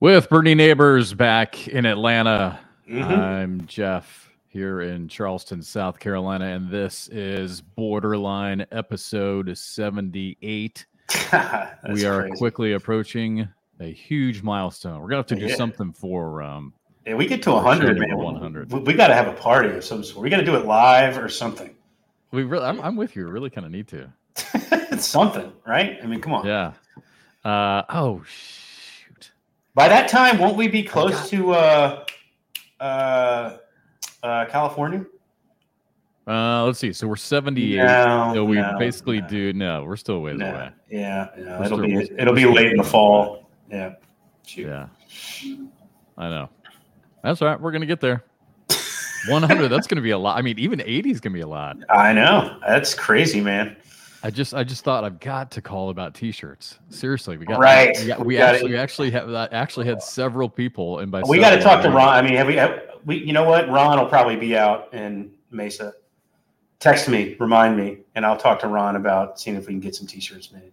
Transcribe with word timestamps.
With 0.00 0.28
Bernie 0.28 0.54
Neighbors 0.54 1.12
back 1.12 1.66
in 1.68 1.84
Atlanta, 1.84 2.58
Mhm. 2.88 3.18
I'm 3.18 3.66
Jeff 3.66 4.30
here 4.48 4.80
in 4.82 5.08
Charleston, 5.08 5.60
South 5.62 5.98
Carolina, 5.98 6.46
and 6.46 6.70
this 6.70 7.08
is 7.08 7.62
BoarderLine 7.76 8.64
episode 8.70 9.56
78. 9.58 10.86
We 11.92 12.04
are 12.06 12.20
crazy. 12.22 12.36
quickly 12.36 12.72
approaching 12.74 13.48
a 13.80 13.92
huge 13.92 14.42
milestone. 14.42 15.00
We're 15.00 15.08
gonna 15.08 15.16
have 15.18 15.26
to 15.26 15.36
do 15.36 15.46
Yeah. 15.46 15.54
something 15.56 15.92
for 15.92 16.42
um 16.42 16.72
Yeah, 17.06 17.14
we 17.14 17.26
get 17.26 17.42
to 17.42 17.52
100, 17.52 17.98
man. 17.98 18.16
100. 18.16 18.72
We, 18.72 18.80
we 18.80 18.94
got 18.94 19.08
to 19.08 19.14
have 19.14 19.28
a 19.28 19.32
party 19.32 19.70
of 19.70 19.82
some 19.82 20.04
sort. 20.04 20.22
We 20.22 20.28
got 20.30 20.36
to 20.38 20.44
do 20.44 20.54
it 20.56 20.66
live 20.66 21.16
or 21.18 21.28
something. 21.28 21.74
we 22.32 22.44
really 22.44 22.64
I'm, 22.66 22.80
I'm 22.82 22.96
with 22.96 23.16
you. 23.16 23.24
We 23.24 23.30
really 23.30 23.50
kind 23.50 23.64
of 23.66 23.72
need 23.72 23.88
to. 23.88 24.12
it's 24.92 25.06
something, 25.06 25.50
right? 25.66 25.98
I 26.02 26.06
mean, 26.06 26.20
come 26.20 26.34
on. 26.34 26.46
Yeah. 26.46 26.72
Uh 27.44 27.82
oh. 27.88 28.22
By 29.78 29.86
that 29.86 30.08
time, 30.08 30.38
won't 30.38 30.56
we 30.56 30.66
be 30.66 30.82
close 30.82 31.12
God. 31.14 31.28
to 31.28 31.52
uh, 31.52 32.04
uh, 32.80 33.56
uh, 34.24 34.44
California? 34.46 35.06
Uh 36.26 36.64
let's 36.64 36.80
see. 36.80 36.92
So 36.92 37.06
we're 37.06 37.14
78. 37.14 37.76
No, 37.76 38.32
so 38.34 38.44
we 38.44 38.56
no, 38.56 38.74
basically 38.76 39.20
no, 39.20 39.28
do 39.28 39.52
no, 39.52 39.84
we're 39.84 39.94
still 39.96 40.20
ways 40.20 40.36
no. 40.36 40.50
away. 40.50 40.70
Yeah, 40.90 41.28
no, 41.38 41.44
We're 41.44 41.64
it'll 41.64 41.64
still- 41.66 41.78
be 41.78 41.94
we're- 41.94 42.08
it'll 42.18 42.34
be 42.34 42.44
we're 42.44 42.52
late 42.54 42.70
in 42.72 42.76
the 42.76 42.82
fall. 42.82 43.48
Yeah. 43.70 43.94
Shoot. 44.44 44.66
Yeah. 44.66 44.88
I 46.18 46.28
know. 46.28 46.48
That's 47.22 47.40
all 47.40 47.46
right. 47.48 47.60
We're 47.60 47.70
gonna 47.70 47.86
get 47.86 48.00
there. 48.00 48.24
100. 49.28 49.68
that's 49.68 49.86
gonna 49.86 50.02
be 50.02 50.10
a 50.10 50.18
lot. 50.18 50.36
I 50.36 50.42
mean, 50.42 50.58
even 50.58 50.80
80 50.84 51.12
is 51.12 51.20
gonna 51.20 51.34
be 51.34 51.40
a 51.42 51.46
lot. 51.46 51.76
I 51.88 52.12
know. 52.12 52.58
That's 52.66 52.94
crazy, 52.94 53.40
man. 53.40 53.76
I 54.22 54.30
just, 54.30 54.52
I 54.52 54.64
just 54.64 54.84
thought 54.84 55.04
I've 55.04 55.20
got 55.20 55.50
to 55.52 55.62
call 55.62 55.90
about 55.90 56.14
T-shirts. 56.14 56.78
Seriously, 56.90 57.36
we 57.36 57.46
got 57.46 57.60
Right. 57.60 57.96
We, 58.00 58.06
got, 58.06 58.18
We 58.20 58.26
we 58.26 58.38
actually, 58.38 58.76
actually 58.76 59.10
have 59.12 59.32
I 59.32 59.46
actually 59.52 59.86
had 59.86 60.02
several 60.02 60.48
people, 60.48 60.98
and 60.98 61.10
by 61.10 61.22
We 61.22 61.38
got 61.38 61.50
to 61.50 61.60
talk 61.60 61.82
to 61.82 61.90
Ron. 61.90 62.08
I 62.08 62.22
mean, 62.22 62.34
have 62.34 62.46
we, 62.46 62.56
have 62.56 62.80
we? 63.04 63.16
You 63.18 63.32
know 63.32 63.44
what? 63.44 63.68
Ron 63.68 63.98
will 63.98 64.06
probably 64.06 64.36
be 64.36 64.56
out 64.56 64.92
in 64.92 65.30
Mesa. 65.50 65.92
Text 66.80 67.08
me, 67.08 67.36
remind 67.38 67.76
me, 67.76 67.98
and 68.14 68.24
I'll 68.24 68.36
talk 68.36 68.60
to 68.60 68.68
Ron 68.68 68.96
about 68.96 69.38
seeing 69.40 69.56
if 69.56 69.66
we 69.66 69.72
can 69.72 69.80
get 69.80 69.94
some 69.94 70.06
T-shirts 70.06 70.52
made. 70.52 70.72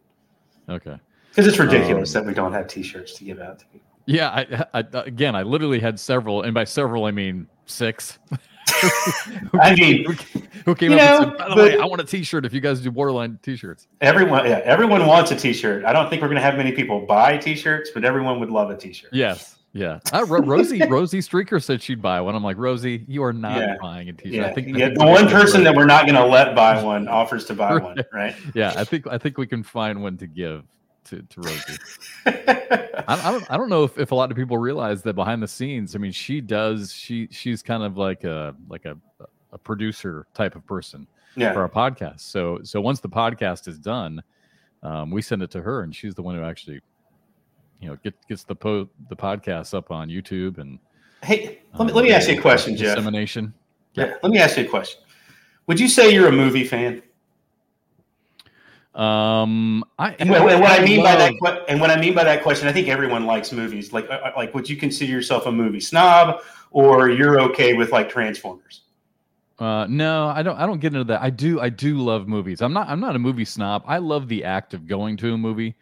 Okay. 0.69 0.97
Because 1.29 1.47
it's 1.47 1.59
ridiculous 1.59 2.15
Um, 2.15 2.21
that 2.21 2.27
we 2.27 2.33
don't 2.33 2.53
have 2.53 2.67
T-shirts 2.67 3.13
to 3.15 3.23
give 3.23 3.39
out 3.39 3.59
to 3.59 3.65
people. 3.67 3.87
Yeah. 4.05 4.29
I, 4.29 4.65
I, 4.73 4.83
again, 4.93 5.35
I 5.35 5.43
literally 5.43 5.79
had 5.79 5.99
several, 5.99 6.43
and 6.43 6.53
by 6.53 6.63
several, 6.63 7.05
I 7.05 7.11
mean 7.11 7.47
six. 7.65 8.19
I 9.61 9.75
mean, 9.75 10.05
who, 10.05 10.13
who 10.65 10.75
came 10.75 10.91
up 10.93 10.97
know, 10.97 11.17
and 11.21 11.25
said, 11.31 11.37
"By 11.37 11.49
the 11.49 11.55
way, 11.55 11.77
I 11.77 11.85
want 11.85 12.01
a 12.01 12.05
T-shirt 12.05 12.45
if 12.45 12.53
you 12.53 12.61
guys 12.61 12.81
do 12.81 12.91
BoarderLine 12.91 13.41
T-shirts." 13.41 13.87
everyone, 14.01 14.45
yeah, 14.45 14.61
everyone 14.63 15.05
wants 15.05 15.31
a 15.31 15.35
T-shirt. 15.35 15.85
I 15.85 15.93
don't 15.93 16.09
think 16.09 16.21
we're 16.21 16.27
going 16.27 16.37
to 16.37 16.41
have 16.41 16.57
many 16.57 16.71
people 16.71 17.05
buy 17.05 17.37
T-shirts, 17.37 17.91
but 17.93 18.03
everyone 18.03 18.39
would 18.39 18.49
love 18.49 18.69
a 18.69 18.77
T-shirt. 18.77 19.11
Yes. 19.13 19.57
Yeah. 19.73 19.99
Ro- 20.13 20.39
Rosie 20.39 20.81
Rosie 20.89 21.19
Streaker 21.19 21.61
said 21.61 21.81
she'd 21.81 22.01
buy 22.01 22.21
one. 22.21 22.33
I'm 22.33 22.43
like, 22.43 22.57
Rosie, 22.57 23.03
you 23.09 23.23
are 23.25 23.33
not 23.33 23.57
Yeah. 23.59 23.75
buying 23.81 24.07
a 24.07 24.13
T-shirt. 24.13 24.33
Yeah, 24.33 24.45
I 24.47 24.53
think, 24.53 24.67
I 24.67 24.79
yeah. 24.79 24.85
think 24.87 24.99
The 24.99 25.05
one 25.05 25.27
person 25.27 25.65
that 25.65 25.75
we're 25.75 25.85
not 25.85 26.05
going 26.05 26.15
to 26.15 26.25
let 26.25 26.55
buy 26.55 26.81
one 26.81 27.09
offers 27.09 27.43
to 27.45 27.53
buy 27.55 27.73
Right. 27.73 27.83
one, 27.83 27.97
right? 28.13 28.35
yeah, 28.53 28.73
I 28.77 28.85
think 28.85 29.05
I 29.07 29.17
think 29.17 29.37
we 29.37 29.45
can 29.47 29.63
find 29.63 30.01
one 30.01 30.17
to 30.17 30.27
give 30.27 30.63
to, 31.05 31.21
to 31.21 31.41
Rosie. 31.41 31.77
I, 32.25 33.03
I 33.07 33.31
don't 33.31 33.51
I 33.51 33.57
don't 33.57 33.69
know 33.69 33.83
if, 33.83 33.97
if 33.97 34.11
a 34.11 34.15
lot 34.15 34.31
of 34.31 34.37
people 34.37 34.57
realize 34.57 35.01
that 35.03 35.13
behind 35.13 35.41
the 35.41 35.47
scenes. 35.47 35.95
I 35.95 35.99
mean, 35.99 36.11
she 36.11 36.41
does 36.41 36.93
she 36.93 37.27
she's 37.31 37.61
kind 37.61 37.83
of 37.83 37.97
like 37.97 38.23
a 38.23 38.55
like 38.67 38.85
a 38.85 38.97
a 39.51 39.57
producer 39.57 40.27
type 40.33 40.55
of 40.55 40.65
person 40.65 41.07
for 41.33 41.39
yeah, 41.39 41.53
our 41.53 41.69
podcast. 41.69 42.21
So 42.21 42.59
so 42.63 42.81
once 42.81 42.99
the 42.99 43.09
podcast 43.09 43.67
is 43.67 43.79
done, 43.79 44.21
um, 44.83 45.11
we 45.11 45.21
send 45.21 45.41
it 45.41 45.51
to 45.51 45.61
her, 45.61 45.81
and 45.81 45.95
she's 45.95 46.13
the 46.13 46.21
one 46.21 46.35
who 46.35 46.43
actually, 46.43 46.81
you 47.79 47.89
know, 47.89 47.97
get, 48.03 48.13
gets 48.27 48.43
the 48.43 48.55
po- 48.55 48.89
the 49.09 49.15
podcast 49.15 49.73
up 49.73 49.91
on 49.91 50.09
YouTube 50.09 50.57
and. 50.59 50.79
hey, 51.23 51.59
let 51.73 51.85
me 51.85 51.91
um, 51.91 51.95
let 51.95 52.03
me 52.03 52.11
ask 52.11 52.29
you 52.29 52.37
a 52.37 52.41
question, 52.41 52.75
Jeff. 52.75 52.95
Dissemination. 52.95 53.53
Yeah, 53.93 54.15
let 54.21 54.31
me 54.31 54.39
ask 54.39 54.57
you 54.57 54.65
a 54.65 54.67
question. 54.67 55.01
Would 55.67 55.79
you 55.79 55.87
say 55.87 56.13
you're 56.13 56.27
a 56.27 56.31
movie 56.31 56.65
fan? 56.65 57.01
Um, 58.95 59.83
I 59.99 60.15
And 60.19 60.29
what, 60.29 60.49
and 60.49 60.61
what 60.61 60.79
I 60.79 60.83
mean 60.83 61.03
by 61.03 61.15
that, 61.17 61.65
and 61.67 61.81
what 61.81 61.91
I 61.91 61.99
mean 61.99 62.13
by 62.15 62.23
that 62.23 62.41
question, 62.43 62.67
I 62.67 62.71
think 62.71 62.87
everyone 62.87 63.25
likes 63.25 63.51
movies. 63.51 63.91
Like, 63.91 64.09
uh, 64.09 64.31
like, 64.37 64.53
would 64.53 64.69
you 64.69 64.77
consider 64.77 65.11
yourself 65.11 65.45
a 65.47 65.51
movie 65.51 65.81
snob, 65.81 66.41
or 66.71 67.09
you're 67.09 67.41
okay 67.41 67.73
with 67.73 67.91
like 67.91 68.09
Transformers? 68.09 68.81
Uh, 69.59 69.85
no, 69.89 70.27
I 70.27 70.43
don't. 70.43 70.57
I 70.57 70.65
don't 70.65 70.79
get 70.79 70.93
into 70.93 71.03
that. 71.05 71.21
I 71.21 71.29
do. 71.29 71.59
I 71.59 71.69
do 71.69 71.97
love 71.97 72.27
movies. 72.27 72.61
I'm 72.61 72.73
not. 72.73 72.87
I'm 72.87 72.99
not 73.01 73.15
a 73.15 73.19
movie 73.19 73.45
snob. 73.45 73.83
I 73.85 73.97
love 73.97 74.27
the 74.29 74.43
act 74.45 74.73
of 74.73 74.87
going 74.87 75.17
to 75.17 75.33
a 75.33 75.37
movie. 75.37 75.75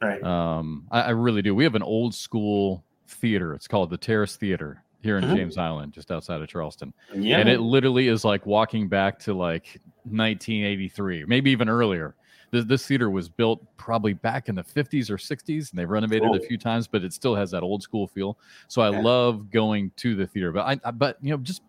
Right. 0.00 0.22
Um, 0.22 0.86
I, 0.90 1.02
I 1.02 1.10
really 1.10 1.42
do. 1.42 1.54
We 1.54 1.64
have 1.64 1.74
an 1.74 1.82
old 1.82 2.14
school 2.14 2.84
theater. 3.08 3.54
It's 3.54 3.68
called 3.68 3.88
the 3.90 3.98
Terrace 3.98 4.36
Theater 4.36 4.82
here 5.02 5.16
in 5.18 5.24
Mhm. 5.24 5.36
James 5.36 5.58
Island, 5.58 5.92
just 5.92 6.10
outside 6.10 6.40
of 6.42 6.48
Charleston. 6.48 6.92
yeah. 7.14 7.38
And 7.38 7.48
it 7.48 7.60
literally 7.60 8.08
is 8.08 8.24
like 8.24 8.44
walking 8.46 8.88
back 8.88 9.18
to 9.20 9.34
like 9.34 9.80
1983, 10.04 11.24
maybe 11.26 11.50
even 11.50 11.68
earlier. 11.68 12.14
This, 12.52 12.64
this 12.66 12.86
theater 12.86 13.10
was 13.10 13.28
built 13.28 13.60
probably 13.78 14.12
back 14.12 14.48
in 14.48 14.54
the 14.54 14.62
50s 14.62 15.10
or 15.10 15.16
60s, 15.18 15.70
and 15.70 15.78
they've 15.78 15.88
renovated 15.88 16.24
Cool. 16.24 16.36
a 16.36 16.40
few 16.40 16.58
times, 16.58 16.86
but 16.86 17.02
it 17.02 17.12
still 17.12 17.34
has 17.34 17.50
that 17.50 17.62
old 17.62 17.82
school 17.82 18.06
feel. 18.06 18.38
So 18.68 18.82
I 18.82 18.90
Yeah. 18.90 19.00
love 19.00 19.50
going 19.50 19.90
to 19.96 20.14
the 20.14 20.26
theater. 20.26 20.52
But 20.52 20.66
I, 20.66 20.88
I 20.88 20.90
but 20.92 21.16
you 21.22 21.30
know, 21.30 21.38
just 21.38 21.62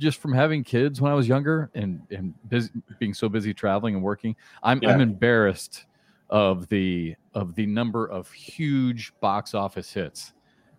just 0.00 0.18
from 0.18 0.32
having 0.32 0.64
kids 0.64 1.00
when 1.00 1.12
I 1.12 1.14
was 1.14 1.28
younger 1.28 1.70
and 1.74 2.00
and 2.10 2.34
busy, 2.48 2.70
being 2.98 3.14
so 3.14 3.28
busy 3.28 3.54
traveling 3.54 3.94
and 3.94 4.02
working, 4.02 4.34
I'm 4.62 4.82
I'm 4.86 5.00
embarrassed 5.00 5.86
of 6.30 6.66
the 6.68 7.14
of 7.34 7.54
the 7.54 7.66
number 7.66 8.06
of 8.06 8.30
huge 8.32 9.12
box 9.20 9.54
office 9.54 9.92
hits 9.92 10.32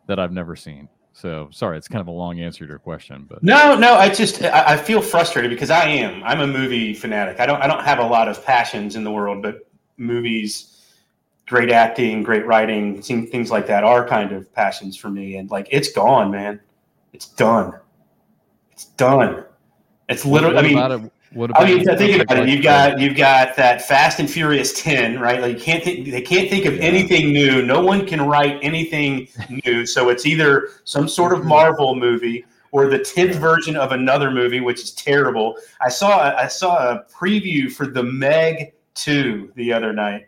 that 0.07 0.19
I've 0.19 0.31
never 0.31 0.55
seen. 0.55 0.89
So 1.13 1.47
sorry, 1.51 1.77
it's 1.77 1.87
kind 1.87 2.01
of 2.01 2.07
a 2.07 2.11
long 2.11 2.39
answer 2.39 2.65
to 2.65 2.69
your 2.69 2.79
question, 2.79 3.25
but 3.29 3.43
no, 3.43 3.77
no. 3.77 3.93
I 3.93 4.09
just 4.09 4.41
I, 4.43 4.73
I 4.73 4.77
feel 4.77 5.01
frustrated 5.01 5.51
because 5.51 5.69
I 5.69 5.85
am. 5.85 6.23
I'm 6.23 6.41
a 6.41 6.47
movie 6.47 6.95
fanatic. 6.95 7.39
I 7.39 7.45
don't 7.45 7.61
I 7.61 7.67
don't 7.67 7.83
have 7.83 7.99
a 7.99 8.05
lot 8.05 8.27
of 8.27 8.43
passions 8.43 8.95
in 8.95 9.03
the 9.03 9.11
world, 9.11 9.43
but 9.43 9.67
movies, 9.97 10.81
great 11.47 11.71
acting, 11.71 12.23
great 12.23 12.45
writing, 12.47 12.99
things 13.01 13.51
like 13.51 13.67
that 13.67 13.83
are 13.83 14.07
kind 14.07 14.31
of 14.31 14.51
passions 14.53 14.97
for 14.97 15.09
me. 15.09 15.37
And 15.37 15.51
like, 15.51 15.67
it's 15.69 15.91
gone, 15.91 16.31
man. 16.31 16.59
It's 17.13 17.27
done. 17.27 17.73
It's 18.71 18.85
done. 18.85 19.45
It's 20.09 20.25
literally. 20.25 20.73
What 20.73 20.91
I 20.91 20.97
mean, 20.97 21.05
it? 21.05 21.12
What 21.33 21.49
about 21.49 21.63
I 21.63 21.65
mean, 21.65 21.83
think 21.83 22.21
about 22.21 22.39
it. 22.39 22.49
You've 22.49 22.63
got 22.63 22.99
you've 22.99 23.15
got 23.17 23.55
that 23.55 23.81
Fast 23.81 24.19
and 24.19 24.29
Furious 24.29 24.81
Ten, 24.81 25.19
right? 25.19 25.41
Like 25.41 25.57
you 25.57 25.63
can't 25.63 25.83
think 25.83 26.09
they 26.09 26.21
can't 26.21 26.49
think 26.49 26.65
of 26.65 26.75
Yeah. 26.75 26.83
anything 26.83 27.33
new. 27.33 27.65
No 27.65 27.83
one 27.83 28.05
can 28.05 28.21
write 28.21 28.59
anything 28.61 29.27
new. 29.65 29.85
So 29.85 30.09
it's 30.09 30.25
either 30.25 30.69
some 30.83 31.07
sort 31.07 31.33
of 31.33 31.39
mm-hmm. 31.39 31.49
Marvel 31.49 31.95
movie 31.95 32.45
or 32.71 32.87
the 32.87 32.99
tenth 32.99 33.35
version 33.35 33.75
of 33.75 33.91
another 33.91 34.31
movie, 34.31 34.59
which 34.59 34.81
is 34.81 34.91
terrible. 34.91 35.57
I 35.81 35.89
saw 35.89 36.35
I 36.35 36.47
saw 36.47 36.91
a 36.91 37.05
preview 37.11 37.71
for 37.71 37.87
the 37.87 38.03
Meg 38.03 38.73
Two 38.93 39.51
the 39.55 39.73
other 39.73 39.91
night. 39.91 40.27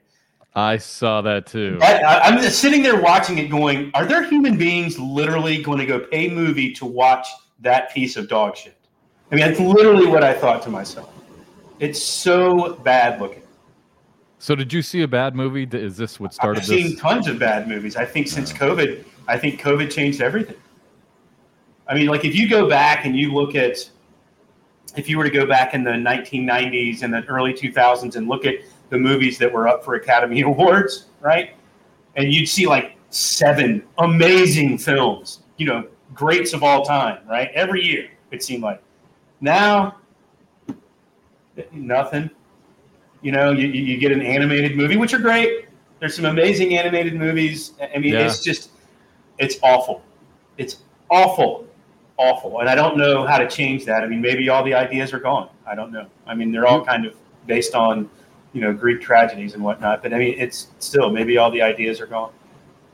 I 0.55 0.77
saw 0.77 1.21
that 1.21 1.45
too. 1.45 1.77
I, 1.81 2.19
I'm 2.23 2.41
sitting 2.49 2.81
there 2.81 2.99
watching 2.99 3.37
it, 3.39 3.49
going, 3.49 3.91
"Are 3.93 4.05
there 4.05 4.23
human 4.23 4.57
beings 4.57 4.97
literally 4.97 5.61
going 5.61 5.79
to 5.79 5.85
go 5.85 5.99
pay 5.99 6.29
movie 6.29 6.71
to 6.75 6.85
watch 6.85 7.27
that 7.59 7.93
piece 7.93 8.15
of 8.15 8.29
dog 8.29 8.55
shit?" 8.55 8.77
I 9.31 9.35
mean, 9.35 9.45
that's 9.45 9.59
literally 9.59 10.05
what 10.05 10.23
I 10.23 10.33
thought 10.33 10.61
to 10.63 10.69
myself. 10.69 11.11
It's 11.79 12.01
so 12.01 12.75
bad 12.83 13.19
looking. 13.19 13.41
So 14.39 14.55
did 14.55 14.71
you 14.71 14.81
see 14.81 15.01
a 15.01 15.07
bad 15.07 15.35
movie? 15.35 15.67
Is 15.71 15.97
this 15.97 16.19
what 16.19 16.33
started 16.33 16.61
I've 16.61 16.67
this? 16.67 16.87
seen 16.87 16.97
tons 16.97 17.27
of 17.27 17.39
bad 17.39 17.67
movies. 17.67 17.95
I 17.95 18.05
think 18.05 18.27
since 18.27 18.53
COVID, 18.53 19.03
I 19.27 19.37
think 19.37 19.59
COVID 19.59 19.91
changed 19.91 20.21
everything. 20.21 20.57
I 21.87 21.95
mean, 21.95 22.07
like 22.07 22.25
if 22.25 22.35
you 22.35 22.47
go 22.49 22.69
back 22.69 23.05
and 23.05 23.15
you 23.15 23.33
look 23.33 23.55
at, 23.55 23.89
if 24.95 25.09
you 25.09 25.17
were 25.17 25.23
to 25.23 25.29
go 25.29 25.45
back 25.45 25.73
in 25.73 25.83
the 25.83 25.91
1990s 25.91 27.01
and 27.01 27.13
the 27.13 27.23
early 27.25 27.53
2000s 27.53 28.15
and 28.15 28.27
look 28.27 28.45
at 28.45 28.55
the 28.89 28.97
movies 28.97 29.37
that 29.39 29.51
were 29.51 29.67
up 29.67 29.83
for 29.83 29.95
Academy 29.95 30.41
Awards, 30.43 31.05
right? 31.21 31.55
And 32.15 32.31
you'd 32.31 32.47
see 32.47 32.67
like 32.67 32.97
seven 33.09 33.83
amazing 33.97 34.77
films, 34.77 35.41
you 35.57 35.65
know, 35.65 35.87
greats 36.13 36.53
of 36.53 36.63
all 36.63 36.85
time, 36.85 37.19
right? 37.27 37.49
Every 37.53 37.83
year, 37.83 38.09
it 38.31 38.43
seemed 38.43 38.63
like. 38.63 38.81
Now, 39.45 39.97
nothing. 41.71 42.31
You 43.21 43.31
know, 43.31 43.51
you, 43.51 43.67
you 43.67 43.97
get 43.97 44.11
an 44.11 44.23
animated 44.23 44.75
movie, 44.75 44.97
which 44.97 45.13
are 45.13 45.19
great. 45.19 45.67
There's 45.99 46.15
some 46.15 46.25
amazing 46.25 46.75
animated 46.75 47.13
movies. 47.15 47.73
I 47.79 47.99
mean, 47.99 48.13
Yeah. 48.13 48.25
it's 48.25 48.41
just, 48.43 48.71
it's 49.37 49.57
awful. 49.61 50.01
It's 50.57 50.77
awful, 51.11 51.67
awful. 52.17 52.59
And 52.59 52.67
I 52.67 52.73
don't 52.73 52.97
know 52.97 53.23
how 53.27 53.37
to 53.37 53.47
change 53.47 53.85
that. 53.85 54.03
I 54.03 54.07
mean, 54.07 54.19
maybe 54.19 54.49
all 54.49 54.63
the 54.63 54.73
ideas 54.73 55.13
are 55.13 55.19
gone. 55.19 55.49
I 55.67 55.75
don't 55.75 55.91
know. 55.91 56.07
I 56.25 56.33
mean, 56.33 56.51
they're 56.51 56.65
all 56.65 56.83
kind 56.83 57.05
of 57.05 57.13
based 57.45 57.75
on, 57.75 58.09
you 58.53 58.61
know, 58.61 58.73
Greek 58.73 58.99
tragedies 58.99 59.53
and 59.53 59.63
whatnot. 59.63 60.01
But 60.01 60.11
I 60.11 60.17
mean, 60.17 60.39
it's 60.39 60.69
still 60.79 61.11
maybe 61.11 61.37
all 61.37 61.51
the 61.51 61.61
ideas 61.61 62.01
are 62.01 62.07
gone. 62.07 62.31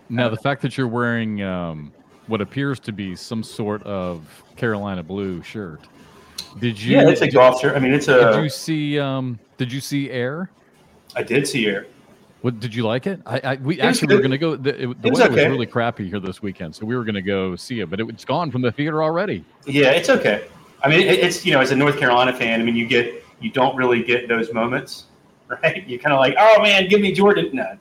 Now 0.09 0.27
the 0.27 0.36
fact 0.36 0.62
that 0.63 0.77
you're 0.77 0.89
wearing 0.89 1.42
um, 1.44 1.94
what 2.27 2.42
appears 2.42 2.81
to 2.81 2.92
be 2.92 3.15
some 3.15 3.42
sort 3.42 3.81
of 3.83 4.44
Carolina 4.57 5.01
blue 5.01 5.42
shirt. 5.44 5.80
Did 6.59 6.81
you? 6.81 6.98
Yeah, 6.98 7.09
it's 7.09 7.21
a 7.21 7.30
golf 7.30 7.62
shirt. 7.62 7.75
I 7.75 7.80
mean, 7.80 7.94
it's 7.94 8.07
a. 8.07 8.31
did 8.33 8.44
you 8.44 8.50
see? 8.50 9.00
Um, 9.00 9.39
did 9.57 9.71
you 9.71 9.81
see 9.81 10.09
Air? 10.09 10.50
I 11.15 11.24
did 11.24 11.48
see 11.48 11.65
Air. 11.68 11.88
What 12.42 12.59
did 12.59 12.74
you 12.74 12.83
like 12.83 13.06
it? 13.06 13.21
I, 13.25 13.39
I 13.39 13.56
we 13.57 13.80
It 13.80 13.83
actually 13.83 14.15
were 14.15 14.21
going 14.21 14.31
to 14.31 14.38
go. 14.38 14.56
The, 14.56 14.69
it, 14.69 15.01
the 15.01 15.07
It 15.07 15.12
was 15.12 15.19
weather 15.19 15.33
okay. 15.33 15.44
was 15.44 15.51
really 15.51 15.68
crappy 15.68 16.09
here 16.09 16.19
this 16.19 16.42
weekend, 16.42 16.75
so 16.75 16.86
we 16.86 16.95
were 16.95 17.03
going 17.03 17.15
to 17.15 17.21
go 17.21 17.56
see 17.56 17.81
it, 17.81 17.89
but 17.89 18.00
it, 18.00 18.09
it's 18.09 18.25
gone 18.25 18.50
from 18.50 18.63
the 18.63 18.71
theater 18.71 19.03
already. 19.03 19.45
Yeah, 19.65 19.92
it's 19.92 20.09
okay. 20.09 20.48
I 20.83 20.89
mean, 20.89 21.01
it, 21.01 21.19
it's 21.19 21.45
you 21.45 21.53
know, 21.53 21.59
as 21.59 21.69
a 21.69 21.75
North 21.75 22.00
Carolina 22.00 22.33
fan, 22.33 22.59
I 22.59 22.63
mean, 22.63 22.75
you 22.75 22.88
get 22.88 23.24
you 23.39 23.51
don't 23.51 23.75
really 23.75 24.03
get 24.03 24.27
those 24.27 24.51
moments, 24.53 25.06
right? 25.48 25.88
You 25.88 26.00
kind 26.00 26.13
of 26.13 26.19
like, 26.19 26.36
oh 26.39 26.62
man, 26.62 26.88
give 26.89 27.01
me 27.01 27.13
Jordan. 27.13 27.51
No, 27.53 27.77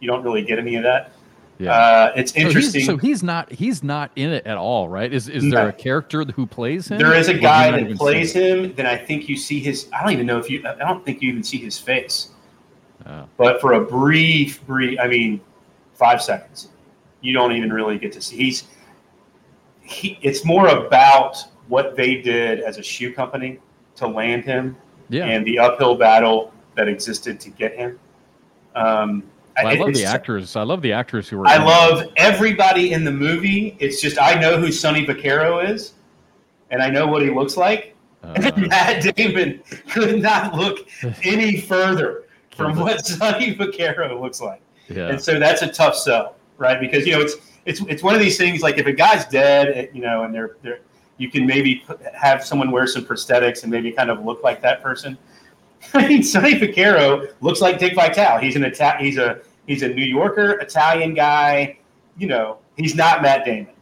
you 0.00 0.08
don't 0.08 0.22
really 0.22 0.42
get 0.42 0.58
any 0.58 0.76
of 0.76 0.82
that. 0.82 1.12
Yeah. 1.62 1.72
Uh, 1.72 2.12
it's 2.16 2.32
So 2.32 2.38
he's- 2.38 2.48
interesting. 2.48 2.84
So 2.84 2.96
he's, 2.96 3.22
not 3.22 3.52
he's 3.52 3.82
not 3.82 4.10
in 4.16 4.30
it 4.32 4.46
at 4.46 4.56
all, 4.56 4.88
right? 4.88 5.12
Is 5.12 5.28
is 5.28 5.50
there 5.50 5.68
a 5.68 5.72
character 5.72 6.24
who 6.24 6.46
plays 6.46 6.88
him? 6.88 6.98
there 6.98 7.14
is 7.14 7.28
a 7.28 7.34
guy 7.34 7.70
that 7.70 7.96
plays 7.96 8.32
him. 8.32 8.74
Then 8.74 8.86
I 8.86 8.96
think 8.96 9.28
you 9.28 9.36
see 9.36 9.60
his. 9.60 9.88
I 9.92 10.02
don't 10.02 10.12
even 10.12 10.26
know 10.26 10.38
if 10.38 10.50
you. 10.50 10.66
I 10.66 10.74
don't 10.74 11.04
think 11.04 11.22
you 11.22 11.30
even 11.30 11.42
see 11.42 11.58
his 11.58 11.78
face. 11.78 12.30
Oh. 13.06 13.28
But 13.36 13.60
for 13.60 13.74
a 13.74 13.80
brief, 13.80 14.64
brief, 14.66 14.98
I 15.00 15.08
mean, 15.08 15.40
five 15.94 16.22
seconds, 16.22 16.68
you 17.20 17.32
don't 17.32 17.52
even 17.52 17.72
really 17.72 17.98
get 17.98 18.12
to 18.12 18.20
see. 18.20 18.36
He's 18.36 18.64
he. 19.82 20.18
It's 20.22 20.44
more 20.44 20.68
about 20.68 21.44
what 21.68 21.96
they 21.96 22.16
did 22.16 22.60
as 22.60 22.78
a 22.78 22.82
shoe 22.82 23.12
company 23.12 23.58
to 23.96 24.06
land 24.06 24.44
him 24.44 24.76
yeah. 25.08 25.26
and 25.26 25.46
the 25.46 25.58
uphill 25.58 25.94
battle 25.94 26.52
that 26.74 26.88
existed 26.88 27.38
to 27.40 27.50
get 27.50 27.76
him. 27.76 27.98
Um, 28.74 29.22
Well, 29.56 29.66
I 29.66 29.74
love 29.74 29.94
the 29.94 30.04
actors. 30.04 30.56
I 30.56 30.62
love 30.62 30.82
the 30.82 30.92
actors 30.92 31.28
who 31.28 31.38
were. 31.38 31.46
I 31.46 31.56
in 31.56 31.62
it. 31.62 31.64
love 31.66 32.12
everybody 32.16 32.92
in 32.92 33.04
the 33.04 33.10
movie. 33.10 33.76
It's 33.78 34.00
just 34.00 34.20
I 34.20 34.34
know 34.34 34.58
who 34.58 34.72
Sonny 34.72 35.06
Vaccaro 35.06 35.68
is, 35.68 35.92
and 36.70 36.82
I 36.82 36.90
know 36.90 37.06
what 37.06 37.22
he 37.22 37.30
looks 37.30 37.56
like. 37.56 37.94
Uh, 38.22 38.52
Matt 38.56 39.14
Damon 39.16 39.62
could 39.90 40.22
not 40.22 40.54
look 40.54 40.88
any 41.22 41.60
further 41.60 42.24
from 42.56 42.78
what 42.78 43.04
Sonny 43.06 43.54
Vaccaro 43.54 44.20
looks 44.20 44.40
like. 44.40 44.62
yeah. 44.88 45.08
And 45.08 45.20
so 45.20 45.38
that's 45.38 45.62
a 45.62 45.68
tough 45.68 45.96
sell, 45.96 46.36
right? 46.58 46.80
Because 46.80 47.06
you 47.06 47.12
know 47.12 47.20
it's 47.20 47.36
it's 47.66 47.80
it's 47.82 48.02
one 48.02 48.14
of 48.14 48.20
these 48.20 48.38
things 48.38 48.62
like 48.62 48.78
if 48.78 48.86
a 48.86 48.92
guy's 48.92 49.26
dead, 49.26 49.90
you 49.92 50.00
know, 50.00 50.24
and 50.24 50.34
they're 50.34 50.56
they're 50.62 50.80
you 51.18 51.30
can 51.30 51.46
maybe 51.46 51.84
have 52.14 52.44
someone 52.44 52.70
wear 52.70 52.86
some 52.86 53.04
prosthetics 53.04 53.62
and 53.62 53.70
maybe 53.70 53.92
kind 53.92 54.10
of 54.10 54.24
look 54.24 54.42
like 54.42 54.62
that 54.62 54.82
person. 54.82 55.16
I 55.94 56.08
mean, 56.08 56.22
Sonny 56.22 56.54
Vaccaro 56.54 57.32
looks 57.40 57.60
like 57.60 57.78
Dick 57.78 57.94
Vitale. 57.94 58.40
He's 58.40 58.56
an 58.56 58.64
Ita- 58.64 58.98
he's 59.00 59.18
a 59.18 59.40
he's 59.66 59.82
a 59.82 59.88
New 59.88 60.04
Yorker, 60.04 60.52
Italian 60.60 61.14
guy. 61.14 61.78
You 62.18 62.28
know, 62.28 62.58
he's 62.76 62.94
not 62.94 63.22
Matt 63.22 63.44
Damon. 63.44 63.72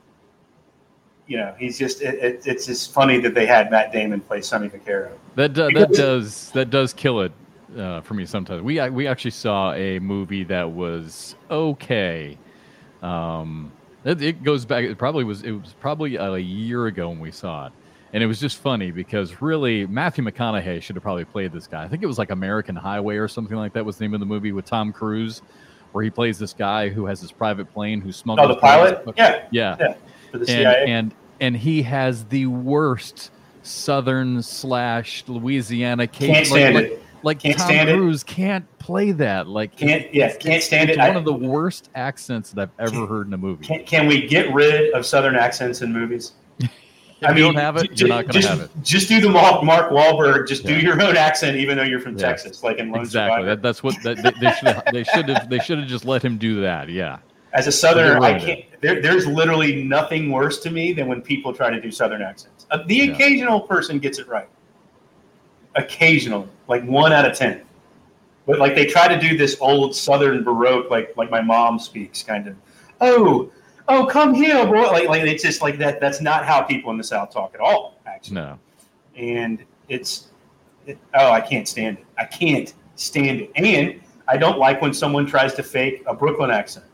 You 1.27 1.37
know, 1.37 1.55
he's 1.59 1.79
just 1.79 2.03
it, 2.03 2.15
it, 2.17 2.43
it's 2.47 2.67
just 2.67 2.93
funny 2.93 3.19
that 3.21 3.35
they 3.35 3.47
had 3.47 3.71
Matt 3.71 3.93
Damon 3.93 4.21
play 4.21 4.41
Sonny 4.41 4.69
Vaccaro. 4.69 5.13
That 5.37 5.53
do, 5.53 5.71
that 5.73 5.93
does 5.93 6.51
that 6.53 6.71
does 6.71 6.93
kill 6.93 7.21
it 7.21 7.33
uh, 7.77 8.01
for 8.01 8.15
me 8.15 8.27
sometimes. 8.27 8.63
We 8.63 8.89
we 8.91 9.07
actually 9.07 9.31
saw 9.31 9.73
a 9.75 9.99
movie 10.01 10.45
that 10.45 10.71
was 10.71 11.37
okay. 11.51 12.37
Um, 13.03 13.73
it, 14.05 14.23
it 14.23 14.43
goes 14.43 14.65
back. 14.65 14.85
It 14.85 14.99
probably 14.99 15.25
was. 15.25 15.43
It 15.43 15.53
was 15.53 15.75
probably 15.81 16.17
a 16.17 16.37
year 16.39 16.87
ago 16.87 17.09
when 17.11 17.21
we 17.21 17.31
saw 17.31 17.67
it, 17.67 17.73
and 18.13 18.23
it 18.23 18.27
was 18.27 18.41
just 18.41 18.59
funny 18.59 18.91
because 18.91 19.41
really 19.41 19.87
Matthew 19.87 20.25
McConaughey 20.25 20.83
should 20.83 20.97
have 20.97 21.03
probably 21.03 21.25
played 21.25 21.53
this 21.53 21.67
guy. 21.67 21.85
I 21.85 21.89
think 21.89 22.03
it 22.03 22.07
was 22.07 22.19
like 22.19 22.31
American 22.31 22.75
Highway 22.77 23.17
or 23.17 23.29
something 23.29 23.57
like 23.57 23.73
that 23.75 23.85
was 23.85 23.97
the 23.97 24.05
name 24.05 24.15
of 24.15 24.21
the 24.21 24.27
movie 24.27 24.53
with 24.53 24.65
Tom 24.65 24.93
Cruise, 24.93 25.43
where 25.93 26.03
he 26.05 26.11
plays 26.11 26.39
this 26.39 26.53
guy 26.53 26.89
who 26.89 27.07
has 27.07 27.21
his 27.21 27.33
private 27.33 27.73
plane 27.73 28.01
who 28.01 28.13
smuggles. 28.13 28.47
Oh, 28.51 28.55
the 28.55 28.61
pilot? 28.61 29.05
planes. 29.05 29.17
Yeah, 29.17 29.47
yeah, 29.53 29.95
for 30.31 30.39
the 30.39 30.41
and, 30.41 30.47
CIA. 30.49 30.85
and 30.89 31.15
and 31.41 31.57
he 31.57 31.83
has 31.83 32.25
the 32.27 32.47
worst 32.47 33.31
southern 33.63 34.43
slash 34.43 35.25
Louisiana 35.27 36.07
Can't 36.07 36.51
like, 36.51 36.75
it. 36.75 37.03
like 37.23 37.39
Can't 37.41 37.57
Tom 37.59 37.67
stand 37.67 37.89
it. 37.91 37.97
Cruise 37.97 38.25
can't 38.25 38.79
play 38.79 39.13
that. 39.13 39.47
Like 39.47 39.77
Can't 39.77 40.13
yeah, 40.15 40.35
can't 40.37 40.63
stand 40.63 40.91
it's 40.91 40.97
it. 40.99 41.01
I- 41.01 41.09
one 41.09 41.17
of 41.17 41.25
the 41.25 41.33
worst 41.33 41.91
accents 41.95 42.51
that 42.53 42.71
I've 42.79 42.93
ever 42.93 43.07
heard 43.07 43.27
in 43.27 43.35
a 43.35 43.39
movie. 43.39 43.65
Can, 43.67 43.85
can 43.85 44.07
we 44.07 44.27
get 44.27 44.53
rid 44.53 44.93
of 44.95 45.05
Southern 45.07 45.37
accents 45.37 45.83
in 45.83 45.93
movies? 45.93 46.33
If 47.23 47.37
you 47.37 47.43
don't 47.45 47.55
have 47.57 47.77
it, 47.77 47.93
ju- 47.95 48.07
you're 48.07 48.15
not 48.15 48.25
going 48.25 48.33
just, 48.33 48.49
to 48.49 48.55
have 48.55 48.61
it. 48.65 48.71
Just 48.83 49.09
do 49.09 49.21
the 49.21 49.29
Mark, 49.29 49.63
Mark 49.63 49.91
Wahlberg. 49.91 50.49
Just 50.49 50.65
do 50.65 50.79
your 50.79 51.01
own 51.03 51.17
accent, 51.17 51.57
even 51.57 51.77
though 51.77 51.85
you're 51.85 52.01
from 52.01 52.17
Yeah. 52.17 52.27
Texas, 52.29 52.63
like 52.63 52.79
in 52.79 52.91
Lone 52.91 53.03
Exactly. 53.03 53.47
That, 53.47 53.63
that's 53.63 53.83
what 53.83 53.95
that, 54.03 54.17
they, 54.23 54.31
they 54.41 54.53
should 54.55 54.83
they 54.93 55.05
should 55.05 55.29
have 55.29 55.51
they 55.51 55.59
should 55.59 55.79
have 55.79 55.89
just 55.89 56.05
let 56.05 56.25
him 56.25 56.39
do 56.39 56.61
that. 56.63 56.89
Yeah. 56.89 57.19
As 57.53 57.67
a 57.67 57.73
Southerner, 57.73 58.21
I 58.23 58.39
can't. 58.39 58.65
There, 58.81 59.03
there's 59.03 59.27
literally 59.27 59.83
nothing 59.85 60.31
worse 60.31 60.61
to 60.61 60.71
me 60.71 60.93
than 60.93 61.09
when 61.09 61.21
people 61.21 61.53
try 61.53 61.69
to 61.69 61.81
do 61.81 61.91
Southern 61.91 62.23
accents. 62.23 62.67
Uh, 62.71 62.85
the 62.87 62.95
Yeah. 62.97 63.13
occasional 63.13 63.61
person 63.61 63.99
gets 63.99 64.19
it 64.19 64.29
right. 64.29 64.49
Occasionally, 65.77 66.49
like 66.69 66.85
one 66.85 67.13
out 67.13 67.29
of 67.31 67.37
ten. 67.37 67.63
But 68.47 68.59
like 68.59 68.75
they 68.75 68.87
try 68.87 69.07
to 69.09 69.19
do 69.21 69.37
this 69.37 69.57
old 69.61 69.95
Southern 69.95 70.43
Baroque, 70.43 70.91
like 70.91 71.17
like 71.17 71.31
my 71.31 71.41
mom 71.41 71.79
speaks, 71.79 72.23
kind 72.23 72.49
of. 72.49 72.57
Oh, 73.01 73.51
oh, 73.91 74.07
come 74.07 74.35
here, 74.35 74.65
boy! 74.65 74.91
Like 74.91 75.09
like 75.09 75.23
it's 75.23 75.43
just 75.43 75.61
like 75.63 75.79
that. 75.79 76.01
That's 76.01 76.21
not 76.21 76.45
how 76.45 76.63
people 76.63 76.91
in 76.91 76.97
the 76.97 77.05
South 77.05 77.31
talk 77.31 77.55
at 77.55 77.61
all, 77.61 77.99
actually. 78.07 78.37
No. 78.37 78.59
and 79.17 79.65
it's 79.91 80.29
it, 80.87 80.99
oh 81.15 81.31
i 81.31 81.41
can't 81.41 81.69
stand 81.69 81.99
it 81.99 82.07
i 82.17 82.25
can't 82.25 82.75
stand 82.95 83.41
it 83.41 83.51
and 83.57 84.01
i 84.29 84.37
don't 84.37 84.59
like 84.59 84.81
when 84.81 84.95
someone 84.95 85.27
tries 85.27 85.53
to 85.55 85.63
fake 85.63 86.03
a 86.07 86.15
brooklyn 86.15 86.51
accent 86.51 86.87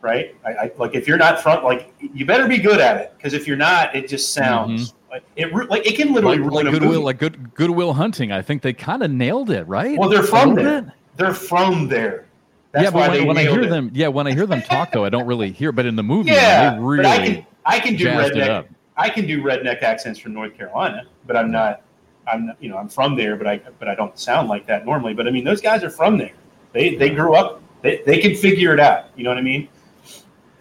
right 0.00 0.34
I, 0.44 0.50
I 0.50 0.72
like 0.78 0.94
if 0.94 1.06
you're 1.06 1.18
not 1.18 1.40
front 1.40 1.62
like 1.62 1.94
you 2.00 2.24
better 2.24 2.48
be 2.48 2.58
good 2.58 2.80
at 2.80 2.96
it 2.96 3.12
because 3.16 3.34
if 3.34 3.46
you're 3.46 3.56
not 3.56 3.94
it 3.94 4.08
just 4.08 4.36
mm-hmm. 4.36 4.44
sounds 4.44 4.94
like 5.10 5.22
it 5.36 5.52
like 5.68 5.86
it 5.86 5.96
can 5.96 6.12
literally 6.12 6.38
Like, 6.38 6.64
like 6.64 6.72
Goodwill, 6.72 7.02
like 7.02 7.18
good 7.18 7.52
Goodwill 7.54 7.92
Hunting. 7.92 8.30
I 8.30 8.42
think 8.42 8.62
they 8.62 8.72
kind 8.72 9.02
of 9.02 9.10
nailed 9.10 9.50
it, 9.50 9.64
right? 9.64 9.98
well 9.98 10.08
they're 10.08 10.22
from 10.22 10.54
there 10.54 10.82
bit? 10.82 10.92
they're 11.16 11.34
from 11.34 11.88
there 11.88 12.26
that's 12.72 12.84
yeah, 12.84 12.90
but 12.90 13.10
when, 13.10 13.26
when 13.26 13.38
I 13.38 13.42
hear 13.42 13.62
it. 13.62 13.70
them, 13.70 13.90
yeah, 13.92 14.08
when 14.08 14.26
I 14.26 14.32
hear 14.32 14.46
them 14.46 14.62
talk 14.62 14.92
though, 14.92 15.04
I 15.04 15.08
don't 15.08 15.26
really 15.26 15.50
hear. 15.50 15.72
But 15.72 15.86
in 15.86 15.96
the 15.96 16.02
movie, 16.02 16.30
yeah 16.30 16.74
they 16.74 16.80
really 16.80 17.06
i 17.06 17.26
can 17.26 17.46
i 17.64 17.80
can 17.80 17.96
do 17.96 18.06
redneck. 18.06 18.68
I 18.96 19.08
can 19.08 19.26
do 19.26 19.42
redneck 19.42 19.82
accents 19.82 20.20
from 20.20 20.34
North 20.34 20.56
Carolina, 20.56 21.04
but 21.26 21.36
I'm 21.36 21.50
not. 21.50 21.82
I'm 22.28 22.46
not, 22.46 22.62
you 22.62 22.68
know 22.68 22.76
I'm 22.76 22.88
from 22.88 23.16
there, 23.16 23.34
but 23.36 23.46
I 23.46 23.60
but 23.78 23.88
I 23.88 23.94
don't 23.94 24.16
sound 24.18 24.48
like 24.48 24.66
that 24.66 24.84
normally. 24.84 25.14
But 25.14 25.26
I 25.26 25.30
mean, 25.30 25.42
those 25.42 25.60
guys 25.60 25.82
are 25.82 25.90
from 25.90 26.18
there. 26.18 26.34
They 26.72 26.94
they 26.94 27.10
grew 27.10 27.34
up. 27.34 27.62
They, 27.82 28.02
they 28.04 28.18
can 28.18 28.36
figure 28.36 28.74
it 28.74 28.80
out. 28.80 29.06
You 29.16 29.24
know 29.24 29.30
what 29.30 29.38
I 29.38 29.42
mean? 29.42 29.68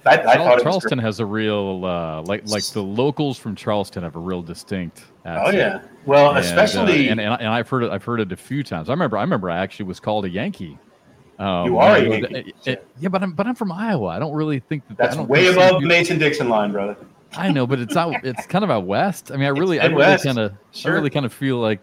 I, 0.05 0.13
I 0.13 0.35
Charl- 0.35 0.59
Charleston 0.59 0.97
has 0.99 1.19
a 1.19 1.25
real 1.25 1.85
uh, 1.85 2.21
like 2.23 2.47
like 2.47 2.63
the 2.67 2.81
locals 2.81 3.37
from 3.37 3.55
Charleston 3.55 4.03
have 4.03 4.15
a 4.15 4.19
real 4.19 4.41
distinct. 4.41 5.03
Accent. 5.25 5.55
Oh 5.55 5.57
yeah. 5.57 5.81
Well, 6.05 6.29
And, 6.29 6.37
uh, 6.37 6.41
especially 6.41 7.09
and, 7.09 7.19
and, 7.19 7.33
and 7.33 7.49
I've 7.49 7.69
heard 7.69 7.83
it. 7.83 7.91
I've 7.91 8.03
heard 8.03 8.21
it 8.21 8.31
a 8.31 8.37
few 8.37 8.63
times. 8.63 8.89
I 8.89 8.93
remember. 8.93 9.17
I 9.17 9.21
remember. 9.21 9.49
I 9.49 9.57
actually 9.57 9.85
was 9.85 9.99
called 9.99 10.25
a 10.25 10.29
Yankee. 10.29 10.77
Um, 11.39 11.65
You 11.67 11.77
are 11.77 11.95
a 11.95 12.01
Yankee. 12.19 12.53
yeah, 12.99 13.07
but 13.09 13.23
I'm 13.23 13.31
but 13.31 13.47
I'm 13.47 13.55
from 13.55 13.71
Iowa. 13.71 14.07
I 14.07 14.19
don't 14.19 14.33
really 14.33 14.59
think 14.59 14.85
that 14.89 14.97
that's 14.97 15.15
way 15.17 15.47
above 15.47 15.81
the 15.81 15.87
Mason 15.87 16.19
Dixon 16.19 16.49
line, 16.49 16.71
brother. 16.73 16.97
I 17.37 17.51
know, 17.51 17.65
but 17.65 17.79
it's 17.79 17.95
out. 17.95 18.15
It's 18.25 18.45
kind 18.47 18.63
of 18.63 18.71
out 18.71 18.85
west. 18.85 19.31
I 19.31 19.35
mean, 19.37 19.45
I 19.45 19.49
really, 19.49 19.79
I 19.79 19.85
really 19.85 20.17
kind 20.17 20.39
of, 20.39 20.53
Sure. 20.71 20.91
I 20.91 20.95
really 20.95 21.11
kind 21.11 21.25
of 21.27 21.31
feel 21.31 21.57
like, 21.57 21.79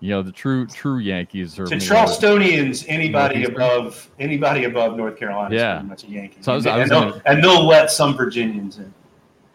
you 0.00 0.10
know, 0.10 0.22
the 0.22 0.30
true 0.32 0.66
true 0.66 0.98
Yankees 0.98 1.58
are. 1.58 1.66
To 1.66 1.74
Charlestonians, 1.74 2.84
anybody 2.88 3.40
Northeastern. 3.42 3.54
above 3.56 4.10
anybody 4.18 4.64
above 4.64 4.96
North 4.96 5.18
Carolina 5.18 5.54
is 5.54 5.60
Yeah. 5.60 5.74
pretty 5.74 5.88
much 5.88 6.04
a 6.04 6.06
Yankee. 6.08 6.38
So 6.40 6.52
I 6.52 6.54
was- 6.54 6.66
and, 6.66 6.74
I 6.74 6.78
was 6.78 6.88
they'll, 6.90 7.20
and 7.26 7.44
they'll 7.44 7.66
let 7.66 7.90
some 7.90 8.16
Virginians 8.16 8.78
in. 8.78 8.94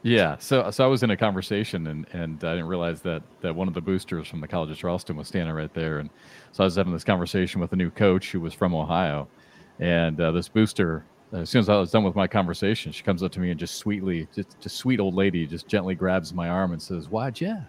Yeah, 0.03 0.35
so 0.39 0.69
so 0.71 0.83
I 0.83 0.87
was 0.87 1.01
in 1.03 1.11
a 1.11 1.17
conversation 1.17 1.87
and 1.87 2.05
and 2.11 2.43
I 2.43 2.51
didn't 2.51 2.67
realize 2.67 3.01
that 3.03 3.21
that 3.41 3.55
one 3.55 3.67
of 3.67 3.73
the 3.73 3.81
boosters 3.81 4.27
from 4.27 4.41
the 4.41 4.47
College 4.47 4.71
of 4.71 4.77
Charleston 4.77 5.15
was 5.15 5.27
standing 5.27 5.53
right 5.55 5.73
there, 5.73 5.99
and 5.99 6.09
so 6.51 6.63
I 6.63 6.65
was 6.65 6.75
having 6.75 6.93
this 6.93 7.03
conversation 7.03 7.61
with 7.61 7.71
a 7.73 7.75
new 7.75 7.89
coach 7.89 8.31
who 8.31 8.39
was 8.39 8.53
from 8.53 8.73
Ohio, 8.75 9.27
and 9.79 10.19
uh, 10.19 10.31
this 10.31 10.47
booster. 10.47 11.03
As 11.33 11.49
soon 11.49 11.59
as 11.61 11.69
I 11.69 11.77
was 11.77 11.91
done 11.91 12.03
with 12.03 12.15
my 12.15 12.27
conversation, 12.27 12.91
she 12.91 13.03
comes 13.03 13.23
up 13.23 13.31
to 13.31 13.39
me 13.39 13.51
and 13.51 13.59
just 13.59 13.75
sweetly, 13.75 14.27
just 14.35 14.59
just 14.59 14.75
sweet 14.75 14.99
old 14.99 15.15
lady, 15.15 15.47
just 15.47 15.65
gently 15.67 15.95
grabs 15.95 16.33
my 16.33 16.49
arm 16.49 16.73
and 16.73 16.81
says, 16.81 17.07
"Why, 17.07 17.29
Jeff? 17.31 17.63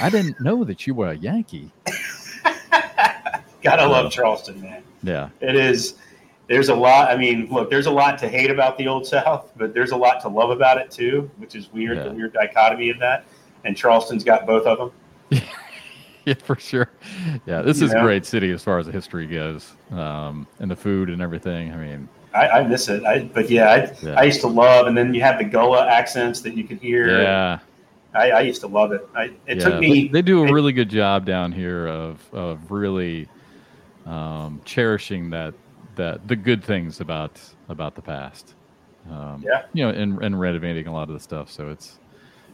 I 0.00 0.10
didn't 0.10 0.40
know 0.40 0.62
that 0.62 0.86
you 0.86 0.94
were 0.94 1.08
a 1.08 1.16
Yankee." 1.16 1.72
Gotta 3.62 3.86
love 3.86 4.12
Charleston, 4.12 4.60
man. 4.60 4.82
Yeah, 5.02 5.30
it 5.40 5.56
is 5.56 5.94
there's 6.46 6.68
a 6.68 6.74
lot 6.74 7.08
i 7.10 7.16
mean 7.16 7.48
look 7.50 7.70
there's 7.70 7.86
a 7.86 7.90
lot 7.90 8.18
to 8.18 8.28
hate 8.28 8.50
about 8.50 8.76
the 8.76 8.86
old 8.86 9.06
south 9.06 9.50
but 9.56 9.72
there's 9.72 9.92
a 9.92 9.96
lot 9.96 10.20
to 10.20 10.28
love 10.28 10.50
about 10.50 10.76
it 10.76 10.90
too 10.90 11.30
which 11.38 11.54
is 11.54 11.72
weird 11.72 11.96
Yeah. 11.96 12.04
the 12.04 12.10
weird 12.12 12.34
dichotomy 12.34 12.90
of 12.90 12.98
that 12.98 13.24
and 13.64 13.76
charleston's 13.78 14.24
got 14.24 14.46
both 14.46 14.66
of 14.66 14.76
them 14.76 14.90
yeah, 16.26 16.34
for 16.34 16.56
sure. 16.56 16.88
Yeah, 17.46 17.62
this 17.62 17.80
You 17.80 17.86
is 17.86 17.92
a 17.92 18.00
great 18.00 18.24
city 18.26 18.50
as 18.50 18.62
far 18.62 18.78
as 18.78 18.86
the 18.86 18.92
history 18.92 19.26
goes, 19.26 19.72
um, 19.90 20.46
and 20.58 20.70
the 20.70 20.76
food 20.76 21.10
and 21.10 21.20
everything. 21.22 21.72
I 21.72 21.76
mean, 21.76 22.08
i, 22.34 22.48
I 22.48 22.66
miss 22.66 22.88
it 22.88 23.04
I, 23.04 23.20
but 23.32 23.48
yeah 23.48 23.70
I, 23.70 23.96
Yeah. 24.04 24.18
I 24.18 24.24
used 24.24 24.40
to 24.40 24.48
love 24.48 24.88
and 24.88 24.98
then 24.98 25.14
you 25.14 25.20
have 25.20 25.38
the 25.38 25.44
gullah 25.44 25.86
accents 25.86 26.40
that 26.40 26.56
you 26.56 26.64
could 26.64 26.78
hear 26.80 27.22
yeah. 27.22 27.58
I, 28.12 28.30
I 28.32 28.40
used 28.40 28.60
to 28.62 28.66
love 28.66 28.90
it 28.90 29.08
I, 29.14 29.24
it 29.46 29.58
Yeah, 29.58 29.64
took 29.64 29.74
they- 29.74 29.88
me 29.88 30.08
They, 30.08 30.20
do 30.20 30.42
a 30.42 30.52
really 30.52 30.72
good 30.72 30.88
job 30.88 31.24
down 31.26 31.52
here 31.52 31.86
of 31.86 32.18
of 32.34 32.72
really 32.72 33.28
um, 34.04 34.60
cherishing 34.64 35.30
that 35.30 35.54
that 35.94 36.26
the 36.26 36.34
good 36.34 36.64
things 36.64 37.00
about 37.00 37.40
about 37.68 37.94
the 37.94 38.02
past. 38.02 38.54
Um, 39.08 39.40
Yeah. 39.46 39.62
You 39.72 39.84
know, 39.84 39.90
and, 39.90 40.20
and 40.24 40.40
renovating 40.40 40.88
a 40.88 40.92
lot 40.92 41.08
of 41.08 41.14
the 41.14 41.20
stuff. 41.20 41.50
So 41.52 41.70
it's 41.70 41.98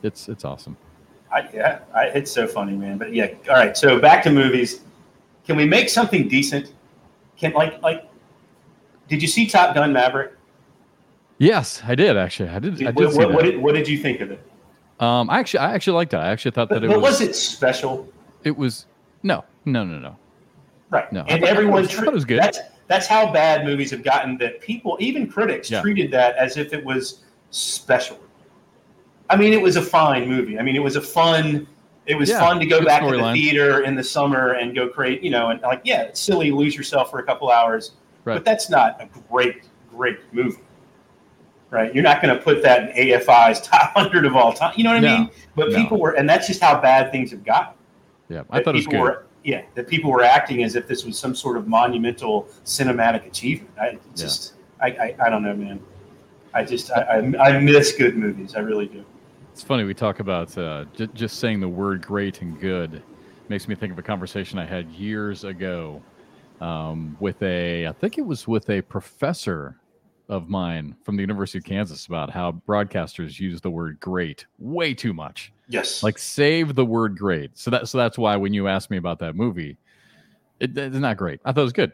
it's 0.02 0.28
it's 0.28 0.44
awesome. 0.44 0.76
I, 1.32 1.48
yeah 1.52 1.78
I, 1.94 2.06
it's 2.06 2.30
so 2.30 2.46
funny 2.46 2.72
man 2.72 2.98
but 2.98 3.14
yeah 3.14 3.28
all 3.48 3.54
right 3.54 3.76
so 3.76 3.98
back 3.98 4.22
to 4.24 4.30
movies 4.30 4.80
can 5.46 5.56
we 5.56 5.64
make 5.64 5.88
something 5.88 6.28
decent 6.28 6.72
can 7.36 7.52
like 7.52 7.80
like 7.82 8.08
Did 9.08 9.22
you 9.22 9.28
see 9.28 9.46
Top 9.46 9.74
Gun 9.74 9.92
Maverick? 9.92 10.32
Yes, 11.38 11.82
I 11.86 11.94
did 11.94 12.16
actually. 12.18 12.50
I 12.50 12.58
did. 12.58 12.74
I 12.86 12.90
did 12.90 13.14
what, 13.16 13.32
what, 13.32 13.44
did, 13.44 13.58
what 13.62 13.74
did 13.74 13.88
you 13.88 13.96
think 13.98 14.20
of 14.20 14.30
it? 14.30 14.40
um, 15.00 15.30
I 15.30 15.38
actually, 15.40 15.60
I 15.60 15.72
actually 15.74 15.94
liked 15.94 16.12
it. 16.12 16.18
I 16.18 16.28
actually 16.28 16.50
thought 16.50 16.68
But, 16.68 16.82
that 16.82 16.84
it 16.84 16.88
but 16.90 17.00
was, 17.00 17.18
was 17.18 17.20
it 17.22 17.34
special? 17.34 18.06
It 18.44 18.54
was 18.56 18.84
no, 19.22 19.42
no, 19.64 19.82
no, 19.84 19.98
no. 19.98 20.16
Right. 20.90 21.10
No, 21.12 21.20
and 21.28 21.40
thought- 21.40 21.48
everyone 21.48 21.86
thought 21.88 22.06
it 22.06 22.12
was 22.12 22.26
good. 22.26 22.38
That's 22.40 22.58
that's 22.88 23.06
how 23.06 23.32
bad 23.32 23.64
movies 23.64 23.90
have 23.90 24.02
gotten 24.04 24.36
that 24.38 24.60
people, 24.60 24.98
even 25.00 25.26
critics, 25.30 25.70
Yeah. 25.70 25.80
treated 25.80 26.10
that 26.10 26.36
as 26.36 26.56
if 26.58 26.72
it 26.74 26.84
was 26.84 27.22
special. 27.50 28.18
I 29.30 29.36
mean, 29.36 29.52
it 29.52 29.62
was 29.62 29.76
a 29.76 29.82
fine 29.82 30.28
movie. 30.28 30.58
I 30.58 30.62
mean, 30.62 30.76
it 30.76 30.82
was 30.82 30.96
a 30.96 31.00
fun. 31.00 31.66
It 32.06 32.16
was 32.16 32.28
Yeah, 32.30 32.40
fun 32.40 32.58
to 32.58 32.66
go 32.66 32.84
back 32.84 33.02
to 33.02 33.06
the 33.10 33.12
storyline. 33.16 33.34
theater 33.34 33.82
in 33.84 33.94
the 33.94 34.02
summer 34.02 34.52
and 34.54 34.74
go 34.74 34.88
create, 34.88 35.22
you 35.22 35.30
know, 35.30 35.50
and 35.50 35.60
like, 35.62 35.80
yeah, 35.84 36.02
it's 36.02 36.20
silly, 36.20 36.50
lose 36.50 36.74
yourself 36.76 37.10
for 37.10 37.20
a 37.20 37.22
couple 37.22 37.50
hours, 37.50 37.92
Right. 38.24 38.34
but 38.34 38.44
that's 38.44 38.68
not 38.68 39.00
a 39.00 39.08
great, 39.30 39.62
great 39.94 40.18
movie, 40.32 40.58
right? 41.70 41.94
You're 41.94 42.02
not 42.02 42.20
going 42.20 42.34
to 42.36 42.42
put 42.42 42.62
that 42.62 42.96
in 42.96 43.08
AFI's 43.08 43.60
top 43.68 43.92
hundred 43.96 44.24
of 44.26 44.34
all 44.34 44.52
time. 44.52 44.72
You 44.76 44.84
know 44.84 44.90
what 44.90 44.96
I 44.96 45.00
No, 45.00 45.18
mean? 45.18 45.30
But 45.54 45.70
no. 45.70 45.76
people 45.76 45.98
were, 46.00 46.12
and 46.12 46.28
that's 46.28 46.46
just 46.48 46.60
how 46.60 46.80
bad 46.80 47.12
things 47.12 47.30
have 47.30 47.44
gotten 47.44 47.74
Yeah, 48.28 48.42
I 48.50 48.58
that 48.58 48.64
thought 48.64 48.74
it 48.74 48.78
was 48.78 48.86
good. 48.88 49.00
were 49.00 49.26
yeah 49.44 49.62
that 49.74 49.88
people 49.88 50.10
were 50.10 50.22
acting 50.22 50.64
as 50.64 50.74
if 50.76 50.86
this 50.86 51.04
was 51.04 51.18
some 51.18 51.34
sort 51.34 51.56
of 51.56 51.66
monumental 51.66 52.46
cinematic 52.66 53.26
achievement 53.26 53.70
i 53.80 53.86
it's 53.86 54.20
Yeah. 54.20 54.26
just 54.26 54.52
I, 54.82 54.86
I 54.88 55.16
i 55.26 55.30
don't 55.30 55.42
know 55.42 55.54
man 55.56 55.80
i 56.52 56.62
just 56.62 56.90
I 56.92 57.32
i 57.40 57.58
miss 57.58 57.92
good 57.92 58.18
movies 58.18 58.54
i 58.54 58.58
really 58.58 58.84
do 58.86 59.02
It's 59.52 59.62
funny 59.62 59.84
we 59.84 59.94
talk 59.94 60.20
about 60.20 60.56
uh, 60.56 60.84
j- 60.96 61.08
just 61.12 61.38
saying 61.38 61.60
the 61.60 61.68
word 61.68 62.02
"great" 62.02 62.40
and 62.40 62.58
"good" 62.60 63.02
makes 63.48 63.68
me 63.68 63.74
think 63.74 63.92
of 63.92 63.98
a 63.98 64.02
conversation 64.02 64.58
I 64.58 64.64
had 64.64 64.88
years 64.90 65.44
ago 65.44 66.00
um, 66.60 67.16
with 67.20 67.42
a, 67.42 67.86
I 67.86 67.92
think 67.92 68.16
it 68.16 68.22
was 68.24 68.46
with 68.46 68.70
a 68.70 68.80
professor 68.80 69.76
of 70.28 70.48
mine 70.48 70.96
from 71.04 71.16
the 71.16 71.20
University 71.22 71.58
of 71.58 71.64
Kansas 71.64 72.06
about 72.06 72.30
how 72.30 72.52
broadcasters 72.66 73.40
use 73.40 73.60
the 73.60 73.70
word 73.70 73.98
"great" 74.00 74.46
way 74.58 74.94
too 74.94 75.12
much. 75.12 75.52
yes 75.68 76.02
Like 76.02 76.16
save 76.18 76.74
the 76.74 76.84
word 76.84 77.18
"great." 77.18 77.58
So 77.58 77.70
that 77.70 77.88
so 77.88 77.98
that's 77.98 78.16
why 78.16 78.36
when 78.36 78.54
you 78.54 78.68
asked 78.68 78.90
me 78.90 78.96
about 78.96 79.18
that 79.18 79.34
movie, 79.36 79.76
it, 80.60 80.76
it's 80.78 80.96
not 80.96 81.16
great. 81.16 81.40
I 81.44 81.52
thought 81.52 81.62
it 81.62 81.64
was 81.64 81.72
good. 81.72 81.92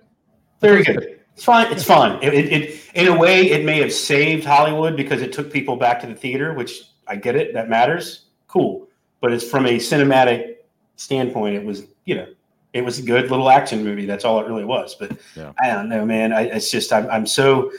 very 0.60 0.84
good 0.84 1.20
it's 1.34 1.44
fine 1.44 1.70
it's 1.70 1.84
fine 1.84 2.22
it, 2.22 2.32
it, 2.32 2.52
it 2.52 2.80
in 2.94 3.08
a 3.08 3.18
way 3.18 3.50
it 3.50 3.62
may 3.64 3.78
have 3.78 3.92
saved 3.92 4.42
hollywood 4.42 4.96
because 4.96 5.20
it 5.20 5.34
took 5.34 5.52
people 5.52 5.76
back 5.76 6.00
to 6.00 6.06
the 6.06 6.14
theater 6.14 6.54
which 6.54 6.82
i 7.08 7.16
get 7.16 7.36
it 7.36 7.52
that 7.54 7.68
matters 7.68 8.26
cool 8.48 8.88
but 9.20 9.32
it's 9.32 9.44
from 9.48 9.66
a 9.66 9.76
cinematic 9.76 10.56
standpoint 10.96 11.54
it 11.54 11.64
was 11.64 11.84
you 12.04 12.14
know 12.14 12.26
it 12.72 12.84
was 12.84 12.98
a 12.98 13.02
good 13.02 13.30
little 13.30 13.48
action 13.50 13.82
movie 13.84 14.06
that's 14.06 14.24
all 14.24 14.40
it 14.40 14.46
really 14.46 14.64
was 14.64 14.94
but 14.94 15.12
Yeah. 15.34 15.52
i 15.60 15.68
don't 15.68 15.88
know 15.88 16.04
man 16.04 16.32
I, 16.32 16.42
it's 16.42 16.70
just 16.70 16.92
I'm, 16.92 17.08
I'm 17.10 17.26
so 17.26 17.72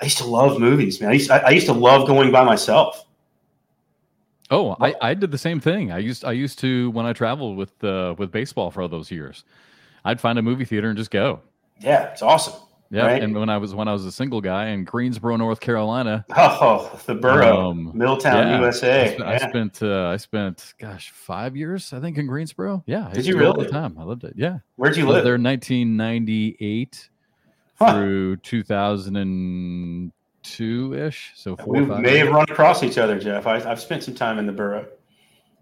i 0.00 0.04
used 0.04 0.18
to 0.18 0.26
love 0.26 0.58
movies 0.60 1.00
man 1.00 1.10
i 1.10 1.14
used, 1.14 1.30
I, 1.30 1.38
I 1.38 1.50
used 1.50 1.66
to 1.66 1.72
love 1.72 2.06
going 2.06 2.30
by 2.32 2.44
myself 2.44 3.06
Oh, 4.52 4.76
I, 4.80 4.96
I 5.00 5.14
did 5.14 5.30
the 5.30 5.38
same 5.38 5.60
thing. 5.60 5.92
I 5.92 5.98
used 5.98 6.24
I 6.24 6.32
used 6.32 6.58
to 6.58 6.90
when 6.90 7.06
I 7.06 7.12
traveled 7.12 7.56
with 7.56 7.84
uh, 7.84 8.16
with 8.18 8.32
baseball 8.32 8.72
for 8.72 8.82
all 8.82 8.88
those 8.88 9.08
years. 9.08 9.44
I'd 10.04 10.20
find 10.20 10.40
a 10.40 10.42
movie 10.42 10.64
theater 10.64 10.88
and 10.88 10.98
just 10.98 11.12
go. 11.12 11.38
yeah 11.78 12.06
it's 12.10 12.20
awesome 12.20 12.54
Yeah, 12.92 13.06
Right. 13.06 13.22
and 13.22 13.36
when 13.38 13.48
I 13.48 13.58
was 13.58 13.72
when 13.72 13.86
I 13.86 13.92
was 13.92 14.04
a 14.04 14.10
single 14.10 14.40
guy 14.40 14.70
in 14.70 14.82
Greensboro, 14.84 15.36
North 15.36 15.60
Carolina, 15.60 16.24
oh 16.36 16.90
the 17.06 17.14
borough 17.14 17.70
Um, 17.70 17.92
milltown 17.94 18.48
yeah, 18.48 18.60
I, 18.60 18.64
usa 18.66 19.14
sp- 19.14 19.22
I 19.22 19.38
spent 19.38 19.80
uh, 19.82 20.08
I 20.08 20.16
spent 20.16 20.74
gosh 20.78 21.12
five 21.12 21.54
years 21.56 21.92
I 21.92 22.00
think 22.00 22.18
in 22.18 22.26
Greensboro. 22.26 22.82
Yeah, 22.86 23.06
I 23.08 23.12
Did 23.12 23.26
you 23.26 23.34
go 23.38 23.46
all 23.46 23.52
really? 23.54 23.66
the 23.66 23.70
time? 23.72 23.96
I 23.96 24.02
loved 24.02 24.24
it. 24.24 24.32
Yeah, 24.36 24.58
where'd 24.74 24.96
you 24.96 25.06
I 25.06 25.10
live 25.12 25.22
there 25.24 25.34
1998 25.38 27.10
Huh. 27.78 27.92
through 27.94 28.36
2002 28.38 30.94
ish. 30.94 31.32
So 31.36 31.56
four 31.56 31.72
we 31.74 31.80
may 31.86 32.18
have 32.18 32.28
run 32.28 32.44
across 32.50 32.82
each 32.82 32.98
other 32.98 33.18
jeff 33.18 33.46
I, 33.46 33.56
i've 33.70 33.80
spent 33.80 34.02
some 34.02 34.14
time 34.14 34.38
in 34.38 34.44
the 34.46 34.52
borough 34.52 34.86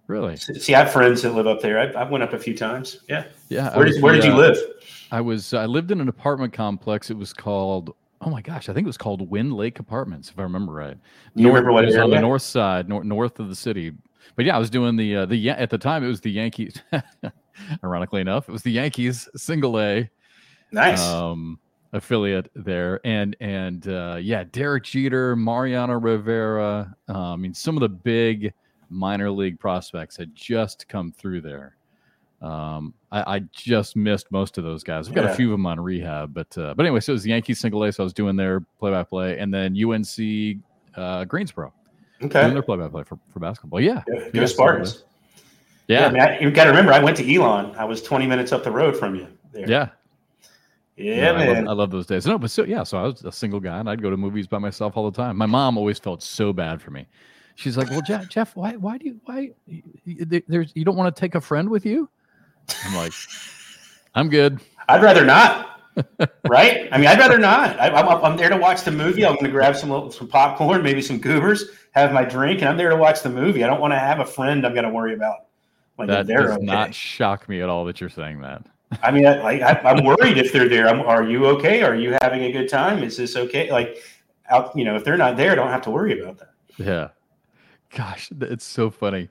really. 0.09 0.37
See, 0.37 0.75
I 0.75 0.81
have 0.81 0.93
friends 0.93 1.23
that 1.23 1.35
live 1.35 1.47
up 1.47 1.61
there. 1.61 1.79
I, 1.79 2.01
I 2.01 2.05
went 2.09 2.25
up 2.25 2.33
a 2.33 2.39
few 2.39 2.57
times. 2.57 3.01
Yeah. 3.09 3.25
Yeah. 3.49 3.77
Where 3.77 3.87
did 3.87 4.03
Where 4.03 4.15
did 4.15 4.25
you 4.25 4.33
uh, 4.33 4.37
live? 4.37 4.59
I 5.13 5.21
was 5.21 5.55
I 5.55 5.67
lived 5.67 5.93
in 5.93 6.01
an 6.01 6.09
apartment 6.09 6.53
complex. 6.53 7.11
It 7.11 7.17
was 7.17 7.33
called 7.33 7.95
oh 8.21 8.31
my 8.31 8.43
gosh, 8.43 8.69
I 8.69 8.73
think 8.73 8.85
it 8.85 8.89
was 8.89 8.99
called 8.99 9.31
Wind 9.31 9.53
Lake 9.53 9.79
Apartments, 9.79 10.29
if 10.31 10.39
I 10.39 10.43
remember 10.43 10.73
right. 10.73 10.97
You 11.35 11.47
remember 11.49 11.73
what 11.73 11.85
it 11.85 11.89
was 11.89 11.97
on 11.97 12.11
the 12.11 12.21
north 12.21 12.43
side, 12.43 12.89
north 12.89 13.05
north 13.05 13.39
of 13.39 13.49
the 13.49 13.55
city. 13.55 13.93
But 14.35 14.45
yeah, 14.45 14.57
I 14.57 14.59
was 14.59 14.71
doing 14.71 14.97
the 14.97 15.17
uh, 15.17 15.27
the 15.27 15.51
at 15.51 15.71
the 15.71 15.79
time 15.79 16.05
it 16.05 16.09
was 16.09 16.21
the 16.21 16.31
Yankees. 16.31 16.83
ironically 17.85 18.21
enough, 18.21 18.49
it 18.49 18.53
was 18.53 18.63
the 18.63 18.73
Yankees 18.73 19.29
single 19.37 19.81
A 19.81 20.09
Nice. 20.73 21.01
um, 21.01 21.59
affiliate 21.93 22.51
there, 22.55 23.01
and 23.05 23.37
and 23.41 23.89
uh, 23.89 24.19
yeah, 24.21 24.45
Derek 24.51 24.85
Jeter, 24.85 25.37
Mariano 25.37 25.99
Rivera. 25.99 26.95
Uh, 27.09 27.33
I 27.33 27.37
mean, 27.37 27.55
some 27.55 27.77
of 27.77 27.81
the 27.81 27.89
big 27.89 28.53
minor 28.91 29.31
league 29.31 29.59
prospects 29.59 30.17
had 30.17 30.35
just 30.35 30.89
come 30.89 31.13
through 31.13 31.41
there. 31.43 31.77
Um, 32.41 32.95
I, 33.11 33.37
I 33.37 33.39
just 33.53 33.97
missed 33.97 34.31
most 34.31 34.59
of 34.59 34.65
those 34.65 34.85
guys. 34.85 35.09
We've 35.09 35.15
got 35.17 35.25
Yeah. 35.25 35.33
a 35.33 35.35
few 35.37 35.49
of 35.49 35.53
them 35.53 35.67
on 35.67 35.81
rehab, 35.81 36.33
but 36.33 36.57
uh, 36.57 36.75
but 36.75 36.87
anyway, 36.87 37.01
so 37.01 37.13
it 37.13 37.15
was 37.15 37.23
the 37.25 37.31
Yankees 37.31 37.59
single 37.59 37.83
A. 37.85 37.93
So 37.93 38.03
I 38.03 38.05
was 38.05 38.13
doing 38.13 38.37
their 38.37 38.61
play 38.79 38.91
by 38.93 39.03
play, 39.03 39.39
and 39.39 39.53
then 39.53 39.77
UNC 39.77 40.59
uh, 40.95 41.25
Greensboro 41.25 41.73
doing 42.21 42.31
their 42.33 42.63
play 42.63 42.77
by 42.77 42.89
play 42.89 43.03
for 43.03 43.19
for 43.33 43.41
basketball. 43.41 43.81
Yeah, 43.81 44.03
Yeah, 44.09 44.29
go 44.33 44.47
Spartans. 44.47 45.05
Yeah. 45.89 46.01
yeah, 46.01 46.07
I 46.07 46.11
mean, 46.13 46.23
I, 46.23 46.39
you 46.41 46.51
got 46.51 46.65
to 46.65 46.71
remember, 46.71 46.93
I 46.93 46.99
went 47.03 47.17
to 47.17 47.35
Elon. 47.35 47.75
I 47.77 47.85
was 47.87 48.03
20 48.03 48.27
minutes 48.27 48.53
up 48.53 48.63
the 48.63 48.71
road 48.71 48.95
from 48.95 49.15
you. 49.15 49.27
There. 49.53 49.67
yeah. 49.69 49.89
Yeah, 50.99 51.31
I 51.31 51.47
love, 51.47 51.57
man. 51.57 51.69
I 51.69 51.73
love 51.73 51.91
those 51.91 52.07
days. 52.07 52.27
No, 52.27 52.37
but 52.39 52.51
so 52.51 52.65
yeah, 52.65 52.83
so 52.83 52.99
I 52.99 53.03
was 53.05 53.25
a 53.25 53.31
single 53.33 53.61
guy, 53.61 53.79
and 53.79 53.89
I'd 53.89 54.03
go 54.03 54.11
to 54.11 54.17
movies 54.17 54.47
by 54.49 54.59
myself 54.59 54.97
all 54.97 55.09
the 55.11 55.17
time. 55.17 55.37
My 55.37 55.47
mom 55.47 55.79
always 55.79 55.99
felt 55.99 56.23
so 56.23 56.53
bad 56.53 56.83
for 56.83 56.91
me. 56.91 57.07
She's 57.59 57.77
like, 57.77 57.91
"Well, 57.91 58.03
Jeff, 58.03 58.29
Jeff 58.29 58.55
why, 58.55 58.77
why 58.77 58.99
do 58.99 59.07
you, 59.07 59.21
why, 59.25 59.51
there's, 60.07 60.71
you 60.77 60.85
don't 60.85 60.95
want 60.95 61.15
to 61.15 61.21
take 61.21 61.35
a 61.35 61.41
friend 61.41 61.69
with 61.69 61.85
you?" 61.85 62.09
I'm 62.85 62.95
like, 62.95 63.13
"I'm 64.15 64.29
good." 64.29 64.61
I'd 64.89 65.03
rather 65.03 65.25
not. 65.25 65.81
right? 66.49 66.89
I 66.93 66.99
mean, 66.99 67.09
I'd 67.09 67.19
rather 67.19 67.37
not. 67.37 67.81
I, 67.81 67.89
I'm, 67.89 68.25
I'm 68.25 68.37
there 68.37 68.49
to 68.49 68.57
watch 68.57 68.85
the 68.85 68.93
movie. 68.93 69.27
I'm 69.27 69.35
going 69.35 69.47
to 69.47 69.51
grab 69.51 69.75
some 69.75 70.13
some 70.13 70.29
popcorn, 70.29 70.85
maybe 70.85 71.03
some 71.03 71.19
goobers, 71.19 71.65
have 71.91 72.13
my 72.13 72.25
drink, 72.25 72.61
and 72.61 72.69
I'm 72.69 72.77
there 72.77 72.91
to 72.91 72.97
watch 72.97 73.23
the 73.23 73.29
movie. 73.29 73.65
I 73.65 73.67
don't 73.67 73.81
want 73.81 73.93
to 73.93 73.99
have 73.99 74.21
a 74.21 74.25
friend 74.25 74.65
I'm 74.65 74.73
going 74.73 74.85
to 74.85 74.93
worry 74.93 75.15
about. 75.15 75.47
Like 75.99 76.07
That 76.07 76.29
does 76.29 76.51
okay. 76.53 76.65
not 76.65 76.95
shock 76.95 77.49
me 77.49 77.61
at 77.61 77.69
all 77.69 77.85
that 77.87 78.01
you're 78.01 78.09
saying 78.09 78.41
that. 78.43 78.65
I 79.03 79.11
mean, 79.11 79.27
I, 79.27 79.59
I, 79.59 79.91
I'm 79.91 80.05
worried 80.05 80.39
if 80.39 80.53
they're 80.53 80.69
there. 80.69 80.89
I'm, 80.89 81.01
are 81.01 81.25
you 81.25 81.47
okay? 81.47 81.83
Are 81.83 81.97
you 81.97 82.17
having 82.23 82.45
a 82.45 82.53
good 82.53 82.69
time? 82.69 83.03
Is 83.03 83.17
this 83.17 83.35
okay? 83.35 83.69
Like, 83.73 83.99
out, 84.49 84.77
you 84.77 84.85
know, 84.85 84.95
if 84.95 85.03
they're 85.03 85.17
not 85.17 85.37
there, 85.37 85.51
I 85.51 85.55
don't 85.57 85.71
have 85.71 85.83
to 85.83 85.91
worry 85.91 86.21
about 86.21 86.39
that. 86.39 86.53
Yeah. 86.79 87.09
Gosh, 87.95 88.31
it's 88.41 88.65
so 88.65 88.91
funny. 88.91 89.29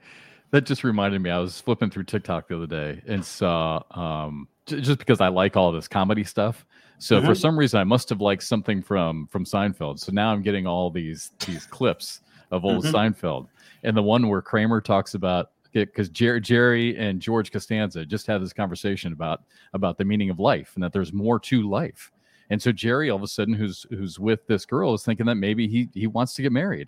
That 0.52 0.66
just 0.66 0.84
reminded 0.84 1.22
me. 1.22 1.30
I 1.30 1.40
was 1.40 1.60
flipping 1.60 1.90
through 1.90 2.06
TikTok 2.06 2.48
the 2.48 2.56
other 2.56 2.68
day 2.68 3.02
and 3.08 3.24
saw 3.24 3.82
um 3.92 4.48
j- 4.66 4.82
just 4.82 5.00
because 5.00 5.20
I 5.22 5.28
like 5.28 5.56
all 5.58 5.72
this 5.72 5.88
comedy 5.88 6.24
stuff. 6.24 6.66
So 7.00 7.22
for 7.22 7.34
Mhm. 7.34 7.38
some 7.38 7.60
reason 7.60 7.80
I 7.80 7.84
must 7.84 8.10
have 8.10 8.22
liked 8.22 8.44
something 8.44 8.82
from 8.82 9.28
from 9.28 9.44
Seinfeld. 9.46 10.00
So 10.00 10.12
now 10.12 10.32
I'm 10.32 10.42
getting 10.42 10.66
all 10.66 10.90
these 10.90 11.32
these 11.46 11.66
clips 11.66 12.22
of 12.52 12.64
old 12.66 12.86
Mhm. 12.86 12.92
Seinfeld. 12.94 13.48
And 13.84 13.96
the 13.96 14.02
one 14.04 14.28
where 14.30 14.42
Kramer 14.42 14.82
talks 14.82 15.14
about 15.14 15.52
because 15.74 16.10
Jerry, 16.10 16.42
Jerry 16.42 16.98
and 16.98 17.22
George 17.22 17.52
Costanza 17.52 18.04
just 18.06 18.26
had 18.26 18.42
this 18.42 18.54
conversation 18.54 19.14
about 19.14 19.44
about 19.74 19.98
the 19.98 20.06
meaning 20.06 20.30
of 20.32 20.40
life 20.40 20.72
and 20.76 20.84
that 20.84 20.94
there's 20.94 21.14
more 21.14 21.40
to 21.42 21.70
life. 21.70 22.12
And 22.50 22.60
so 22.62 22.72
Jerry, 22.72 23.10
all 23.10 23.18
of 23.18 23.24
a 23.24 23.28
sudden, 23.28 23.54
who's 23.54 23.86
who's 23.90 24.18
with 24.18 24.48
this 24.48 24.66
girl, 24.66 24.94
is 24.94 25.04
thinking 25.04 25.26
that 25.28 25.36
maybe 25.36 25.68
he 25.68 25.90
he 25.94 26.08
wants 26.08 26.34
to 26.36 26.42
get 26.42 26.54
married. 26.54 26.88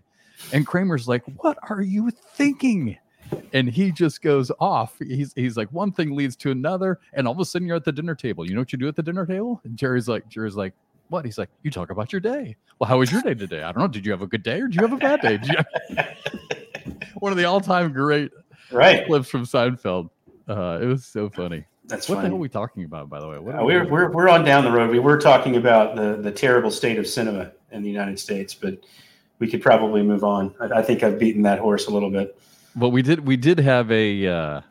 And 0.53 0.65
Kramer's 0.65 1.07
like, 1.07 1.23
"What 1.37 1.57
are 1.69 1.81
you 1.81 2.09
thinking?" 2.11 2.97
And 3.53 3.69
he 3.69 3.91
just 3.91 4.21
goes 4.23 4.51
off. 4.59 4.97
He's 4.99 5.33
he's 5.33 5.55
like, 5.55 5.69
one 5.71 5.91
thing 5.91 6.15
leads 6.15 6.35
to 6.37 6.49
another, 6.51 6.99
and 7.13 7.27
all 7.27 7.33
of 7.33 7.39
a 7.39 7.45
sudden 7.45 7.67
you're 7.67 7.75
at 7.77 7.85
the 7.85 7.91
dinner 7.91 8.15
table. 8.15 8.43
You 8.47 8.55
know 8.55 8.61
what 8.61 8.71
you 8.73 8.79
do 8.79 8.87
at 8.87 8.95
the 8.95 9.03
dinner 9.03 9.25
table? 9.25 9.61
And 9.63 9.77
Jerry's 9.77 10.07
like, 10.09 10.27
Jerry's 10.29 10.55
like, 10.55 10.73
what? 11.09 11.25
He's 11.25 11.37
like, 11.37 11.49
you 11.61 11.69
talk 11.69 11.91
about 11.91 12.11
your 12.11 12.21
day. 12.21 12.55
Well, 12.79 12.87
how 12.87 12.97
was 12.97 13.11
your 13.11 13.21
day 13.21 13.35
today? 13.35 13.61
I 13.61 13.71
don't 13.71 13.81
know. 13.81 13.87
Did 13.87 14.03
you 14.05 14.11
have 14.13 14.23
a 14.23 14.27
good 14.27 14.41
day 14.41 14.61
or 14.61 14.67
did 14.67 14.75
you 14.75 14.81
have 14.81 14.93
a 14.93 14.97
bad 14.97 15.21
day? 15.21 15.39
You 15.43 15.97
one 17.19 17.31
of 17.31 17.37
the 17.37 17.45
all-time 17.45 17.91
great 17.93 18.31
Right. 18.71 19.05
clips 19.05 19.29
from 19.29 19.45
Seinfeld. 19.45 20.09
Uh, 20.47 20.79
it 20.81 20.85
was 20.85 21.05
so 21.05 21.29
funny. 21.29 21.65
That's 21.85 22.07
What 22.07 22.15
the 22.15 22.21
hell 22.27 22.33
are 22.33 22.37
we 22.37 22.49
talking 22.49 22.83
about, 22.83 23.09
by 23.09 23.19
the 23.19 23.27
way? 23.27 23.39
What 23.39 23.55
Uh, 23.59 23.63
we 23.63 23.73
we're, 23.75 23.87
we're, 23.89 24.11
we're 24.11 24.29
on 24.29 24.43
down 24.45 24.63
the 24.63 24.71
road. 24.71 24.91
We 24.91 24.99
were 24.99 25.17
talking 25.19 25.55
about 25.57 25.95
the, 25.95 26.17
the 26.21 26.31
terrible 26.31 26.69
state 26.71 26.97
of 26.99 27.07
cinema 27.07 27.51
in 27.71 27.81
the 27.83 27.89
United 27.89 28.19
States, 28.19 28.53
but 28.53 28.77
we 29.39 29.47
could 29.49 29.61
probably 29.61 30.03
move 30.03 30.23
on. 30.23 30.53
I, 30.59 30.79
I 30.79 30.81
think 30.83 31.01
I've 31.01 31.17
beaten 31.17 31.41
that 31.43 31.59
horse 31.59 31.87
a 31.87 31.91
little 31.91 32.11
bit. 32.11 32.39
But 32.75 32.89
we 32.89 33.01
did 33.01 33.25
we 33.25 33.37
did 33.37 33.59
have 33.59 33.91
a 33.91 34.27
uh 34.27 34.61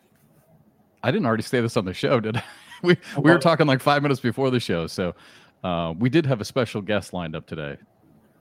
I 1.02 1.10
didn't 1.10 1.26
already 1.26 1.42
say 1.42 1.60
this 1.60 1.76
on 1.76 1.84
the 1.84 1.94
show, 1.94 2.20
did 2.20 2.36
I? 2.36 2.44
We 2.80 2.96
we 3.16 3.32
were 3.32 3.40
talking 3.40 3.66
like 3.66 3.80
five 3.80 4.02
minutes 4.02 4.20
before 4.20 4.50
the 4.50 4.60
show. 4.60 4.86
So 4.86 5.16
uh 5.64 5.94
we 5.98 6.08
did 6.08 6.26
have 6.26 6.40
a 6.40 6.44
special 6.44 6.80
guest 6.80 7.12
lined 7.12 7.34
up 7.34 7.44
today. 7.44 7.76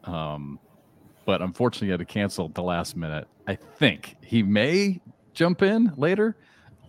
Um 0.04 0.60
but 1.26 1.42
unfortunately 1.42 1.90
had 1.90 2.00
to 2.00 2.06
cancel 2.06 2.46
at 2.46 2.54
the 2.54 2.62
last 2.62 2.96
minute. 2.96 3.28
I 3.48 3.56
think 3.56 4.16
he 4.22 4.44
may 4.44 5.02
jump 5.34 5.64
in 5.64 5.92
later. 5.98 6.38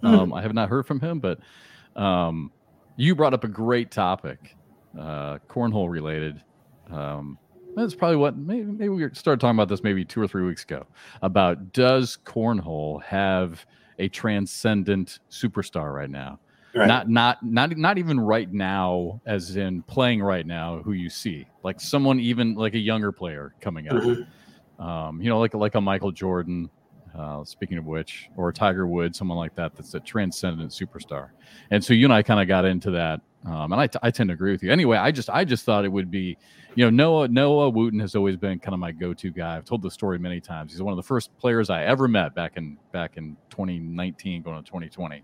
Um 0.02 0.35
I 0.35 0.42
have 0.42 0.52
not 0.52 0.68
heard 0.68 0.87
from 0.87 1.00
him, 1.00 1.21
but 1.21 1.38
um 1.97 2.52
you 2.97 3.14
brought 3.14 3.33
up 3.33 3.45
a 3.45 3.49
great 3.49 3.90
topic, 3.90 4.54
uh 4.99 5.38
cornhole 5.49 5.90
related. 5.90 6.42
Um, 6.90 7.38
that's 7.78 7.94
probably 7.94 8.16
what 8.16 8.37
maybe, 8.37 8.64
maybe 8.64 8.88
we 8.88 9.08
started 9.12 9.40
talking 9.40 9.56
about 9.56 9.68
this 9.68 9.82
maybe 9.82 10.04
two 10.04 10.20
or 10.20 10.28
three 10.28 10.44
weeks 10.44 10.64
ago 10.64 10.87
about 11.23 11.73
does 11.73 12.18
cornhole 12.25 13.02
have 13.02 13.64
a 13.99 14.08
transcendent 14.08 15.20
superstar 15.30 15.92
right 15.92 16.11
now? 16.11 16.38
Right. 16.75 16.87
Not 16.87 17.08
not 17.08 17.42
not 17.42 17.76
not 17.76 17.99
even 17.99 18.20
right 18.20 18.52
now, 18.52 19.20
as 19.26 19.56
in 19.56 19.82
playing 19.82 20.23
right 20.23 20.47
now. 20.47 20.80
Who 20.82 20.92
you 20.92 21.08
see, 21.08 21.47
like 21.62 21.80
someone 21.80 22.20
even 22.20 22.54
like 22.54 22.75
a 22.75 22.78
younger 22.78 23.11
player 23.11 23.54
coming 23.61 23.88
up, 23.88 23.97
mm-hmm. 23.97 24.82
um, 24.82 25.20
you 25.20 25.28
know, 25.28 25.40
like 25.40 25.54
like 25.54 25.75
a 25.75 25.80
Michael 25.80 26.12
Jordan. 26.12 26.70
Uh, 27.18 27.42
speaking 27.42 27.78
of 27.78 27.87
which, 27.87 28.28
or 28.37 28.52
Tiger 28.52 28.87
Woods, 28.87 29.18
someone 29.18 29.38
like 29.38 29.54
that, 29.56 29.75
that's 29.75 29.94
a 29.94 30.00
transcendent 30.00 30.70
superstar. 30.70 31.30
And 31.70 31.82
so 31.82 31.94
you 31.94 32.04
and 32.04 32.12
I 32.12 32.23
kind 32.23 32.38
of 32.38 32.47
got 32.47 32.64
into 32.64 32.92
that 32.92 33.23
um, 33.47 33.73
and 33.73 33.80
I, 33.80 33.87
t- 33.87 33.99
I 34.02 34.11
tend 34.11 34.28
to 34.28 34.35
agree 34.35 34.52
with 34.52 34.62
you. 34.62 34.73
Anyway, 34.73 34.97
I 34.97 35.11
just 35.12 35.30
I 35.30 35.45
just 35.45 35.64
thought 35.64 35.85
it 35.85 35.92
would 35.92 36.11
be, 36.11 36.37
you 36.75 36.85
know, 36.85 36.90
Noah 36.90 37.28
Noah 37.28 37.71
Wooten 37.71 38.00
has 38.00 38.14
always 38.14 38.37
been 38.37 38.59
kind 38.59 38.75
of 38.75 38.80
my 38.80 38.90
go-to 38.92 39.30
guy. 39.30 39.57
I've 39.57 39.64
told 39.64 39.83
the 39.83 39.90
story 39.90 40.18
many 40.18 40.40
times. 40.40 40.73
He's 40.73 40.83
one 40.83 40.92
of 40.92 40.97
the 40.97 41.04
first 41.04 41.37
players 41.38 41.71
I 41.71 41.85
ever 41.85 42.09
met 42.09 42.35
back 42.35 42.57
in 42.57 42.76
back 42.92 43.16
in 43.16 43.37
2019, 43.50 44.42
going 44.42 44.62
to 44.62 44.68
2020 44.68 45.23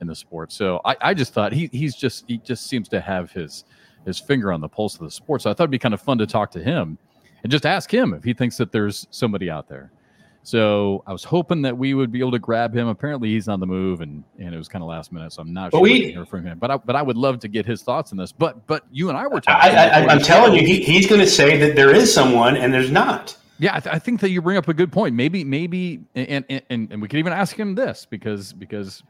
in 0.00 0.06
the 0.06 0.14
sport. 0.14 0.52
So 0.52 0.80
I, 0.84 0.96
I 1.00 1.14
just 1.14 1.32
thought 1.32 1.52
he 1.52 1.68
he's 1.72 1.96
just 1.96 2.24
he 2.28 2.38
just 2.38 2.66
seems 2.66 2.88
to 2.90 3.00
have 3.00 3.32
his 3.32 3.64
his 4.04 4.20
finger 4.20 4.52
on 4.52 4.60
the 4.60 4.68
pulse 4.68 4.94
of 4.94 5.00
the 5.00 5.10
sport. 5.10 5.42
So 5.42 5.50
I 5.50 5.54
thought 5.54 5.64
it'd 5.64 5.70
be 5.70 5.78
kind 5.78 5.94
of 5.94 6.02
fun 6.02 6.18
to 6.18 6.26
talk 6.26 6.50
to 6.52 6.62
him 6.62 6.98
and 7.42 7.50
just 7.50 7.64
ask 7.64 7.92
him 7.92 8.12
if 8.12 8.22
he 8.24 8.34
thinks 8.34 8.56
that 8.58 8.72
there's 8.72 9.06
somebody 9.10 9.48
out 9.48 9.68
there. 9.68 9.90
So 10.44 11.02
I 11.06 11.12
was 11.12 11.24
hoping 11.24 11.62
that 11.62 11.78
we 11.78 11.94
would 11.94 12.12
be 12.12 12.20
able 12.20 12.32
to 12.32 12.38
grab 12.38 12.76
him. 12.76 12.86
Apparently, 12.86 13.30
he's 13.30 13.48
on 13.48 13.60
the 13.60 13.66
move, 13.66 14.02
and 14.02 14.22
and 14.38 14.54
it 14.54 14.58
was 14.58 14.68
kind 14.68 14.82
of 14.82 14.90
last 14.90 15.10
minute, 15.10 15.32
so 15.32 15.40
I'm 15.40 15.54
not 15.54 15.70
but 15.70 15.78
sure 15.78 15.82
we, 15.82 16.12
hear 16.12 16.26
from 16.26 16.44
him. 16.44 16.58
But 16.58 16.70
I, 16.70 16.76
but 16.76 16.94
I 16.94 17.00
would 17.00 17.16
love 17.16 17.38
to 17.40 17.48
get 17.48 17.64
his 17.64 17.82
thoughts 17.82 18.12
on 18.12 18.18
this. 18.18 18.30
But 18.30 18.66
but 18.66 18.84
you 18.92 19.08
and 19.08 19.16
I 19.16 19.26
were 19.26 19.40
talking. 19.40 19.74
I, 19.74 20.12
am 20.12 20.20
telling 20.20 20.52
you, 20.52 20.66
he, 20.66 20.82
he's 20.82 21.06
going 21.08 21.22
to 21.22 21.26
say 21.26 21.56
that 21.56 21.76
there 21.76 21.94
is 21.94 22.12
someone, 22.12 22.58
and 22.58 22.74
there's 22.74 22.90
not. 22.90 23.34
Yeah, 23.58 23.76
I, 23.76 23.80
th- 23.80 23.94
I, 23.94 23.98
think 23.98 24.20
that 24.20 24.30
you 24.30 24.42
bring 24.42 24.58
up 24.58 24.68
a 24.68 24.74
good 24.74 24.92
point. 24.92 25.14
Maybe 25.14 25.44
maybe, 25.44 26.04
and 26.14 26.44
and 26.50 26.92
and 26.92 27.00
we 27.00 27.08
could 27.08 27.18
even 27.18 27.32
ask 27.32 27.58
him 27.58 27.74
this 27.74 28.06
because 28.08 28.52
because. 28.52 29.02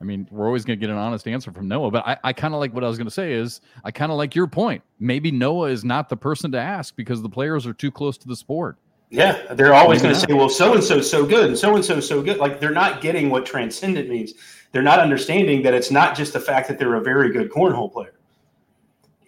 I 0.00 0.04
mean, 0.06 0.26
we're 0.30 0.46
always 0.46 0.64
going 0.64 0.78
to 0.78 0.80
get 0.80 0.90
an 0.92 0.98
honest 0.98 1.26
answer 1.28 1.52
from 1.52 1.68
Noah, 1.68 1.90
but 1.90 2.04
I, 2.04 2.18
I 2.24 2.32
kind 2.32 2.52
of 2.52 2.58
like 2.58 2.74
what 2.74 2.82
I 2.82 2.88
was 2.88 2.98
going 2.98 3.06
to 3.06 3.12
say 3.14 3.32
is 3.32 3.60
I 3.84 3.92
kind 3.92 4.10
of 4.10 4.18
like 4.18 4.34
your 4.34 4.48
point. 4.48 4.82
Maybe 4.98 5.30
Noah 5.30 5.70
is 5.70 5.84
not 5.84 6.08
the 6.08 6.16
person 6.16 6.50
to 6.52 6.58
ask 6.58 6.96
because 6.96 7.22
the 7.22 7.28
players 7.28 7.64
are 7.64 7.72
too 7.72 7.92
close 7.92 8.18
to 8.18 8.28
the 8.28 8.34
sport. 8.34 8.76
Yeah, 9.10 9.52
they're 9.54 9.74
always 9.74 10.02
going 10.02 10.14
to 10.14 10.20
say, 10.20 10.32
"Well, 10.32 10.48
so 10.48 10.74
and 10.74 10.82
so 10.82 11.00
so 11.00 11.24
good, 11.24 11.46
and 11.46 11.58
so 11.58 11.76
and 11.76 11.84
so 11.84 12.00
so 12.00 12.22
good." 12.22 12.38
Like 12.38 12.58
they're 12.58 12.70
not 12.72 13.00
getting 13.00 13.30
what 13.30 13.46
transcendent 13.46 14.08
means. 14.08 14.34
They're 14.72 14.82
not 14.82 14.98
understanding 14.98 15.62
that 15.62 15.74
it's 15.74 15.90
not 15.90 16.16
just 16.16 16.32
the 16.32 16.40
fact 16.40 16.66
that 16.68 16.78
they're 16.78 16.96
a 16.96 17.00
very 17.00 17.30
good 17.30 17.50
cornhole 17.50 17.92
player. 17.92 18.14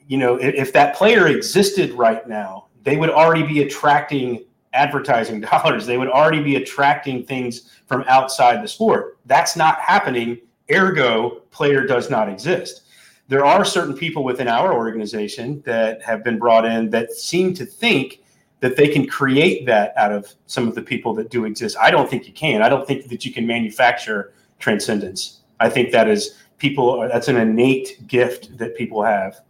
You 0.08 0.18
know, 0.18 0.36
if, 0.36 0.54
if 0.54 0.72
that 0.72 0.96
player 0.96 1.28
existed 1.28 1.92
right 1.92 2.26
now, 2.28 2.66
they 2.82 2.96
would 2.96 3.10
already 3.10 3.44
be 3.44 3.62
attracting 3.62 4.44
advertising 4.72 5.40
dollars. 5.52 5.86
They 5.86 5.98
would 5.98 6.08
already 6.08 6.42
be 6.42 6.56
attracting 6.56 7.24
things 7.24 7.70
from 7.86 8.04
outside 8.08 8.62
the 8.62 8.68
sport. 8.68 9.18
That's 9.26 9.56
not 9.56 9.80
happening. 9.80 10.38
Ergo, 10.72 11.42
player 11.50 11.86
does 11.86 12.10
not 12.10 12.28
exist. 12.28 12.82
There 13.28 13.44
are 13.44 13.64
certain 13.64 13.96
people 13.96 14.22
within 14.22 14.48
our 14.48 14.72
organization 14.72 15.62
that 15.64 16.02
have 16.02 16.22
been 16.22 16.38
brought 16.38 16.64
in 16.64 16.90
that 16.90 17.12
seem 17.12 17.54
to 17.54 17.64
think 17.64 18.20
that 18.60 18.76
they 18.76 18.88
can 18.88 19.06
create 19.06 19.66
that 19.66 19.92
out 19.96 20.12
of 20.12 20.34
some 20.46 20.66
of 20.66 20.74
the 20.74 20.82
people 20.82 21.14
that 21.14 21.30
do 21.30 21.44
exist. 21.44 21.76
I 21.80 21.90
don't 21.90 22.08
think 22.08 22.26
you 22.26 22.32
can. 22.32 22.62
I 22.62 22.68
don't 22.68 22.86
think 22.86 23.08
that 23.08 23.24
you 23.24 23.32
can 23.32 23.46
manufacture 23.46 24.32
transcendence. 24.58 25.40
I 25.60 25.68
think 25.68 25.92
that 25.92 26.08
is 26.08 26.38
people 26.58 27.00
that's 27.00 27.28
an 27.28 27.36
innate 27.36 28.06
gift 28.06 28.56
that 28.58 28.76
people 28.76 29.02
have. 29.02 29.40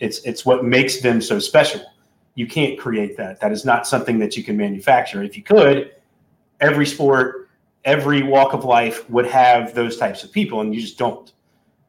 It's 0.00 0.20
it's 0.20 0.44
what 0.46 0.64
makes 0.64 1.00
them 1.00 1.20
so 1.20 1.38
special. 1.38 1.82
You 2.34 2.46
can't 2.46 2.78
create 2.78 3.16
that. 3.16 3.40
That 3.40 3.52
is 3.52 3.64
not 3.64 3.86
something 3.86 4.18
that 4.18 4.36
you 4.36 4.42
can 4.42 4.56
manufacture. 4.56 5.22
If 5.22 5.36
you 5.36 5.42
could, 5.42 5.92
every 6.60 6.86
sport, 6.86 7.48
every 7.84 8.22
walk 8.22 8.54
of 8.54 8.64
life 8.64 9.08
would 9.08 9.26
have 9.26 9.74
those 9.74 9.98
types 9.98 10.24
of 10.24 10.32
people, 10.32 10.60
and 10.60 10.74
you 10.74 10.80
just 10.80 10.98
don't. 10.98 11.32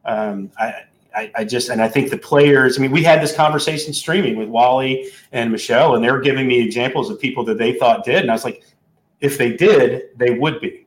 Um, 0.04 0.52
I, 0.58 0.84
I, 1.16 1.32
I, 1.34 1.44
just 1.44 1.70
and 1.70 1.80
I 1.80 1.88
think 1.88 2.10
the 2.10 2.18
players. 2.18 2.78
I 2.78 2.82
mean, 2.82 2.90
we 2.90 3.02
had 3.02 3.22
this 3.22 3.34
conversation 3.34 3.94
streaming 3.94 4.36
with 4.36 4.48
Wally 4.48 5.10
and 5.32 5.50
Michelle, 5.50 5.94
and 5.94 6.04
they 6.04 6.10
were 6.10 6.20
giving 6.20 6.46
me 6.46 6.62
examples 6.62 7.10
of 7.10 7.18
people 7.18 7.42
that 7.46 7.56
they 7.56 7.72
thought 7.72 8.04
did, 8.04 8.20
and 8.20 8.30
I 8.30 8.34
was 8.34 8.44
like, 8.44 8.62
if 9.20 9.38
they 9.38 9.56
did, 9.56 10.10
they 10.16 10.30
would 10.38 10.60
be. 10.60 10.86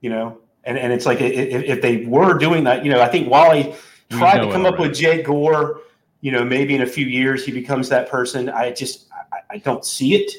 You 0.00 0.10
know, 0.10 0.38
and 0.62 0.78
and 0.78 0.92
it's 0.92 1.06
like 1.06 1.20
if, 1.20 1.64
if 1.64 1.82
they 1.82 2.06
were 2.06 2.38
doing 2.38 2.62
that, 2.64 2.84
you 2.84 2.90
know, 2.90 3.00
I 3.00 3.08
think 3.08 3.28
Wally 3.28 3.74
tried 4.10 4.38
to 4.44 4.52
come 4.52 4.64
up 4.64 4.78
with 4.78 4.94
Jay 4.94 5.22
Gore. 5.22 5.80
You 6.20 6.32
know, 6.32 6.44
maybe 6.44 6.74
in 6.74 6.82
a 6.82 6.86
few 6.86 7.06
years 7.06 7.44
he 7.44 7.50
becomes 7.50 7.88
that 7.88 8.08
person. 8.08 8.48
I 8.48 8.70
just 8.70 9.08
I, 9.32 9.38
I 9.50 9.58
don't 9.58 9.84
see 9.84 10.14
it. 10.14 10.32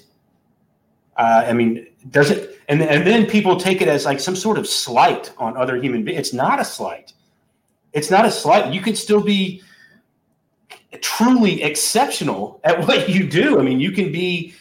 Uh, 1.17 1.45
I 1.47 1.53
mean, 1.53 1.87
does 2.09 2.31
it? 2.31 2.61
And 2.69 2.81
and 2.81 3.05
then 3.05 3.25
people 3.25 3.57
take 3.57 3.81
it 3.81 3.89
as 3.89 4.05
like 4.05 4.21
some 4.21 4.35
sort 4.35 4.57
of 4.57 4.65
slight 4.65 5.33
on 5.37 5.57
other 5.57 5.75
human 5.75 6.05
beings. 6.05 6.19
It's 6.19 6.33
not 6.33 6.61
a 6.61 6.65
slight 6.65 7.11
it's 7.93 8.11
not 8.11 8.25
a 8.25 8.31
slight. 8.31 8.73
You 8.73 8.81
can 8.81 8.95
still 8.95 9.21
be 9.21 9.61
truly 11.01 11.61
exceptional 11.63 12.59
at 12.63 12.79
what 12.87 13.09
you 13.09 13.27
do. 13.27 13.59
I 13.59 13.63
mean, 13.63 13.79
you 13.79 13.91
can 13.91 14.11
be 14.11 14.53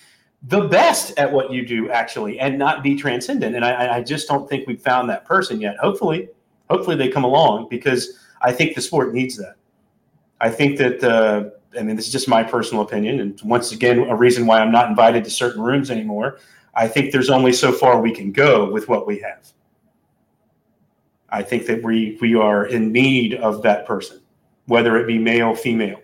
the 0.43 0.63
best 0.63 1.19
at 1.19 1.33
what 1.33 1.51
you 1.51 1.67
do 1.67 1.91
actually 1.91 2.39
and 2.39 2.59
not 2.59 2.83
be 2.83 2.95
transcendent. 2.95 3.57
And 3.57 3.65
I, 3.65 3.97
I 3.97 4.03
just 4.03 4.29
don't 4.29 4.49
think 4.49 4.67
we've 4.67 4.81
found 4.81 5.11
that 5.11 5.25
person 5.25 5.61
yet. 5.61 5.77
Hopefully, 5.79 6.29
hopefully 6.71 6.97
they 6.97 7.09
come 7.09 7.25
along 7.25 7.69
because 7.69 8.19
I 8.43 8.53
think 8.53 8.75
the 8.75 8.83
sport 8.83 9.13
needs 9.13 9.37
that. 9.37 9.55
I 10.41 10.51
think 10.51 10.79
that, 10.79 11.03
uh, 11.03 11.51
I 11.79 11.83
mean, 11.83 11.97
this 11.97 12.07
is 12.07 12.13
just 12.13 12.29
my 12.29 12.43
personal 12.43 12.83
opinion. 12.83 13.21
And 13.21 13.41
once 13.43 13.73
again, 13.73 13.99
a 13.99 14.15
reason 14.15 14.47
why 14.47 14.61
I'm 14.61 14.71
not 14.71 14.89
invited 14.89 15.25
to 15.25 15.31
certain 15.31 15.63
rooms 15.63 15.91
anymore. 15.91 16.39
I 16.75 16.87
think 16.87 17.11
there's 17.11 17.31
only 17.31 17.53
so 17.53 17.73
far 17.73 18.01
we 18.01 18.13
can 18.13 18.33
go 18.33 18.71
with 18.71 18.89
what 18.89 19.07
we 19.07 19.19
have. 19.21 19.51
I 21.31 21.43
think 21.43 21.67
that 21.67 21.83
we 21.83 22.17
we 22.21 22.35
are 22.35 22.67
in 22.67 22.93
need 22.93 23.35
of 23.35 23.63
that 23.63 23.87
person, 23.87 24.21
whether 24.67 24.97
it 24.97 25.07
be 25.07 25.19
male, 25.19 25.55
female, 25.55 26.01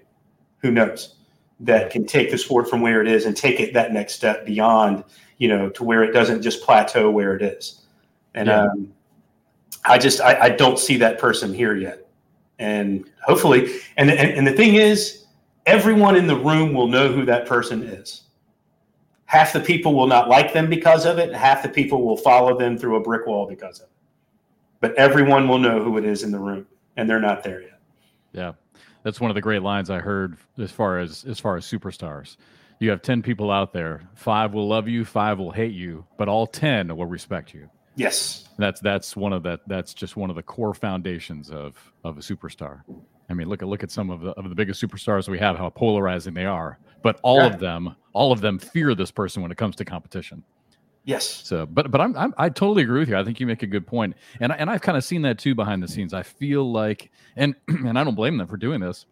who 0.59 0.71
knows, 0.71 1.17
that 1.61 1.91
can 1.91 2.05
take 2.05 2.31
the 2.31 2.39
sport 2.39 2.69
from 2.69 2.81
where 2.81 3.01
it 3.01 3.09
is 3.09 3.25
and 3.25 3.37
take 3.37 3.61
it 3.61 3.73
that 3.75 3.93
next 3.93 4.15
step 4.15 4.45
beyond, 4.45 5.05
you 5.39 5.49
know, 5.49 5.69
to 5.71 5.85
where 5.85 6.03
it 6.03 6.13
doesn't 6.13 6.43
just 6.43 6.63
plateau 6.63 7.11
where 7.11 7.37
it 7.37 7.43
is. 7.43 7.83
And 8.35 8.49
yeah. 8.49 8.65
um, 8.65 8.93
I 9.85 9.99
just 9.99 10.21
I, 10.21 10.41
I 10.41 10.49
don't 10.49 10.79
see 10.79 10.97
that 10.99 11.19
person 11.19 11.55
here 11.55 11.77
yet. 11.77 12.09
And 12.59 13.09
hopefully, 13.25 13.81
and, 13.97 14.11
and 14.11 14.31
and 14.31 14.47
the 14.47 14.53
thing 14.53 14.75
is, 14.75 15.25
everyone 15.67 16.17
in 16.17 16.27
the 16.27 16.37
room 16.37 16.75
will 16.75 16.89
know 16.89 17.13
who 17.13 17.25
that 17.27 17.47
person 17.47 17.83
is. 17.85 18.23
Half 19.27 19.53
the 19.53 19.61
people 19.61 19.95
will 19.95 20.09
not 20.09 20.29
like 20.29 20.53
them 20.53 20.69
because 20.69 21.07
of 21.07 21.19
it. 21.19 21.33
Half 21.33 21.63
the 21.63 21.69
people 21.69 22.05
will 22.05 22.19
follow 22.19 22.59
them 22.59 22.77
through 22.77 22.97
a 22.97 23.01
brick 23.01 23.27
wall 23.27 23.47
because 23.47 23.81
of 23.81 23.87
it 23.87 23.93
but 24.83 24.95
everyone 24.97 25.49
will 25.49 25.59
know 25.59 25.83
who 25.83 25.97
it 25.97 26.05
is 26.05 26.25
in 26.25 26.31
the 26.33 26.39
room, 26.39 26.67
and 26.99 27.09
they're 27.09 27.21
not 27.21 27.43
there 27.43 27.63
yet. 27.63 27.79
Yeah, 28.33 28.53
that's 29.05 29.21
one 29.21 29.31
of 29.31 29.35
the 29.35 29.41
great 29.41 29.63
lines 29.63 29.89
I 29.89 30.01
heard 30.01 30.37
as 30.59 30.71
far 30.71 30.99
as 30.99 31.25
as 31.25 31.41
far 31.41 31.57
as 31.57 31.65
superstars. 31.65 32.37
You 32.81 32.91
have 32.91 33.01
ten 33.01 33.23
people 33.23 33.51
out 33.51 33.73
there. 33.73 34.03
Five 34.15 34.53
will 34.53 34.69
love 34.69 34.89
you, 34.89 35.07
five 35.07 35.39
will 35.39 35.53
hate 35.53 35.73
you, 35.73 36.05
but 36.19 36.29
all 36.29 36.47
ten 36.47 36.95
will 36.95 37.07
respect 37.07 37.55
you. 37.55 37.71
Yes, 37.95 38.49
that's 38.59 38.81
that's 38.81 39.17
one 39.17 39.33
of 39.33 39.45
that. 39.45 39.61
That's 39.67 39.95
just 39.95 40.17
one 40.17 40.29
of 40.29 40.37
the 40.37 40.43
core 40.43 40.75
foundations 40.75 41.51
of 41.51 41.77
of 42.05 42.19
a 42.19 42.21
superstar. 42.21 42.83
I 43.31 43.35
mean, 43.35 43.49
look 43.49 43.63
at 43.63 43.69
look 43.69 43.85
at 43.85 43.91
some 43.91 44.11
of 44.11 44.21
the 44.21 44.31
of 44.33 44.49
the 44.49 44.55
biggest 44.55 44.83
superstars 44.83 45.29
we 45.29 45.39
have, 45.39 45.57
how 45.57 45.71
polarizing 45.71 46.35
they 46.35 46.45
are. 46.45 46.79
But 47.03 47.21
all 47.23 47.39
yeah. 47.39 47.47
of 47.47 47.61
them, 47.61 47.95
all 48.13 48.33
of 48.33 48.41
them 48.41 48.59
fear 48.59 48.95
this 48.95 49.11
person 49.11 49.43
when 49.43 49.53
it 49.53 49.59
comes 49.59 49.77
to 49.77 49.85
competition. 49.85 50.43
Yes. 51.05 51.27
So, 51.27 51.67
but 51.67 51.91
but 51.91 52.01
I'm, 52.01 52.17
I'm, 52.17 52.33
i 52.39 52.49
totally 52.49 52.85
agree 52.85 53.01
with 53.01 53.09
you. 53.09 53.17
I 53.17 53.25
think 53.25 53.41
you 53.41 53.47
make 53.47 53.63
a 53.63 53.67
good 53.67 53.87
point, 53.87 54.15
and 54.41 54.53
and 54.53 54.71
I've 54.71 54.83
kind 54.83 54.97
of 54.97 55.03
seen 55.03 55.23
that 55.23 55.39
too 55.39 55.55
behind 55.55 55.83
the 55.83 55.89
scenes. 55.89 56.15
I 56.15 56.23
feel 56.23 56.71
like, 56.71 57.11
and 57.37 57.55
and 57.69 57.99
I 57.99 58.05
don't 58.05 58.15
blame 58.15 58.37
them 58.37 58.47
for 58.47 58.57
doing 58.57 58.81
this. 58.81 59.07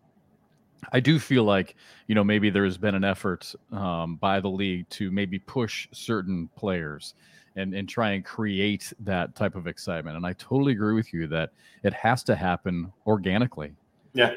I 0.92 1.00
do 1.00 1.18
feel 1.18 1.44
like 1.44 1.74
you 2.06 2.14
know 2.14 2.22
maybe 2.22 2.48
there 2.48 2.64
has 2.64 2.78
been 2.78 2.94
an 2.94 3.04
effort 3.04 3.52
um, 3.72 4.16
by 4.16 4.40
the 4.40 4.48
league 4.48 4.88
to 4.90 5.10
maybe 5.10 5.38
push 5.40 5.88
certain 5.90 6.48
players 6.56 7.14
and 7.56 7.74
and 7.74 7.88
try 7.88 8.12
and 8.12 8.24
create 8.24 8.92
that 9.00 9.34
type 9.34 9.56
of 9.56 9.66
excitement. 9.66 10.16
And 10.16 10.24
I 10.24 10.34
totally 10.34 10.72
agree 10.72 10.94
with 10.94 11.12
you 11.12 11.26
that 11.28 11.50
it 11.82 11.92
has 11.92 12.22
to 12.24 12.36
happen 12.36 12.92
organically. 13.06 13.72
Yeah. 14.12 14.34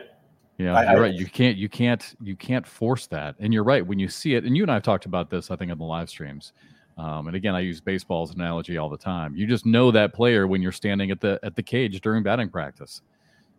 Yeah, 0.59 0.79
you 0.79 0.85
know, 0.85 0.91
you're 0.91 1.01
right. 1.01 1.13
You 1.15 1.25
can't, 1.25 1.57
you 1.57 1.67
can't, 1.67 2.15
you 2.21 2.35
can't 2.35 2.65
force 2.65 3.07
that. 3.07 3.33
And 3.39 3.51
you're 3.51 3.63
right 3.63 3.85
when 3.85 3.97
you 3.97 4.07
see 4.07 4.35
it. 4.35 4.43
And 4.43 4.55
you 4.55 4.63
and 4.63 4.69
I 4.69 4.75
have 4.75 4.83
talked 4.83 5.07
about 5.07 5.31
this, 5.31 5.49
I 5.49 5.55
think, 5.55 5.71
on 5.71 5.79
the 5.79 5.83
live 5.83 6.09
streams 6.09 6.53
um, 6.97 7.27
and 7.27 7.35
again, 7.35 7.55
I 7.55 7.61
use 7.61 7.81
baseball 7.81 8.23
as 8.23 8.31
an 8.31 8.41
analogy 8.41 8.77
all 8.77 8.89
the 8.89 8.97
time. 8.97 9.35
You 9.35 9.47
just 9.47 9.65
know 9.65 9.91
that 9.91 10.13
player 10.13 10.47
when 10.47 10.61
you're 10.61 10.71
standing 10.71 11.11
at 11.11 11.19
the 11.19 11.39
at 11.43 11.55
the 11.55 11.63
cage 11.63 11.99
during 12.01 12.23
batting 12.23 12.49
practice. 12.49 13.01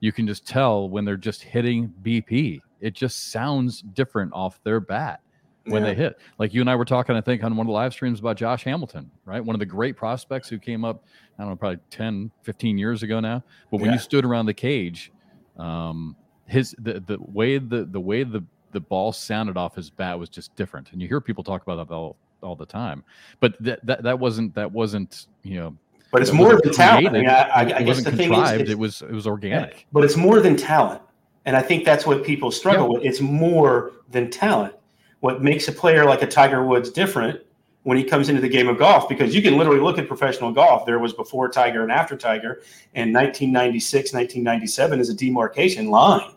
You 0.01 0.13
can 0.13 0.27
just 0.27 0.47
tell 0.47 0.89
when 0.89 1.05
they're 1.05 1.17
just 1.17 1.43
hitting 1.43 1.93
BP. 2.03 2.61
It 2.81 2.95
just 2.95 3.33
sounds 3.33 3.81
different 3.81 4.33
off 4.35 4.63
their 4.63 4.79
bat 4.79 5.21
when 5.65 5.83
yeah. 5.83 5.91
they 5.91 5.95
hit. 5.95 6.19
Like 6.39 6.53
you 6.53 6.61
and 6.61 6.69
I 6.69 6.77
were 6.77 6.85
talking, 6.85 7.17
I 7.17 7.21
think, 7.21 7.43
on 7.43 7.57
one 7.57 7.67
of 7.67 7.69
the 7.69 7.73
live 7.73 7.93
streams 7.93 8.21
about 8.21 8.37
Josh 8.37 8.65
Hamilton, 8.65 9.11
right? 9.25 9.43
One 9.43 9.55
of 9.55 9.61
the 9.61 9.67
great 9.67 9.97
prospects 9.97 10.49
who 10.49 10.59
came 10.59 10.85
up, 10.85 11.05
I 11.39 11.43
don't 11.43 11.51
know, 11.51 11.57
probably 11.57 11.81
10, 11.91 12.31
15 12.43 12.79
years 12.79 13.03
ago 13.03 13.21
now. 13.21 13.43
But 13.71 13.79
when 13.79 13.87
yeah. 13.87 13.95
you 13.95 13.99
stood 13.99 14.25
around 14.25 14.47
the 14.47 14.55
cage, 14.55 15.11
um, 15.57 16.17
his 16.47 16.75
the, 16.79 17.01
the 17.01 17.19
way 17.21 17.59
the 17.59 17.85
the 17.85 18.01
way 18.01 18.23
the 18.23 18.45
the 18.75 18.81
ball 18.81 19.13
sounded 19.13 19.57
off 19.57 19.75
his 19.75 19.89
bat 19.89 20.19
was 20.19 20.29
just 20.29 20.55
different. 20.57 20.93
And 20.93 21.01
you 21.01 21.09
hear 21.09 21.21
people 21.21 21.43
talk 21.43 21.63
about 21.63 21.89
that 21.89 21.95
all, 21.95 22.17
all 22.43 22.55
the 22.55 22.67
time. 22.67 23.03
But 23.41 23.57
that, 23.61 23.85
that 23.87 24.03
that 24.03 24.19
wasn't 24.19 24.55
that 24.55 24.71
wasn't 24.71 25.29
you 25.43 25.59
know. 25.59 25.77
But 26.13 26.21
it's 26.21 26.33
more 26.33 26.61
than 26.61 26.73
talent. 26.73 27.09
I, 27.09 27.11
mean, 27.11 27.29
I, 27.29 27.43
I, 27.43 27.61
I 27.61 27.83
guess 27.83 28.05
the 28.05 28.13
thing 28.13 28.33
is, 28.33 28.71
it 28.71 28.79
was 28.79 29.03
it 29.03 29.11
was 29.11 29.27
organic. 29.27 29.87
But 29.93 30.05
it's 30.05 30.17
more 30.17 30.41
than 30.41 30.57
talent, 30.57 31.01
and 31.47 31.57
I 31.57 31.63
think 31.63 31.85
that's 31.85 32.07
what 32.07 32.25
people 32.25 32.51
struggle 32.51 32.85
yeah. 32.85 32.99
with. 32.99 33.05
It's 33.05 33.21
more 33.21 33.93
than 34.11 34.31
talent. 34.31 34.75
What 35.21 35.43
makes 35.43 35.67
a 35.69 35.73
player 35.73 36.05
like 36.05 36.23
a 36.23 36.27
Tiger 36.27 36.67
Woods 36.67 36.91
different 36.91 37.41
when 37.85 37.97
he 37.97 38.05
comes 38.05 38.29
into 38.29 38.41
the 38.41 38.49
game 38.49 38.69
of 38.69 38.79
golf 38.79 39.09
because 39.09 39.35
you 39.35 39.43
can 39.43 39.57
literally 39.57 39.81
look 39.81 39.99
at 39.99 40.07
professional 40.07 40.53
golf. 40.53 40.85
There 40.87 40.99
was 40.99 41.13
before 41.13 41.49
Tiger 41.49 41.83
and 41.83 41.91
after 41.91 42.17
Tiger, 42.17 42.63
and 42.95 43.15
1996, 43.15 44.13
1997 44.13 45.01
is 45.01 45.09
a 45.09 45.15
demarcation 45.15 45.91
line 45.91 46.35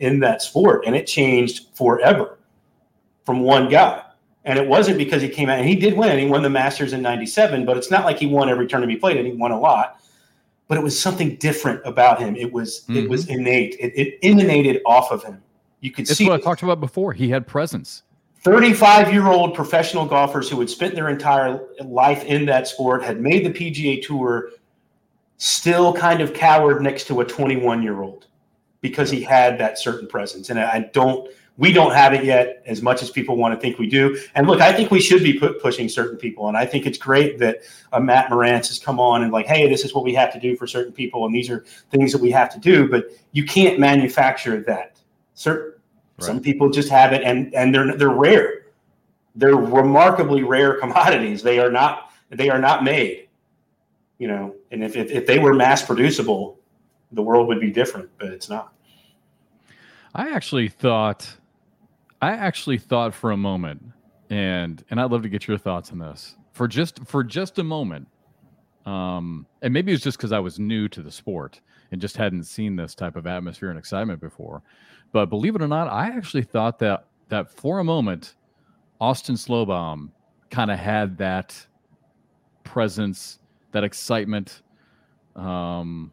in 0.00 0.18
that 0.20 0.42
sport, 0.42 0.84
and 0.86 0.96
it 0.96 1.06
changed 1.06 1.66
forever 1.74 2.38
from 3.24 3.40
one 3.40 3.68
guy. 3.68 4.02
And 4.44 4.58
it 4.58 4.66
wasn't 4.66 4.96
because 4.96 5.20
he 5.20 5.28
came 5.28 5.50
out 5.50 5.58
and 5.58 5.68
he 5.68 5.76
did 5.76 5.96
win. 5.96 6.18
He 6.18 6.26
won 6.26 6.42
the 6.42 6.50
Masters 6.50 6.94
in 6.94 7.02
97, 7.02 7.66
but 7.66 7.76
it's 7.76 7.90
not 7.90 8.06
like 8.06 8.18
he 8.18 8.26
won 8.26 8.48
every 8.48 8.66
tournament 8.66 8.92
he 8.92 8.98
played 8.98 9.18
and 9.18 9.26
he 9.26 9.34
won 9.34 9.52
a 9.52 9.60
lot. 9.60 10.00
But 10.66 10.78
it 10.78 10.84
was 10.84 10.98
something 10.98 11.36
different 11.36 11.82
about 11.84 12.18
him. 12.18 12.34
It 12.36 12.50
was 12.50 12.82
mm-hmm. 12.82 12.96
it 12.96 13.10
was 13.10 13.28
innate. 13.28 13.76
It, 13.78 13.92
it 13.94 14.18
emanated 14.22 14.80
off 14.86 15.12
of 15.12 15.22
him. 15.22 15.42
You 15.80 15.90
could 15.90 16.08
it's 16.08 16.16
see 16.16 16.26
what 16.26 16.40
I 16.40 16.42
talked 16.42 16.62
about 16.62 16.80
before. 16.80 17.12
He 17.12 17.28
had 17.28 17.46
presence. 17.46 18.02
35 18.42 19.12
year 19.12 19.26
old 19.26 19.54
professional 19.54 20.06
golfers 20.06 20.48
who 20.48 20.58
had 20.60 20.70
spent 20.70 20.94
their 20.94 21.10
entire 21.10 21.60
life 21.84 22.24
in 22.24 22.46
that 22.46 22.66
sport, 22.66 23.02
had 23.02 23.20
made 23.20 23.44
the 23.44 23.50
PGA 23.50 24.02
Tour, 24.02 24.50
still 25.36 25.92
kind 25.92 26.22
of 26.22 26.32
cowered 26.32 26.80
next 26.80 27.06
to 27.08 27.20
a 27.20 27.24
21 27.24 27.82
year 27.82 28.00
old 28.00 28.26
because 28.80 29.10
he 29.10 29.22
had 29.22 29.58
that 29.58 29.78
certain 29.78 30.08
presence. 30.08 30.50
And 30.50 30.58
I 30.58 30.90
don't, 30.92 31.30
we 31.56 31.72
don't 31.72 31.92
have 31.92 32.14
it 32.14 32.24
yet 32.24 32.62
as 32.66 32.80
much 32.80 33.02
as 33.02 33.10
people 33.10 33.36
want 33.36 33.54
to 33.54 33.60
think 33.60 33.78
we 33.78 33.86
do. 33.86 34.18
And 34.34 34.46
look, 34.46 34.60
I 34.60 34.72
think 34.72 34.90
we 34.90 35.00
should 35.00 35.22
be 35.22 35.38
put, 35.38 35.60
pushing 35.60 35.88
certain 35.88 36.16
people. 36.16 36.48
And 36.48 36.56
I 36.56 36.64
think 36.64 36.86
it's 36.86 36.96
great 36.96 37.38
that 37.38 37.58
uh, 37.92 38.00
Matt 38.00 38.30
Marantz 38.30 38.68
has 38.68 38.78
come 38.78 38.98
on 38.98 39.22
and 39.22 39.32
like, 39.32 39.46
hey, 39.46 39.68
this 39.68 39.84
is 39.84 39.94
what 39.94 40.04
we 40.04 40.14
have 40.14 40.32
to 40.32 40.40
do 40.40 40.56
for 40.56 40.66
certain 40.66 40.92
people. 40.92 41.26
And 41.26 41.34
these 41.34 41.50
are 41.50 41.64
things 41.90 42.12
that 42.12 42.22
we 42.22 42.30
have 42.30 42.50
to 42.54 42.58
do. 42.58 42.88
But 42.88 43.10
you 43.32 43.44
can't 43.44 43.78
manufacture 43.78 44.62
that. 44.62 44.96
Certain, 45.34 45.80
Right. 46.20 46.26
Some 46.26 46.40
people 46.40 46.68
just 46.68 46.90
have 46.90 47.12
it, 47.12 47.22
and 47.22 47.54
and 47.54 47.74
they're 47.74 47.96
they're 47.96 48.10
rare. 48.10 48.66
They're 49.34 49.56
remarkably 49.56 50.42
rare 50.42 50.78
commodities. 50.78 51.42
They 51.42 51.58
are 51.58 51.70
not 51.70 52.12
they 52.28 52.50
are 52.50 52.58
not 52.58 52.84
made. 52.84 53.28
You 54.18 54.28
know, 54.28 54.54
and 54.70 54.84
if 54.84 54.96
if, 54.96 55.10
if 55.10 55.26
they 55.26 55.38
were 55.38 55.54
mass 55.54 55.82
producible, 55.82 56.59
the 57.12 57.22
world 57.22 57.48
would 57.48 57.60
be 57.60 57.70
different, 57.70 58.10
but 58.18 58.28
it's 58.28 58.48
not. 58.48 58.72
I 60.14 60.30
actually 60.30 60.68
thought, 60.68 61.36
I 62.20 62.30
actually 62.30 62.78
thought 62.78 63.14
for 63.14 63.30
a 63.30 63.36
moment, 63.36 63.82
and 64.28 64.82
and 64.90 65.00
I'd 65.00 65.10
love 65.10 65.22
to 65.22 65.28
get 65.28 65.46
your 65.46 65.58
thoughts 65.58 65.92
on 65.92 65.98
this 65.98 66.36
for 66.52 66.68
just 66.68 67.00
for 67.06 67.22
just 67.22 67.58
a 67.58 67.64
moment. 67.64 68.08
Um, 68.86 69.46
and 69.62 69.72
maybe 69.74 69.92
it's 69.92 70.02
just 70.02 70.16
because 70.16 70.32
I 70.32 70.38
was 70.38 70.58
new 70.58 70.88
to 70.88 71.02
the 71.02 71.10
sport 71.10 71.60
and 71.92 72.00
just 72.00 72.16
hadn't 72.16 72.44
seen 72.44 72.76
this 72.76 72.94
type 72.94 73.14
of 73.14 73.26
atmosphere 73.26 73.70
and 73.70 73.78
excitement 73.78 74.20
before. 74.20 74.62
But 75.12 75.26
believe 75.26 75.54
it 75.54 75.62
or 75.62 75.68
not, 75.68 75.88
I 75.88 76.06
actually 76.06 76.44
thought 76.44 76.78
that 76.80 77.04
that 77.28 77.50
for 77.50 77.78
a 77.78 77.84
moment, 77.84 78.34
Austin 79.00 79.36
Slobam 79.36 80.10
kind 80.50 80.70
of 80.70 80.78
had 80.78 81.18
that 81.18 81.66
presence, 82.64 83.38
that 83.72 83.84
excitement. 83.84 84.62
Um, 85.36 86.12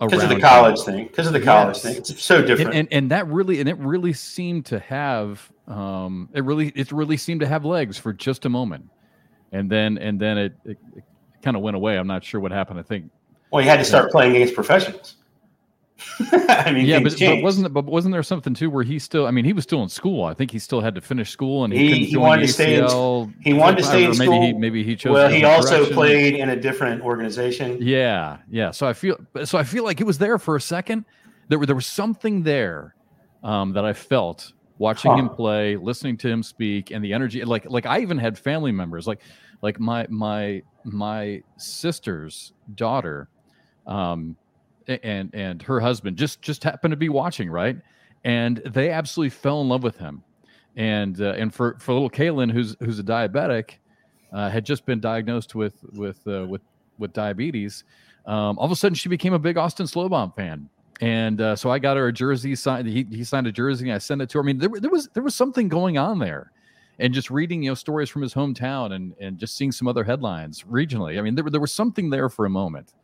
because 0.00 0.22
of 0.22 0.28
the 0.28 0.40
college 0.40 0.80
thing. 0.80 1.06
Because 1.06 1.26
of 1.26 1.32
the 1.32 1.40
college 1.40 1.76
yes. 1.76 1.82
thing, 1.82 1.96
it's 1.96 2.22
so 2.22 2.40
different. 2.40 2.70
And, 2.70 2.78
and, 2.78 2.92
and 2.92 3.10
that 3.10 3.26
really 3.28 3.60
and 3.60 3.68
it 3.68 3.76
really 3.78 4.12
seemed 4.12 4.66
to 4.66 4.78
have 4.78 5.50
um, 5.66 6.28
it 6.32 6.44
really 6.44 6.68
it 6.74 6.92
really 6.92 7.16
seemed 7.16 7.40
to 7.40 7.46
have 7.46 7.64
legs 7.64 7.98
for 7.98 8.12
just 8.12 8.44
a 8.44 8.48
moment, 8.48 8.88
and 9.52 9.70
then 9.70 9.98
and 9.98 10.20
then 10.20 10.38
it, 10.38 10.52
it, 10.64 10.78
it 10.96 11.04
kind 11.42 11.56
of 11.56 11.62
went 11.62 11.76
away. 11.76 11.98
I'm 11.98 12.06
not 12.06 12.24
sure 12.24 12.40
what 12.40 12.52
happened. 12.52 12.78
I 12.78 12.82
think. 12.82 13.10
Well, 13.50 13.62
he 13.62 13.68
had 13.68 13.78
to 13.78 13.84
start 13.84 14.10
playing 14.10 14.36
against 14.36 14.54
professionals. 14.54 15.16
I 16.48 16.70
mean, 16.72 16.86
yeah, 16.86 17.00
but, 17.00 17.18
but, 17.18 17.42
wasn't 17.42 17.72
but 17.72 17.84
wasn't 17.84 18.12
there 18.12 18.22
something 18.22 18.54
too 18.54 18.70
where 18.70 18.84
he 18.84 18.98
still? 18.98 19.26
I 19.26 19.32
mean, 19.32 19.44
he 19.44 19.52
was 19.52 19.64
still 19.64 19.82
in 19.82 19.88
school. 19.88 20.24
I 20.24 20.34
think 20.34 20.50
he 20.50 20.58
still 20.58 20.80
had 20.80 20.94
to 20.94 21.00
finish 21.00 21.30
school, 21.30 21.64
and 21.64 21.72
he, 21.72 21.92
he, 21.92 22.04
he 22.06 22.16
wanted 22.16 22.46
to 22.46 22.52
stay. 22.52 22.76
In, 22.76 23.34
he 23.42 23.52
wanted 23.52 23.78
to 23.78 23.82
stay 23.82 24.04
in 24.04 24.14
school. 24.14 24.40
Maybe 24.40 24.46
he, 24.46 24.52
maybe 24.52 24.84
he 24.84 24.94
chose. 24.94 25.12
Well, 25.12 25.28
he 25.28 25.44
also 25.44 25.78
direction. 25.78 25.94
played 25.94 26.34
in 26.36 26.50
a 26.50 26.56
different 26.56 27.02
organization. 27.02 27.78
Yeah, 27.80 28.38
yeah. 28.48 28.70
So 28.70 28.86
I 28.86 28.92
feel, 28.92 29.18
so 29.44 29.58
I 29.58 29.64
feel 29.64 29.84
like 29.84 30.00
it 30.00 30.04
was 30.04 30.18
there 30.18 30.38
for 30.38 30.54
a 30.54 30.60
second. 30.60 31.04
There, 31.48 31.58
there 31.66 31.74
was 31.74 31.86
something 31.86 32.44
there 32.44 32.94
um, 33.42 33.72
that 33.72 33.84
I 33.84 33.92
felt 33.92 34.52
watching 34.78 35.10
huh. 35.10 35.16
him 35.16 35.28
play, 35.28 35.76
listening 35.76 36.16
to 36.18 36.28
him 36.28 36.44
speak, 36.44 36.92
and 36.92 37.04
the 37.04 37.12
energy. 37.12 37.44
Like, 37.44 37.68
like 37.68 37.86
I 37.86 38.00
even 38.00 38.18
had 38.18 38.38
family 38.38 38.70
members, 38.70 39.08
like, 39.08 39.20
like 39.62 39.80
my 39.80 40.06
my 40.08 40.62
my 40.84 41.42
sister's 41.56 42.52
daughter. 42.76 43.28
Um, 43.84 44.36
and 44.88 45.30
and 45.34 45.62
her 45.62 45.80
husband 45.80 46.16
just 46.16 46.42
just 46.42 46.64
happened 46.64 46.92
to 46.92 46.96
be 46.96 47.08
watching, 47.08 47.50
right? 47.50 47.76
And 48.24 48.58
they 48.58 48.90
absolutely 48.90 49.30
fell 49.30 49.60
in 49.60 49.68
love 49.68 49.82
with 49.82 49.96
him. 49.96 50.22
And 50.76 51.20
uh, 51.20 51.34
and 51.36 51.52
for 51.52 51.76
for 51.78 51.92
little 51.92 52.10
Kaylin, 52.10 52.50
who's 52.50 52.76
who's 52.80 52.98
a 52.98 53.04
diabetic, 53.04 53.74
uh, 54.32 54.48
had 54.48 54.64
just 54.64 54.86
been 54.86 55.00
diagnosed 55.00 55.54
with 55.54 55.74
with 55.92 56.26
uh, 56.26 56.46
with 56.46 56.62
with 56.98 57.12
diabetes. 57.12 57.84
Um, 58.26 58.58
all 58.58 58.66
of 58.66 58.70
a 58.70 58.76
sudden, 58.76 58.94
she 58.94 59.08
became 59.08 59.32
a 59.32 59.38
big 59.38 59.56
Austin 59.56 59.86
Slobam 59.86 60.34
fan. 60.36 60.68
And 61.00 61.40
uh, 61.40 61.56
so 61.56 61.70
I 61.70 61.78
got 61.78 61.96
her 61.96 62.08
a 62.08 62.12
jersey 62.12 62.54
signed. 62.56 62.88
He, 62.88 63.06
he 63.10 63.24
signed 63.24 63.46
a 63.46 63.52
jersey. 63.52 63.86
And 63.86 63.94
I 63.94 63.98
sent 63.98 64.20
it 64.20 64.28
to 64.30 64.38
her. 64.38 64.44
I 64.44 64.46
mean, 64.46 64.58
there, 64.58 64.68
there 64.68 64.90
was 64.90 65.08
there 65.14 65.22
was 65.22 65.34
something 65.34 65.68
going 65.68 65.96
on 65.96 66.18
there, 66.18 66.50
and 66.98 67.14
just 67.14 67.30
reading 67.30 67.62
you 67.62 67.70
know 67.70 67.74
stories 67.74 68.10
from 68.10 68.22
his 68.22 68.34
hometown 68.34 68.92
and 68.92 69.14
and 69.20 69.38
just 69.38 69.56
seeing 69.56 69.72
some 69.72 69.88
other 69.88 70.04
headlines 70.04 70.64
regionally. 70.64 71.18
I 71.18 71.22
mean, 71.22 71.34
there 71.34 71.44
there 71.48 71.60
was 71.60 71.72
something 71.72 72.10
there 72.10 72.28
for 72.28 72.46
a 72.46 72.50
moment. 72.50 72.94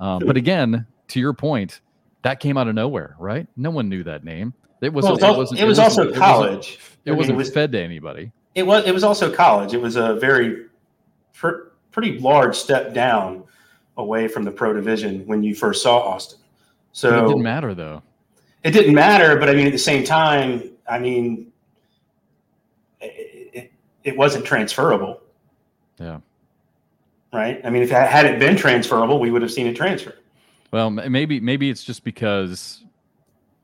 Um, 0.00 0.22
but 0.26 0.36
again, 0.36 0.86
to 1.08 1.20
your 1.20 1.32
point, 1.32 1.80
that 2.22 2.40
came 2.40 2.56
out 2.56 2.68
of 2.68 2.74
nowhere, 2.74 3.16
right? 3.18 3.46
No 3.56 3.70
one 3.70 3.88
knew 3.88 4.02
that 4.04 4.24
name. 4.24 4.52
It 4.80 4.92
was. 4.92 5.04
Well, 5.04 5.16
it, 5.16 5.38
wasn't. 5.38 5.60
It 5.60 5.64
was 5.64 5.78
also 5.78 6.12
college. 6.12 6.78
It 7.04 7.12
wasn't, 7.12 7.12
it 7.12 7.12
wasn't 7.12 7.38
was, 7.38 7.50
fed 7.50 7.72
to 7.72 7.80
anybody. 7.80 8.32
It 8.54 8.66
was. 8.66 8.84
It 8.86 8.92
was 8.92 9.04
also 9.04 9.32
college. 9.32 9.74
It 9.74 9.80
was 9.80 9.96
a 9.96 10.14
very, 10.16 10.66
pretty 11.92 12.18
large 12.18 12.56
step 12.56 12.92
down 12.92 13.44
away 13.96 14.28
from 14.28 14.44
the 14.44 14.50
pro 14.50 14.72
division 14.72 15.26
when 15.26 15.42
you 15.42 15.54
first 15.54 15.82
saw 15.82 15.98
Austin. 15.98 16.38
So 16.92 17.10
but 17.10 17.24
it 17.24 17.28
didn't 17.28 17.42
matter 17.42 17.74
though. 17.74 18.02
It 18.64 18.72
didn't 18.72 18.94
matter, 18.94 19.36
but 19.36 19.48
I 19.48 19.54
mean, 19.54 19.66
at 19.66 19.72
the 19.72 19.78
same 19.78 20.04
time, 20.04 20.70
I 20.88 20.98
mean, 20.98 21.52
it, 23.00 23.50
it, 23.52 23.72
it 24.02 24.16
wasn't 24.16 24.44
transferable. 24.44 25.20
Yeah. 26.00 26.20
Right. 27.32 27.60
I 27.64 27.70
mean, 27.70 27.82
if 27.82 27.90
it 27.90 27.94
had 27.94 28.26
it 28.26 28.38
been 28.38 28.56
transferable, 28.56 29.20
we 29.20 29.30
would 29.30 29.42
have 29.42 29.52
seen 29.52 29.66
it 29.66 29.76
transfer. 29.76 30.14
Well, 30.76 30.90
maybe 30.90 31.40
maybe 31.40 31.70
it's 31.70 31.82
just 31.82 32.04
because 32.04 32.84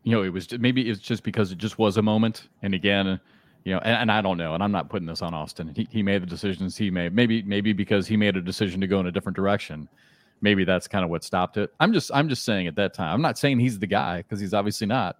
you 0.02 0.12
know 0.12 0.22
it 0.22 0.30
was 0.30 0.50
maybe 0.58 0.88
it's 0.88 0.98
just 0.98 1.22
because 1.24 1.52
it 1.52 1.58
just 1.58 1.78
was 1.78 1.98
a 1.98 2.02
moment. 2.02 2.48
And 2.62 2.72
again, 2.72 3.20
you 3.64 3.74
know, 3.74 3.80
and, 3.80 3.96
and, 3.98 4.10
I 4.10 4.22
don't 4.22 4.38
know, 4.38 4.54
and 4.54 4.62
I'm 4.62 4.72
not 4.72 4.88
putting 4.88 5.06
this 5.06 5.20
on 5.20 5.34
Austin. 5.34 5.74
He 5.76 5.86
he 5.90 6.02
made 6.02 6.22
the 6.22 6.26
decisions 6.26 6.74
he 6.74 6.90
made. 6.90 7.12
Maybe 7.14 7.42
maybe 7.42 7.74
because 7.74 8.06
he 8.06 8.16
made 8.16 8.38
a 8.38 8.40
decision 8.40 8.80
to 8.80 8.86
go 8.86 8.98
in 8.98 9.08
a 9.08 9.12
different 9.12 9.36
direction. 9.36 9.90
Maybe 10.40 10.64
that's 10.64 10.88
kind 10.88 11.04
of 11.04 11.10
what 11.10 11.22
stopped 11.22 11.58
it. 11.58 11.70
I'm 11.80 11.92
just 11.92 12.10
I'm 12.14 12.30
just 12.30 12.46
saying 12.46 12.66
at 12.66 12.76
that 12.76 12.94
time. 12.94 13.12
I'm 13.12 13.20
not 13.20 13.36
saying 13.36 13.60
he's 13.60 13.78
the 13.78 13.86
guy 13.86 14.22
because 14.22 14.40
he's 14.40 14.54
obviously 14.54 14.86
not. 14.86 15.18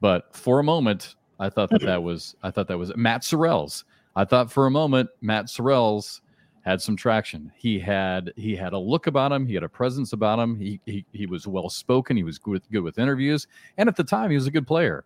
But 0.00 0.34
for 0.34 0.58
a 0.58 0.64
moment, 0.64 1.14
I 1.38 1.50
thought 1.50 1.70
that 1.70 1.82
that 1.82 2.02
was 2.02 2.34
I 2.42 2.50
thought 2.50 2.66
that 2.66 2.78
was 2.78 2.90
Matt 2.96 3.22
Sorrells. 3.22 3.84
I 4.16 4.24
thought 4.24 4.50
for 4.50 4.66
a 4.66 4.72
moment 4.72 5.08
Matt 5.20 5.46
Sorrells 5.46 6.20
had 6.62 6.80
some 6.80 6.96
traction. 6.96 7.52
He 7.56 7.78
had 7.78 8.32
he 8.36 8.56
had 8.56 8.72
a 8.72 8.78
look 8.78 9.06
about 9.06 9.32
him. 9.32 9.46
He 9.46 9.54
had 9.54 9.64
a 9.64 9.68
presence 9.68 10.12
about 10.12 10.38
him. 10.38 10.58
He 10.58 10.80
he, 10.86 11.04
he 11.12 11.26
was 11.26 11.46
well 11.46 11.68
spoken. 11.68 12.16
He 12.16 12.22
was 12.22 12.38
good, 12.38 12.62
good 12.70 12.82
with 12.82 12.98
interviews, 12.98 13.46
and 13.76 13.88
at 13.88 13.96
the 13.96 14.04
time 14.04 14.30
he 14.30 14.36
was 14.36 14.46
a 14.46 14.50
good 14.50 14.66
player. 14.66 15.04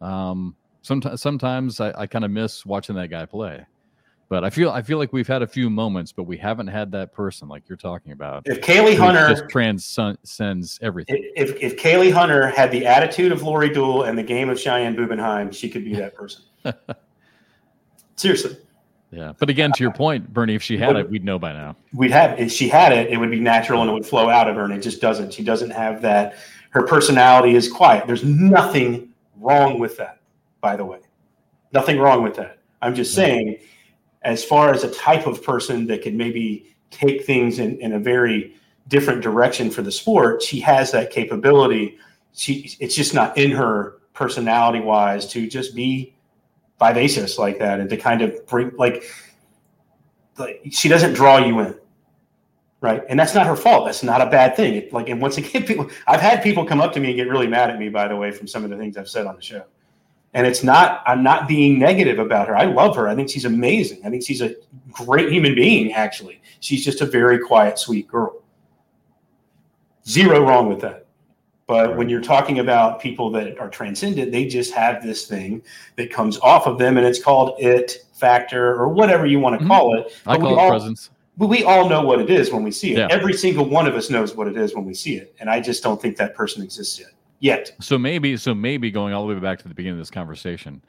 Um, 0.00 0.56
sometimes 0.82 1.20
sometimes 1.20 1.80
I, 1.80 1.92
I 2.02 2.06
kind 2.06 2.24
of 2.24 2.30
miss 2.30 2.64
watching 2.64 2.94
that 2.96 3.08
guy 3.08 3.26
play, 3.26 3.66
but 4.28 4.44
I 4.44 4.50
feel 4.50 4.70
I 4.70 4.82
feel 4.82 4.98
like 4.98 5.12
we've 5.12 5.26
had 5.26 5.42
a 5.42 5.46
few 5.46 5.68
moments, 5.68 6.12
but 6.12 6.22
we 6.22 6.36
haven't 6.36 6.68
had 6.68 6.92
that 6.92 7.12
person 7.12 7.48
like 7.48 7.68
you're 7.68 7.76
talking 7.76 8.12
about. 8.12 8.44
If 8.46 8.60
Kaylee 8.60 8.96
Hunter 8.96 9.28
just 9.28 9.48
transcends 9.48 10.78
everything. 10.82 11.30
If 11.34 11.60
if 11.60 11.76
Kaylee 11.76 12.12
Hunter 12.12 12.46
had 12.46 12.70
the 12.70 12.86
attitude 12.86 13.32
of 13.32 13.42
Lori 13.42 13.70
Duell 13.70 14.08
and 14.08 14.16
the 14.16 14.22
game 14.22 14.48
of 14.48 14.58
Cheyenne 14.58 14.94
Bubenheim, 14.94 15.52
she 15.52 15.68
could 15.68 15.84
be 15.84 15.94
that 15.96 16.14
person. 16.14 16.44
Seriously. 18.16 18.56
Yeah, 19.12 19.34
but 19.38 19.50
again, 19.50 19.72
to 19.72 19.84
your 19.84 19.92
point, 19.92 20.32
Bernie, 20.32 20.54
if 20.54 20.62
she 20.62 20.78
had 20.78 20.96
it, 20.96 21.08
we'd 21.10 21.22
know 21.22 21.38
by 21.38 21.52
now. 21.52 21.76
We'd 21.92 22.10
have 22.12 22.40
if 22.40 22.50
she 22.50 22.66
had 22.66 22.92
it, 22.92 23.10
it 23.10 23.18
would 23.18 23.30
be 23.30 23.40
natural 23.40 23.82
and 23.82 23.90
it 23.90 23.92
would 23.92 24.06
flow 24.06 24.30
out 24.30 24.48
of 24.48 24.56
her, 24.56 24.64
and 24.64 24.72
it 24.72 24.80
just 24.80 25.02
doesn't. 25.02 25.34
She 25.34 25.44
doesn't 25.44 25.70
have 25.70 26.00
that. 26.00 26.36
Her 26.70 26.86
personality 26.86 27.54
is 27.54 27.70
quiet. 27.70 28.06
There's 28.06 28.24
nothing 28.24 29.10
wrong 29.36 29.78
with 29.78 29.98
that, 29.98 30.20
by 30.62 30.76
the 30.76 30.86
way. 30.86 31.00
Nothing 31.72 31.98
wrong 31.98 32.22
with 32.22 32.36
that. 32.36 32.58
I'm 32.80 32.94
just 32.94 33.14
saying, 33.14 33.58
as 34.22 34.42
far 34.42 34.72
as 34.72 34.82
a 34.82 34.90
type 34.90 35.26
of 35.26 35.44
person 35.44 35.86
that 35.88 36.02
could 36.02 36.14
maybe 36.14 36.74
take 36.90 37.26
things 37.26 37.58
in, 37.58 37.78
in 37.80 37.92
a 37.92 37.98
very 37.98 38.54
different 38.88 39.20
direction 39.20 39.70
for 39.70 39.82
the 39.82 39.92
sport, 39.92 40.42
she 40.42 40.58
has 40.60 40.90
that 40.92 41.10
capability. 41.10 41.98
She 42.32 42.74
it's 42.80 42.94
just 42.94 43.12
not 43.12 43.36
in 43.36 43.50
her 43.50 43.98
personality 44.14 44.80
wise 44.80 45.26
to 45.28 45.46
just 45.46 45.74
be 45.74 46.14
vivacious 46.88 47.38
like 47.38 47.58
that 47.58 47.80
and 47.80 47.88
to 47.90 47.96
kind 47.96 48.22
of 48.22 48.46
bring 48.46 48.72
like, 48.76 49.04
like 50.38 50.62
she 50.70 50.88
doesn't 50.88 51.14
draw 51.14 51.38
you 51.38 51.60
in 51.60 51.74
right? 52.82 53.02
And 53.08 53.18
that's 53.18 53.32
not 53.32 53.46
her 53.46 53.56
fault. 53.56 53.86
That's 53.86 54.02
not 54.02 54.20
a 54.20 54.26
bad 54.26 54.56
thing. 54.56 54.74
It, 54.74 54.92
like 54.92 55.08
and 55.08 55.22
once 55.22 55.38
again 55.38 55.64
people 55.66 55.88
i've 56.06 56.20
had 56.20 56.42
people 56.42 56.66
come 56.66 56.82
up 56.82 56.92
to 56.92 57.00
me 57.00 57.08
and 57.08 57.16
get 57.16 57.28
really 57.28 57.46
mad 57.46 57.70
at 57.70 57.78
me 57.78 57.88
by 57.88 58.08
the 58.08 58.16
way 58.16 58.30
from 58.30 58.46
some 58.46 58.64
of 58.64 58.70
the 58.70 58.76
things 58.76 58.98
i've 58.98 59.08
said 59.08 59.26
on 59.26 59.36
the 59.36 59.42
show. 59.42 59.64
And 60.34 60.46
it's 60.46 60.62
not 60.62 61.02
i'm 61.06 61.22
not 61.22 61.48
being 61.48 61.78
negative 61.78 62.18
about 62.18 62.48
her. 62.48 62.56
I 62.56 62.64
love 62.64 62.94
her. 62.96 63.08
I 63.08 63.14
think 63.14 63.30
she's 63.30 63.46
amazing. 63.46 64.00
I 64.04 64.10
think 64.10 64.22
she's 64.24 64.42
a 64.42 64.54
great 64.90 65.32
human 65.32 65.54
being 65.54 65.92
actually. 65.94 66.42
She's 66.60 66.84
just 66.84 67.00
a 67.00 67.06
very 67.06 67.38
quiet 67.38 67.78
sweet 67.78 68.08
girl. 68.08 68.42
Zero 70.06 70.44
wrong 70.44 70.68
with 70.68 70.80
that 70.80 71.06
but 71.72 71.96
when 71.96 72.10
you're 72.10 72.20
talking 72.20 72.58
about 72.58 73.00
people 73.00 73.30
that 73.30 73.58
are 73.58 73.70
transcendent, 73.70 74.30
they 74.30 74.44
just 74.44 74.74
have 74.74 75.02
this 75.02 75.26
thing 75.26 75.62
that 75.96 76.12
comes 76.12 76.38
off 76.40 76.66
of 76.66 76.78
them, 76.78 76.98
and 76.98 77.06
it's 77.06 77.18
called 77.18 77.58
it 77.58 78.04
factor 78.12 78.74
or 78.74 78.90
whatever 78.90 79.24
you 79.24 79.40
want 79.40 79.54
to 79.54 79.58
mm-hmm. 79.58 79.68
call 79.68 79.98
it. 79.98 80.12
I 80.26 80.36
call 80.36 80.52
it 80.52 80.58
all, 80.58 80.68
presence. 80.68 81.08
But 81.38 81.46
we 81.46 81.64
all 81.64 81.88
know 81.88 82.02
what 82.02 82.20
it 82.20 82.28
is 82.28 82.52
when 82.52 82.62
we 82.62 82.72
see 82.72 82.92
it. 82.92 82.98
Yeah. 82.98 83.08
Every 83.10 83.32
single 83.32 83.64
one 83.64 83.86
of 83.86 83.94
us 83.94 84.10
knows 84.10 84.36
what 84.36 84.48
it 84.48 84.56
is 84.58 84.74
when 84.74 84.84
we 84.84 84.92
see 84.92 85.16
it, 85.16 85.34
and 85.40 85.48
I 85.48 85.60
just 85.60 85.82
don't 85.82 85.98
think 85.98 86.18
that 86.18 86.34
person 86.34 86.62
exists 86.62 87.00
yet. 87.00 87.12
Yet. 87.40 87.72
So 87.80 87.98
maybe, 87.98 88.36
so 88.36 88.54
maybe 88.54 88.90
going 88.90 89.14
all 89.14 89.26
the 89.26 89.32
way 89.32 89.40
back 89.40 89.58
to 89.60 89.66
the 89.66 89.74
beginning 89.74 89.98
of 89.98 90.02
this 90.02 90.10
conversation, 90.10 90.82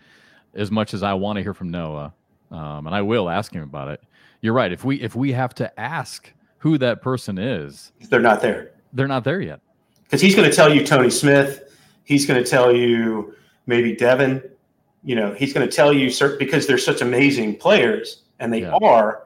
as 0.53 0.69
much 0.69 0.93
as 0.93 1.01
I 1.01 1.13
want 1.13 1.37
to 1.37 1.43
hear 1.43 1.53
from 1.53 1.69
Noah, 1.69 2.13
um, 2.51 2.87
and 2.87 2.93
I 2.93 3.01
will 3.01 3.29
ask 3.29 3.53
him 3.53 3.63
about 3.63 3.87
it. 3.87 4.03
You're 4.41 4.51
right. 4.53 4.73
If 4.73 4.83
we 4.83 4.99
if 4.99 5.15
we 5.15 5.31
have 5.31 5.55
to 5.55 5.79
ask 5.79 6.29
who 6.57 6.77
that 6.79 7.01
person 7.01 7.37
is, 7.37 7.93
they're 8.09 8.19
not 8.19 8.41
there. 8.41 8.73
They're 8.91 9.07
not 9.07 9.23
there 9.23 9.39
yet 9.39 9.61
because 10.13 10.21
he's 10.21 10.35
going 10.35 10.47
to 10.47 10.55
tell 10.55 10.71
you 10.71 10.85
Tony 10.85 11.09
Smith. 11.09 11.75
He's 12.03 12.27
going 12.27 12.41
to 12.41 12.47
tell 12.47 12.71
you 12.71 13.35
maybe 13.65 13.95
Devin. 13.95 14.43
You 15.03 15.15
know, 15.15 15.33
he's 15.33 15.53
going 15.53 15.67
to 15.67 15.75
tell 15.75 15.91
you 15.91 16.11
certain 16.11 16.37
because 16.37 16.67
they're 16.67 16.77
such 16.77 17.01
amazing 17.01 17.55
players, 17.57 18.21
and 18.37 18.53
they 18.53 18.61
yeah. 18.61 18.77
are. 18.83 19.25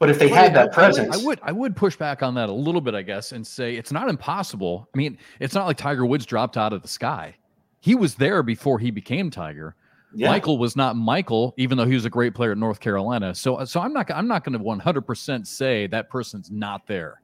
But 0.00 0.10
if 0.10 0.18
they 0.18 0.26
well, 0.26 0.42
had 0.42 0.54
that 0.56 0.70
I, 0.70 0.74
presence, 0.74 1.16
I 1.16 1.18
would, 1.18 1.24
I 1.24 1.26
would 1.26 1.40
I 1.44 1.52
would 1.52 1.76
push 1.76 1.94
back 1.94 2.24
on 2.24 2.34
that 2.34 2.48
a 2.48 2.52
little 2.52 2.80
bit, 2.80 2.96
I 2.96 3.02
guess, 3.02 3.30
and 3.30 3.46
say 3.46 3.76
it's 3.76 3.92
not 3.92 4.08
impossible. 4.08 4.88
I 4.92 4.98
mean, 4.98 5.18
it's 5.38 5.54
not 5.54 5.66
like 5.66 5.76
Tiger 5.76 6.04
Woods 6.04 6.26
dropped 6.26 6.56
out 6.56 6.72
of 6.72 6.82
the 6.82 6.88
sky. 6.88 7.36
He 7.78 7.94
was 7.94 8.16
there 8.16 8.42
before 8.42 8.80
he 8.80 8.90
became 8.90 9.30
Tiger. 9.30 9.76
Yeah. 10.12 10.30
Michael 10.30 10.58
was 10.58 10.74
not 10.74 10.96
Michael, 10.96 11.54
even 11.58 11.78
though 11.78 11.86
he 11.86 11.94
was 11.94 12.06
a 12.06 12.10
great 12.10 12.34
player 12.34 12.50
at 12.50 12.58
North 12.58 12.80
Carolina. 12.80 13.36
So, 13.36 13.64
so 13.64 13.78
I'm 13.78 13.92
not 13.92 14.10
I'm 14.10 14.26
not 14.26 14.42
going 14.42 14.58
to 14.58 14.64
100 14.64 15.02
percent 15.02 15.46
say 15.46 15.86
that 15.86 16.10
person's 16.10 16.50
not 16.50 16.88
there. 16.88 17.20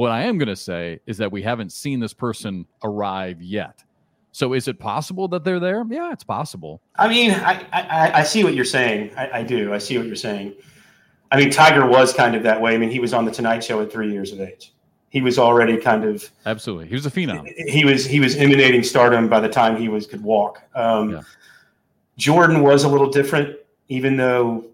What 0.00 0.12
I 0.12 0.22
am 0.22 0.38
going 0.38 0.48
to 0.48 0.56
say 0.56 0.98
is 1.04 1.18
that 1.18 1.30
we 1.30 1.42
haven't 1.42 1.72
seen 1.72 2.00
this 2.00 2.14
person 2.14 2.64
arrive 2.82 3.42
yet. 3.42 3.84
So 4.32 4.54
is 4.54 4.66
it 4.66 4.78
possible 4.78 5.28
that 5.28 5.44
they're 5.44 5.60
there? 5.60 5.84
Yeah, 5.90 6.10
it's 6.10 6.24
possible. 6.24 6.80
I 6.96 7.06
mean, 7.06 7.32
I 7.32 7.66
I, 7.70 8.20
I 8.20 8.22
see 8.22 8.42
what 8.42 8.54
you're 8.54 8.64
saying. 8.64 9.10
I, 9.14 9.40
I, 9.40 9.42
do. 9.42 9.74
I 9.74 9.76
see 9.76 9.98
what 9.98 10.06
you're 10.06 10.16
saying. 10.16 10.54
I 11.30 11.36
mean, 11.36 11.50
Tiger 11.50 11.86
was 11.86 12.14
kind 12.14 12.34
of 12.34 12.42
that 12.44 12.62
way. 12.62 12.74
I 12.74 12.78
mean, 12.78 12.88
he 12.88 12.98
was 12.98 13.12
on 13.12 13.26
the 13.26 13.30
Tonight 13.30 13.62
Show 13.62 13.82
at 13.82 13.92
three 13.92 14.10
years 14.10 14.32
of 14.32 14.40
age. 14.40 14.72
He 15.10 15.20
was 15.20 15.38
already 15.38 15.76
kind 15.76 16.04
of 16.04 16.30
absolutely. 16.46 16.86
He 16.86 16.94
was 16.94 17.04
a 17.04 17.10
phenom. 17.10 17.46
He 17.68 17.84
was 17.84 18.06
he 18.06 18.20
was 18.20 18.36
emanating 18.36 18.82
stardom 18.82 19.28
by 19.28 19.40
the 19.40 19.50
time 19.50 19.76
he 19.76 19.90
was 19.90 20.06
could 20.06 20.22
walk. 20.22 20.62
Um, 20.74 21.10
yeah. 21.10 21.22
Jordan 22.16 22.62
was 22.62 22.84
a 22.84 22.88
little 22.88 23.10
different, 23.10 23.54
even 23.88 24.16
though 24.16 24.64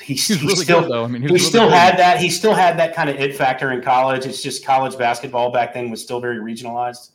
he, 0.00 0.14
he 0.14 0.34
really 0.34 0.56
still 0.56 0.82
good, 0.82 0.90
though. 0.90 1.04
I 1.04 1.06
mean, 1.06 1.22
he, 1.22 1.28
he 1.28 1.34
really 1.34 1.38
still 1.38 1.68
good. 1.68 1.74
had 1.74 1.98
that. 1.98 2.20
He 2.20 2.30
still 2.30 2.54
had 2.54 2.78
that 2.78 2.94
kind 2.94 3.08
of 3.08 3.16
it 3.16 3.36
factor 3.36 3.72
in 3.72 3.82
college. 3.82 4.26
It's 4.26 4.42
just 4.42 4.64
college 4.64 4.96
basketball 4.98 5.50
back 5.50 5.74
then 5.74 5.90
was 5.90 6.02
still 6.02 6.20
very 6.20 6.38
regionalized. 6.38 7.10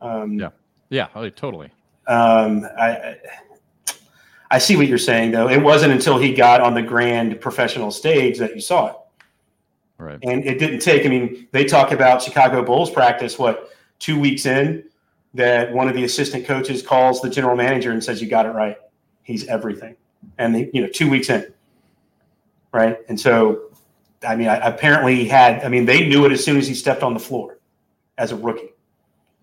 Um, 0.00 0.38
yeah, 0.38 0.50
yeah, 0.90 1.08
totally. 1.36 1.70
Um, 2.06 2.66
I 2.78 3.16
I 4.50 4.58
see 4.58 4.76
what 4.76 4.86
you're 4.86 4.98
saying 4.98 5.32
though. 5.32 5.48
It 5.48 5.62
wasn't 5.62 5.92
until 5.92 6.18
he 6.18 6.32
got 6.34 6.60
on 6.60 6.74
the 6.74 6.82
grand 6.82 7.40
professional 7.40 7.90
stage 7.90 8.38
that 8.38 8.54
you 8.54 8.60
saw 8.60 8.88
it. 8.88 8.96
Right. 9.98 10.18
And 10.22 10.44
it 10.44 10.58
didn't 10.58 10.80
take. 10.80 11.06
I 11.06 11.08
mean, 11.08 11.48
they 11.52 11.64
talk 11.64 11.92
about 11.92 12.22
Chicago 12.22 12.62
Bulls 12.62 12.90
practice. 12.90 13.38
What 13.38 13.70
two 13.98 14.18
weeks 14.18 14.44
in, 14.44 14.84
that 15.34 15.72
one 15.72 15.88
of 15.88 15.94
the 15.94 16.04
assistant 16.04 16.46
coaches 16.46 16.82
calls 16.82 17.20
the 17.22 17.30
general 17.30 17.56
manager 17.56 17.90
and 17.92 18.02
says, 18.02 18.20
"You 18.20 18.28
got 18.28 18.46
it 18.46 18.50
right. 18.50 18.76
He's 19.22 19.46
everything." 19.46 19.96
And 20.38 20.54
they, 20.54 20.70
you 20.72 20.82
know, 20.82 20.88
two 20.88 21.08
weeks 21.08 21.30
in 21.30 21.53
right? 22.74 22.98
And 23.08 23.18
so, 23.18 23.70
I 24.26 24.36
mean, 24.36 24.48
I, 24.48 24.56
apparently 24.56 25.14
he 25.14 25.26
had. 25.26 25.64
I 25.64 25.68
mean, 25.68 25.86
they 25.86 26.06
knew 26.06 26.26
it 26.26 26.32
as 26.32 26.44
soon 26.44 26.58
as 26.58 26.66
he 26.66 26.74
stepped 26.74 27.02
on 27.02 27.14
the 27.14 27.20
floor 27.20 27.58
as 28.18 28.32
a 28.32 28.36
rookie. 28.36 28.74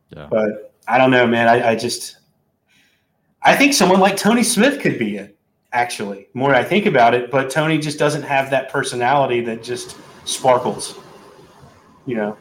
Yeah. 0.10 0.28
But 0.30 0.74
I 0.88 0.98
don't 0.98 1.10
know, 1.10 1.26
man. 1.26 1.48
I, 1.48 1.70
I 1.70 1.76
just, 1.76 2.18
I 3.42 3.56
think 3.56 3.74
someone 3.74 4.00
like 4.00 4.18
Tony 4.18 4.44
Smith 4.44 4.80
could 4.82 5.00
be 5.00 5.18
it. 5.18 5.38
Actually, 5.74 6.28
more 6.34 6.54
I 6.54 6.66
think 6.66 6.86
about 6.86 7.14
it, 7.14 7.32
but 7.32 7.50
Tony 7.50 7.78
just 7.78 7.98
doesn't 7.98 8.24
have 8.24 8.50
that 8.50 8.68
personality 8.70 9.40
that 9.40 9.64
just 9.64 9.96
sparkles. 10.26 11.00
You 12.06 12.18
know. 12.18 12.38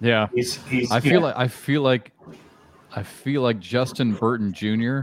Yeah. 0.00 0.28
He's. 0.34 0.56
He's. 0.64 0.90
I 0.90 1.00
feel 1.00 1.20
know. 1.20 1.26
like 1.26 1.36
I 1.36 1.46
feel 1.46 1.82
like 1.82 2.12
I 2.96 3.02
feel 3.02 3.42
like 3.42 3.60
Justin 3.60 4.14
Burton 4.14 4.54
Jr 4.54 5.02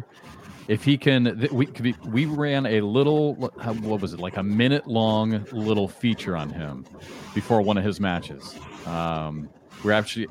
if 0.68 0.84
he 0.84 0.98
can 0.98 1.48
we 1.52 1.96
we 2.06 2.26
ran 2.26 2.66
a 2.66 2.82
little 2.82 3.36
what 3.36 4.02
was 4.02 4.14
it 4.14 4.20
like 4.20 4.38
a 4.38 4.44
minute 4.44 4.88
long 4.88 5.46
little 5.52 5.88
feature 5.88 6.36
on 6.36 6.50
him 6.50 6.86
before 7.34 7.62
one 7.62 7.78
of 7.78 7.84
his 7.84 8.00
matches. 8.00 8.56
Um, 8.86 9.50
we're 9.84 9.92
actually 9.92 10.28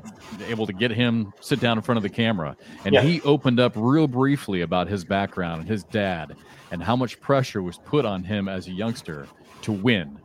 able 0.47 0.67
to 0.67 0.73
get 0.73 0.91
him 0.91 1.33
sit 1.39 1.61
down 1.61 1.77
in 1.77 1.81
front 1.81 1.97
of 1.97 2.03
the 2.03 2.09
camera. 2.09 2.57
And 2.83 2.93
yeah. 2.93 3.01
he 3.01 3.21
opened 3.21 3.59
up 3.59 3.73
real 3.75 4.07
briefly 4.07 4.61
about 4.61 4.87
his 4.87 5.05
background 5.05 5.61
and 5.61 5.69
his 5.69 5.83
dad 5.85 6.35
and 6.71 6.83
how 6.83 6.95
much 6.95 7.21
pressure 7.21 7.61
was 7.61 7.77
put 7.77 8.05
on 8.05 8.23
him 8.23 8.49
as 8.49 8.67
a 8.67 8.71
youngster 8.71 9.27
to 9.61 9.71
win. 9.71 10.19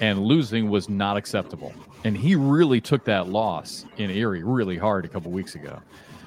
And 0.00 0.24
losing 0.24 0.68
was 0.68 0.88
not 0.88 1.16
acceptable. 1.16 1.72
And 2.02 2.16
he 2.16 2.34
really 2.34 2.80
took 2.80 3.04
that 3.04 3.28
loss 3.28 3.86
in 3.96 4.10
erie 4.10 4.42
really 4.42 4.76
hard 4.76 5.04
a 5.04 5.08
couple 5.08 5.30
weeks 5.30 5.54
ago 5.54 5.80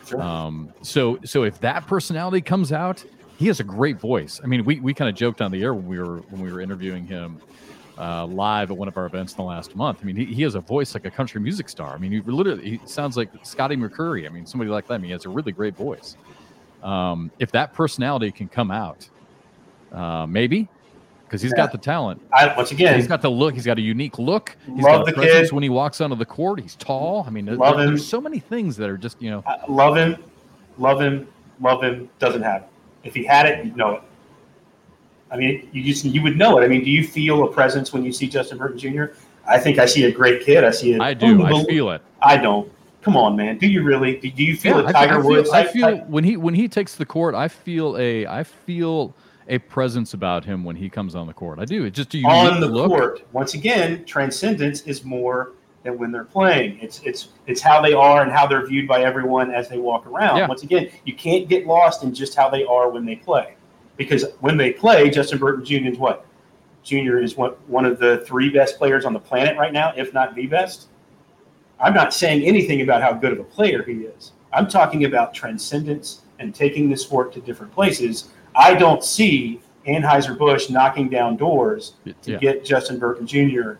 Sure. 0.09 0.21
Um, 0.21 0.73
so 0.81 1.19
so 1.23 1.43
if 1.43 1.59
that 1.61 1.85
personality 1.85 2.41
comes 2.41 2.71
out, 2.71 3.03
he 3.37 3.47
has 3.47 3.59
a 3.59 3.63
great 3.63 3.99
voice. 3.99 4.41
I 4.43 4.47
mean, 4.47 4.65
we, 4.65 4.79
we 4.79 4.93
kind 4.93 5.07
of 5.07 5.15
joked 5.15 5.41
on 5.41 5.51
the 5.51 5.61
air 5.63 5.73
when 5.73 5.87
we 5.87 5.99
were 5.99 6.17
when 6.29 6.41
we 6.41 6.51
were 6.51 6.61
interviewing 6.61 7.05
him 7.05 7.39
uh, 7.97 8.25
live 8.25 8.71
at 8.71 8.77
one 8.77 8.87
of 8.87 8.97
our 8.97 9.05
events 9.05 9.33
in 9.33 9.37
the 9.37 9.43
last 9.43 9.75
month. 9.75 9.99
I 10.01 10.05
mean, 10.05 10.15
he, 10.15 10.25
he 10.25 10.41
has 10.43 10.55
a 10.55 10.61
voice 10.61 10.93
like 10.93 11.05
a 11.05 11.11
country 11.11 11.39
music 11.39 11.69
star. 11.69 11.93
I 11.93 11.97
mean, 11.97 12.11
he 12.11 12.21
literally 12.21 12.71
he 12.71 12.79
sounds 12.85 13.17
like 13.17 13.29
Scotty 13.43 13.75
McCreery. 13.75 14.25
I 14.25 14.29
mean, 14.29 14.45
somebody 14.45 14.71
like 14.71 14.87
that. 14.87 14.95
I 14.95 14.97
mean, 14.97 15.05
he 15.05 15.11
has 15.11 15.25
a 15.25 15.29
really 15.29 15.51
great 15.51 15.75
voice. 15.75 16.17
Um, 16.81 17.29
if 17.39 17.51
that 17.51 17.73
personality 17.73 18.31
can 18.31 18.47
come 18.47 18.71
out, 18.71 19.07
uh, 19.91 20.25
maybe 20.25 20.67
because 21.29 21.43
he's 21.43 21.51
yeah. 21.51 21.57
got 21.57 21.71
the 21.71 21.77
talent. 21.77 22.21
I, 22.33 22.55
once 22.55 22.71
again, 22.71 22.95
he's 22.95 23.07
got 23.07 23.21
the 23.21 23.29
look. 23.29 23.53
He's 23.53 23.65
got 23.65 23.77
a 23.77 23.81
unique 23.81 24.17
look. 24.17 24.57
He's 24.65 24.83
love 24.83 25.05
got 25.05 25.05
the 25.05 25.13
presence 25.13 25.49
kid. 25.49 25.55
when 25.55 25.63
he 25.63 25.69
walks 25.69 26.01
onto 26.01 26.15
the 26.15 26.25
court. 26.25 26.59
He's 26.59 26.75
tall. 26.75 27.23
I 27.27 27.29
mean, 27.29 27.45
there, 27.45 27.55
there's 27.57 28.05
so 28.05 28.19
many 28.19 28.39
things 28.39 28.75
that 28.77 28.89
are 28.89 28.97
just 28.97 29.21
you 29.21 29.29
know. 29.29 29.43
I 29.45 29.59
love 29.67 29.95
him, 29.95 30.17
love 30.77 30.99
him, 30.99 31.27
love 31.61 31.83
him. 31.83 32.09
Doesn't 32.17 32.41
have. 32.41 32.63
It. 32.63 32.69
If 33.03 33.13
he 33.15 33.23
had 33.23 33.45
it, 33.45 33.63
you'd 33.63 33.77
know 33.77 33.95
it. 33.95 34.01
I 35.31 35.37
mean, 35.37 35.69
you 35.71 35.83
just 35.83 36.03
you 36.03 36.23
would 36.23 36.37
know 36.37 36.59
it. 36.59 36.63
I 36.63 36.67
mean, 36.67 36.83
do 36.83 36.89
you 36.89 37.05
feel 37.05 37.43
a 37.43 37.51
presence 37.51 37.93
when 37.93 38.03
you 38.03 38.11
see 38.11 38.27
Justin 38.27 38.57
Burton 38.57 38.79
Jr.? 38.79 39.05
I 39.47 39.59
think 39.59 39.77
I 39.77 39.85
see 39.85 40.05
a 40.05 40.11
great 40.11 40.43
kid. 40.43 40.63
I 40.63 40.71
see 40.71 40.93
it. 40.93 41.01
I 41.01 41.13
do. 41.13 41.43
I 41.43 41.63
feel 41.65 41.91
it. 41.91 42.01
I 42.21 42.37
don't. 42.37 42.71
Come 43.01 43.15
on, 43.15 43.35
man. 43.35 43.57
Do 43.57 43.67
you 43.67 43.83
really? 43.83 44.17
Do 44.17 44.27
you 44.27 44.57
feel 44.57 44.81
yeah, 44.81 44.89
a 44.89 44.93
Tiger 44.93 45.15
I, 45.15 45.17
I 45.17 45.21
Woods? 45.21 45.49
Feel, 45.49 45.57
I 45.57 45.65
feel 45.65 45.97
when 46.05 46.23
he 46.23 46.37
when 46.37 46.53
he 46.53 46.67
takes 46.67 46.95
the 46.95 47.05
court. 47.05 47.35
I 47.35 47.47
feel 47.47 47.97
a 47.97 48.25
I 48.25 48.43
feel 48.43 49.13
a 49.49 49.57
presence 49.57 50.13
about 50.13 50.45
him 50.45 50.63
when 50.63 50.75
he 50.75 50.89
comes 50.89 51.15
on 51.15 51.27
the 51.27 51.33
court. 51.33 51.59
I 51.59 51.65
do. 51.65 51.83
It's 51.85 51.95
just 51.95 52.15
a 52.15 52.23
on 52.23 52.61
the 52.61 52.67
look. 52.67 52.89
court. 52.89 53.27
Once 53.33 53.55
again, 53.55 54.05
transcendence 54.05 54.81
is 54.81 55.03
more 55.03 55.53
than 55.83 55.97
when 55.97 56.11
they're 56.11 56.23
playing. 56.23 56.79
It's 56.79 57.01
it's 57.03 57.29
it's 57.47 57.61
how 57.61 57.81
they 57.81 57.93
are 57.93 58.21
and 58.21 58.31
how 58.31 58.47
they're 58.47 58.65
viewed 58.65 58.87
by 58.87 59.03
everyone 59.03 59.51
as 59.51 59.67
they 59.67 59.77
walk 59.77 60.05
around. 60.05 60.37
Yeah. 60.37 60.47
Once 60.47 60.63
again, 60.63 60.89
you 61.03 61.15
can't 61.15 61.49
get 61.49 61.65
lost 61.65 62.03
in 62.03 62.13
just 62.13 62.35
how 62.35 62.49
they 62.49 62.63
are 62.63 62.89
when 62.89 63.05
they 63.05 63.15
play, 63.15 63.55
because 63.97 64.25
when 64.39 64.55
they 64.55 64.71
play, 64.71 65.09
Justin 65.09 65.39
Burton 65.39 65.65
Jr. 65.65 65.89
is 65.89 65.97
what? 65.97 66.25
Jr. 66.83 67.17
is 67.17 67.35
what 67.35 67.59
one 67.67 67.85
of 67.85 67.99
the 67.99 68.23
three 68.25 68.49
best 68.49 68.77
players 68.77 69.03
on 69.03 69.13
the 69.13 69.19
planet 69.19 69.57
right 69.57 69.73
now, 69.73 69.93
if 69.97 70.13
not 70.13 70.35
the 70.35 70.47
best. 70.47 70.87
I'm 71.79 71.93
not 71.93 72.13
saying 72.13 72.43
anything 72.43 72.81
about 72.81 73.01
how 73.01 73.13
good 73.13 73.31
of 73.31 73.39
a 73.39 73.43
player 73.43 73.83
he 73.83 74.03
is. 74.03 74.33
I'm 74.51 74.67
talking 74.67 75.05
about 75.05 75.33
transcendence 75.33 76.23
and 76.39 76.53
taking 76.53 76.89
the 76.89 76.97
sport 76.97 77.31
to 77.33 77.41
different 77.41 77.71
places. 77.71 78.29
I 78.59 78.75
don't 78.75 79.03
see 79.03 79.61
Anheuser 79.87 80.37
Busch 80.37 80.69
knocking 80.69 81.09
down 81.09 81.37
doors 81.37 81.93
to 82.03 82.13
yeah. 82.23 82.37
get 82.37 82.65
Justin 82.65 82.99
Burton 82.99 83.25
Jr 83.25 83.77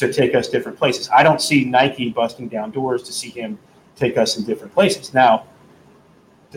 to 0.00 0.12
take 0.12 0.34
us 0.34 0.48
different 0.48 0.78
places. 0.78 1.08
I 1.14 1.22
don't 1.22 1.40
see 1.40 1.64
Nike 1.64 2.10
busting 2.10 2.48
down 2.48 2.70
doors 2.70 3.02
to 3.04 3.12
see 3.12 3.28
him 3.28 3.58
take 3.96 4.16
us 4.16 4.38
in 4.38 4.44
different 4.44 4.72
places. 4.72 5.12
Now, 5.12 5.46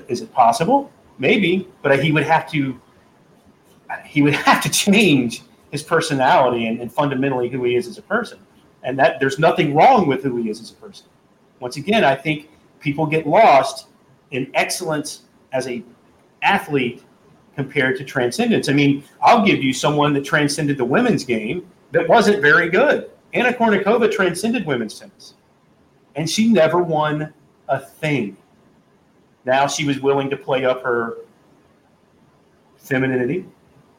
is 0.07 0.21
it 0.21 0.33
possible? 0.33 0.91
Maybe, 1.19 1.67
but 1.81 2.01
he 2.01 2.11
would 2.11 2.23
have 2.23 2.49
to 2.51 2.79
he 4.05 4.21
would 4.21 4.33
have 4.49 4.63
to 4.63 4.69
change 4.69 5.43
his 5.71 5.83
personality 5.83 6.67
and, 6.67 6.79
and 6.79 6.91
fundamentally 6.91 7.49
who 7.49 7.63
he 7.63 7.75
is 7.75 7.87
as 7.87 7.97
a 7.97 8.01
person. 8.01 8.39
And 8.83 8.97
that 8.99 9.19
there's 9.19 9.39
nothing 9.39 9.75
wrong 9.75 10.07
with 10.07 10.23
who 10.23 10.37
he 10.37 10.49
is 10.49 10.61
as 10.61 10.71
a 10.71 10.75
person. 10.75 11.07
Once 11.59 11.77
again, 11.77 12.03
I 12.03 12.15
think 12.15 12.49
people 12.79 13.05
get 13.05 13.27
lost 13.27 13.87
in 14.31 14.49
excellence 14.53 15.23
as 15.51 15.67
a 15.67 15.83
athlete 16.41 17.03
compared 17.55 17.97
to 17.97 18.03
transcendence. 18.03 18.69
I 18.69 18.73
mean, 18.73 19.03
I'll 19.21 19.45
give 19.45 19.63
you 19.63 19.73
someone 19.73 20.13
that 20.13 20.25
transcended 20.25 20.77
the 20.77 20.85
women's 20.85 21.23
game 21.23 21.67
that 21.91 22.07
wasn't 22.07 22.41
very 22.41 22.69
good. 22.69 23.09
Anna 23.33 23.51
Kournikova 23.53 24.11
transcended 24.11 24.65
women's 24.65 24.99
tennis, 24.99 25.33
and 26.15 26.29
she 26.29 26.49
never 26.49 26.81
won 26.81 27.33
a 27.67 27.79
thing. 27.79 28.37
Now 29.45 29.67
she 29.67 29.85
was 29.85 29.99
willing 29.99 30.29
to 30.29 30.37
play 30.37 30.65
up 30.65 30.83
her 30.83 31.17
femininity. 32.77 33.45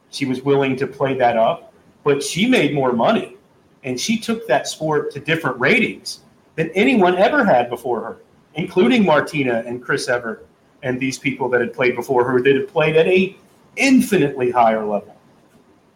She 0.09 0.25
was 0.25 0.41
willing 0.41 0.75
to 0.77 0.87
play 0.87 1.13
that 1.15 1.37
up, 1.37 1.73
but 2.03 2.23
she 2.23 2.47
made 2.47 2.73
more 2.73 2.93
money, 2.93 3.37
and 3.83 3.99
she 3.99 4.17
took 4.17 4.47
that 4.47 4.67
sport 4.67 5.11
to 5.11 5.19
different 5.19 5.59
ratings 5.59 6.21
than 6.55 6.69
anyone 6.69 7.17
ever 7.17 7.43
had 7.43 7.69
before 7.69 8.01
her, 8.01 8.17
including 8.53 9.05
Martina 9.05 9.63
and 9.65 9.83
Chris 9.83 10.07
Evert 10.07 10.47
and 10.83 10.99
these 10.99 11.19
people 11.19 11.49
that 11.49 11.59
had 11.59 11.73
played 11.73 11.95
before 11.95 12.23
her 12.23 12.41
that 12.41 12.55
had 12.55 12.67
played 12.67 12.95
at 12.95 13.07
a 13.07 13.35
infinitely 13.77 14.51
higher 14.51 14.85
level. 14.85 15.15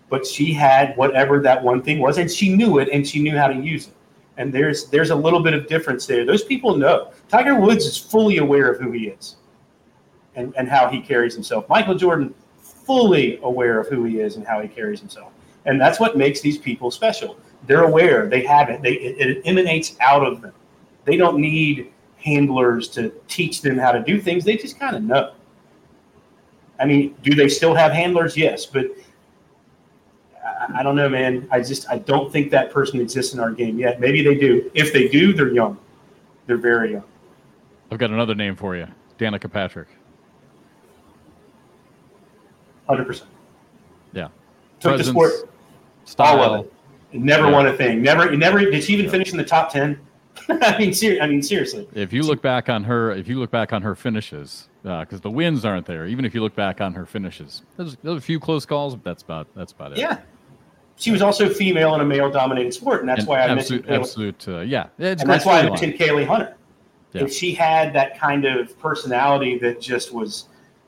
But 0.09 0.25
she 0.25 0.53
had 0.53 0.95
whatever 0.97 1.39
that 1.41 1.63
one 1.63 1.81
thing 1.81 1.99
was, 1.99 2.17
and 2.17 2.29
she 2.29 2.53
knew 2.55 2.79
it, 2.79 2.89
and 2.91 3.07
she 3.07 3.21
knew 3.21 3.37
how 3.37 3.47
to 3.47 3.55
use 3.55 3.87
it. 3.87 3.93
And 4.37 4.51
there's 4.53 4.89
there's 4.89 5.11
a 5.11 5.15
little 5.15 5.41
bit 5.41 5.53
of 5.53 5.67
difference 5.67 6.05
there. 6.05 6.25
Those 6.25 6.43
people 6.43 6.75
know. 6.77 7.11
Tiger 7.27 7.59
Woods 7.59 7.85
is 7.85 7.97
fully 7.97 8.37
aware 8.37 8.71
of 8.71 8.79
who 8.79 8.91
he 8.91 9.09
is, 9.09 9.35
and 10.35 10.53
and 10.57 10.67
how 10.67 10.89
he 10.89 11.01
carries 11.01 11.33
himself. 11.33 11.67
Michael 11.69 11.95
Jordan 11.95 12.33
fully 12.61 13.39
aware 13.43 13.79
of 13.79 13.87
who 13.87 14.03
he 14.05 14.19
is 14.19 14.35
and 14.35 14.47
how 14.47 14.61
he 14.61 14.67
carries 14.67 14.99
himself, 14.99 15.31
and 15.65 15.79
that's 15.79 15.99
what 15.99 16.17
makes 16.17 16.41
these 16.41 16.57
people 16.57 16.89
special. 16.89 17.37
They're 17.67 17.83
aware. 17.83 18.27
They 18.27 18.41
have 18.45 18.69
it. 18.69 18.81
They 18.81 18.93
it, 18.93 19.37
it 19.37 19.41
emanates 19.45 19.95
out 19.99 20.25
of 20.25 20.41
them. 20.41 20.53
They 21.05 21.17
don't 21.17 21.39
need 21.39 21.91
handlers 22.17 22.87
to 22.89 23.11
teach 23.27 23.61
them 23.61 23.77
how 23.77 23.91
to 23.91 24.01
do 24.01 24.19
things. 24.19 24.43
They 24.43 24.57
just 24.57 24.79
kind 24.79 24.95
of 24.95 25.03
know. 25.03 25.33
I 26.79 26.85
mean, 26.85 27.15
do 27.21 27.35
they 27.35 27.49
still 27.49 27.75
have 27.75 27.91
handlers? 27.91 28.37
Yes, 28.37 28.65
but 28.65 28.87
I, 30.43 30.79
I, 30.79 30.83
don't 30.83 30.95
know, 30.95 31.09
man. 31.09 31.47
I 31.51 31.59
just 31.59 31.89
I 31.89 31.97
don't 31.97 32.31
think 32.31 32.51
that 32.51 32.71
person 32.71 33.01
exists 33.01 33.33
in 33.33 33.39
our 33.39 33.51
game 33.51 33.77
yet. 33.77 33.99
Maybe 33.99 34.23
they 34.23 34.35
do. 34.35 34.71
If 34.73 34.93
they 34.93 35.07
do, 35.07 35.33
they're 35.33 35.51
young. 35.51 35.77
They're 36.47 36.57
very 36.57 36.93
young. 36.93 37.03
I've 37.91 37.97
got 37.97 38.11
another 38.11 38.35
name 38.35 38.55
for 38.55 38.75
you, 38.75 38.87
Danica 39.17 39.51
Patrick. 39.51 39.87
Hundred 42.87 43.05
percent. 43.05 43.29
Yeah. 44.13 44.29
Took 44.79 44.91
Presence, 44.91 45.07
the 45.07 45.11
sport. 45.11 45.33
Style. 46.05 46.39
All 46.39 46.53
of 46.55 46.65
it. 46.65 46.73
Never 47.11 47.45
yeah. 47.45 47.51
won 47.51 47.67
a 47.67 47.73
thing. 47.73 48.01
Never. 48.01 48.35
Never. 48.35 48.59
Did 48.59 48.83
she 48.83 48.93
even 48.93 49.05
yeah. 49.05 49.11
finish 49.11 49.31
in 49.31 49.37
the 49.37 49.43
top 49.43 49.71
ten? 49.71 49.99
I 50.49 50.77
mean, 50.77 50.93
ser- 50.93 51.19
I 51.21 51.27
mean, 51.27 51.41
seriously. 51.41 51.87
If 51.93 52.13
you 52.13 52.23
look 52.23 52.41
back 52.41 52.69
on 52.69 52.83
her, 52.83 53.11
if 53.11 53.27
you 53.27 53.39
look 53.39 53.51
back 53.51 53.73
on 53.73 53.81
her 53.81 53.95
finishes, 53.95 54.69
because 54.83 55.13
uh, 55.13 55.23
the 55.23 55.29
wins 55.29 55.65
aren't 55.65 55.85
there. 55.85 56.07
Even 56.07 56.25
if 56.25 56.33
you 56.33 56.41
look 56.41 56.55
back 56.55 56.81
on 56.81 56.93
her 56.93 57.05
finishes, 57.05 57.63
there's, 57.77 57.97
there's 57.97 58.17
a 58.17 58.21
few 58.21 58.39
close 58.39 58.65
calls, 58.65 58.95
but 58.95 59.03
that's 59.03 59.23
about 59.23 59.47
that's 59.55 59.71
about 59.71 59.91
it. 59.91 59.97
Yeah, 59.97 60.19
she 60.95 61.11
was 61.11 61.21
also 61.21 61.49
female 61.49 61.95
in 61.95 62.01
a 62.01 62.05
male-dominated 62.05 62.73
sport, 62.73 63.01
and 63.01 63.09
that's 63.09 63.19
and 63.19 63.27
why 63.27 63.39
I 63.39 63.47
absolute, 63.47 63.87
mentioned 63.87 64.01
absolute. 64.01 64.47
Uh, 64.47 64.59
yeah, 64.61 64.87
and 64.97 65.19
that's 65.19 65.45
why 65.45 65.59
I 65.59 65.63
mentioned 65.63 65.93
Kaylee 65.93 66.27
Hunter. 66.27 66.55
Yeah. 67.13 67.23
If 67.23 67.33
she 67.33 67.53
had 67.53 67.93
that 67.93 68.19
kind 68.19 68.45
of 68.45 68.77
personality 68.79 69.57
that 69.59 69.81
just 69.81 70.13
was, 70.13 70.45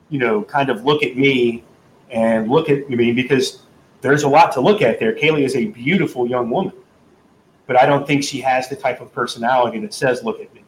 you 0.08 0.18
know, 0.18 0.42
kind 0.42 0.70
of 0.70 0.84
look 0.84 1.02
at 1.02 1.16
me 1.16 1.64
and 2.10 2.48
look 2.48 2.68
at 2.70 2.88
me 2.88 3.12
because 3.12 3.62
there's 4.02 4.22
a 4.22 4.28
lot 4.28 4.52
to 4.52 4.60
look 4.60 4.82
at 4.82 5.00
there. 5.00 5.14
Kaylee 5.14 5.44
is 5.44 5.56
a 5.56 5.66
beautiful 5.66 6.26
young 6.26 6.50
woman, 6.50 6.72
but 7.66 7.76
I 7.76 7.86
don't 7.86 8.06
think 8.06 8.24
she 8.24 8.40
has 8.40 8.68
the 8.68 8.76
type 8.76 9.00
of 9.00 9.12
personality 9.12 9.78
that 9.80 9.94
says, 9.94 10.22
"Look 10.22 10.40
at 10.40 10.52
me." 10.54 10.62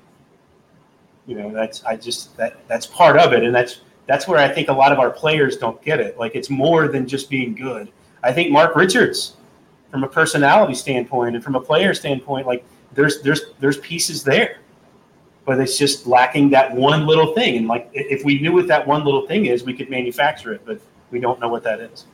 You 1.27 1.37
know, 1.37 1.53
that's 1.53 1.85
I 1.85 1.97
just 1.97 2.37
that 2.37 2.67
that's 2.69 2.87
part 2.87 3.19
of 3.19 3.33
it, 3.33 3.43
and 3.43 3.55
that's 3.55 3.81
that's 4.07 4.29
where 4.29 4.39
I 4.39 4.49
think 4.49 4.69
a 4.69 4.73
lot 4.73 4.93
of 4.93 4.99
our 4.99 5.11
players 5.11 5.57
don't 5.57 5.81
get 5.83 6.01
it. 6.01 6.19
Like 6.19 6.35
it's 6.35 6.51
more 6.51 6.89
than 6.89 7.07
just 7.07 7.31
being 7.31 7.55
good. 7.55 7.91
I 8.23 8.33
think 8.33 8.51
Mark 8.51 8.77
Richards, 8.77 9.37
from 9.91 10.05
a 10.05 10.09
personality 10.09 10.75
standpoint 10.75 11.35
and 11.35 11.45
from 11.45 11.55
a 11.55 11.61
player 11.61 11.95
standpoint, 11.95 12.47
like 12.47 12.65
there's 12.93 13.23
there's 13.23 13.43
there's 13.61 13.79
pieces 13.79 14.23
there, 14.23 14.59
but 15.45 15.59
it's 15.61 15.79
just 15.79 16.07
lacking 16.07 16.51
that 16.51 16.75
one 16.75 17.07
little 17.07 17.35
thing. 17.35 17.57
And 17.57 17.69
like 17.69 17.91
if 17.93 18.25
we 18.25 18.41
knew 18.41 18.53
what 18.53 18.67
that 18.69 18.87
one 18.87 19.05
little 19.05 19.27
thing 19.27 19.47
is, 19.47 19.65
we 19.65 19.75
could 19.75 19.91
manufacture 19.91 20.53
it, 20.53 20.63
but 20.65 20.81
we 21.11 21.21
don't 21.21 21.41
know 21.41 21.49
what 21.49 21.63
that 21.65 21.81
is. 21.81 22.07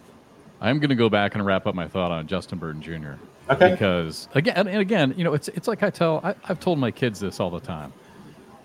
I'm 0.61 0.79
going 0.79 0.91
to 0.91 0.95
go 0.95 1.09
back 1.09 1.35
and 1.35 1.45
wrap 1.45 1.67
up 1.67 1.75
my 1.75 1.89
thought 1.89 2.11
on 2.11 2.27
Justin 2.27 2.59
Burton 2.59 2.83
Jr. 2.83 3.13
Okay. 3.51 3.73
Because 3.73 4.29
again 4.35 4.69
and 4.69 4.79
again, 4.79 5.13
you 5.17 5.25
know, 5.25 5.35
it's 5.35 5.49
it's 5.49 5.67
like 5.67 5.83
I 5.83 5.91
tell 5.91 6.21
I, 6.23 6.35
have 6.45 6.61
told 6.61 6.79
my 6.79 6.91
kids 6.91 7.19
this 7.21 7.41
all 7.41 7.51
the 7.51 7.61
time. 7.61 7.93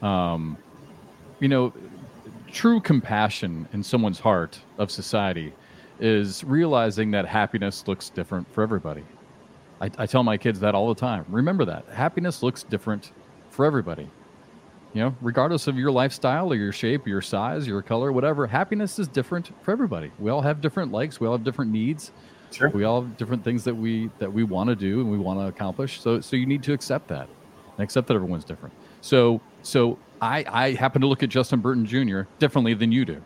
Um, 0.02 0.58
you 1.40 1.48
know, 1.48 1.74
true 2.52 2.80
compassion 2.80 3.68
in 3.74 3.84
someone's 3.84 4.20
heart 4.20 4.60
of 4.78 4.92
society 4.92 5.54
is 6.00 6.44
realizing 6.44 7.12
that 7.12 7.26
happiness 7.26 7.88
looks 7.88 8.10
different 8.10 8.52
for 8.54 8.62
everybody. 8.62 9.04
I, 9.82 9.90
I 9.98 10.06
tell 10.06 10.24
my 10.24 10.38
kids 10.38 10.60
that 10.60 10.76
all 10.76 10.88
the 10.94 11.00
time. 11.00 11.26
Remember 11.30 11.66
that 11.66 11.86
happiness 11.90 12.44
looks 12.44 12.64
different 12.64 13.12
for 13.50 13.66
everybody. 13.66 14.10
You 14.94 15.02
know, 15.02 15.16
regardless 15.22 15.68
of 15.68 15.78
your 15.78 15.92
lifestyle 15.92 16.52
or 16.52 16.56
your 16.56 16.72
shape, 16.72 17.06
your 17.06 17.22
size, 17.22 17.68
your 17.68 17.82
color, 17.82 18.14
whatever, 18.14 18.48
happiness 18.48 18.98
is 19.00 19.10
different 19.10 19.52
for 19.62 19.72
everybody. 19.72 20.12
We 20.20 20.32
all 20.32 20.42
have 20.42 20.62
different 20.62 20.92
likes. 20.92 21.20
We 21.20 21.28
all 21.28 21.34
have 21.34 21.44
different 21.44 21.72
needs. 21.72 22.12
Sure. 22.56 22.70
We 22.70 22.84
all 22.84 23.02
have 23.02 23.18
different 23.18 23.44
things 23.44 23.64
that 23.66 23.76
we 23.76 24.10
that 24.20 24.32
we 24.32 24.44
want 24.44 24.70
to 24.70 24.76
do 24.76 25.02
and 25.02 25.12
we 25.12 25.18
want 25.18 25.40
to 25.40 25.48
accomplish. 25.48 26.02
So 26.02 26.22
so 26.22 26.36
you 26.36 26.46
need 26.46 26.64
to 26.64 26.74
accept 26.74 27.08
that 27.10 27.28
and 27.78 27.84
accept 27.84 28.08
that 28.08 28.16
everyone's 28.16 28.46
different. 28.46 28.74
So 29.02 29.42
so 29.62 29.98
I 30.22 30.46
I 30.48 30.72
happen 30.74 31.02
to 31.02 31.08
look 31.08 31.24
at 31.24 31.30
Justin 31.30 31.60
Burton 31.60 31.86
Jr. 31.86 32.22
differently 32.40 32.74
than 32.74 32.92
you 32.92 33.06
do. 33.06 33.22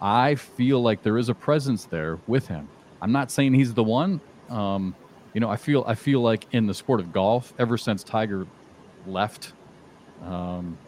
I 0.00 0.36
feel 0.36 0.80
like 0.80 1.02
there 1.02 1.18
is 1.18 1.28
a 1.28 1.34
presence 1.34 1.84
there 1.84 2.18
with 2.26 2.46
him. 2.46 2.68
I'm 3.02 3.12
not 3.12 3.30
saying 3.30 3.54
he's 3.54 3.74
the 3.74 3.82
one. 3.82 4.20
Um, 4.48 4.94
you 5.34 5.40
know, 5.40 5.50
I 5.50 5.56
feel 5.56 5.84
I 5.86 5.94
feel 5.94 6.20
like 6.20 6.46
in 6.52 6.66
the 6.66 6.74
sport 6.74 7.00
of 7.00 7.12
golf, 7.12 7.52
ever 7.58 7.76
since 7.76 8.02
Tiger 8.04 8.46
left, 9.06 9.52
um, 10.24 10.78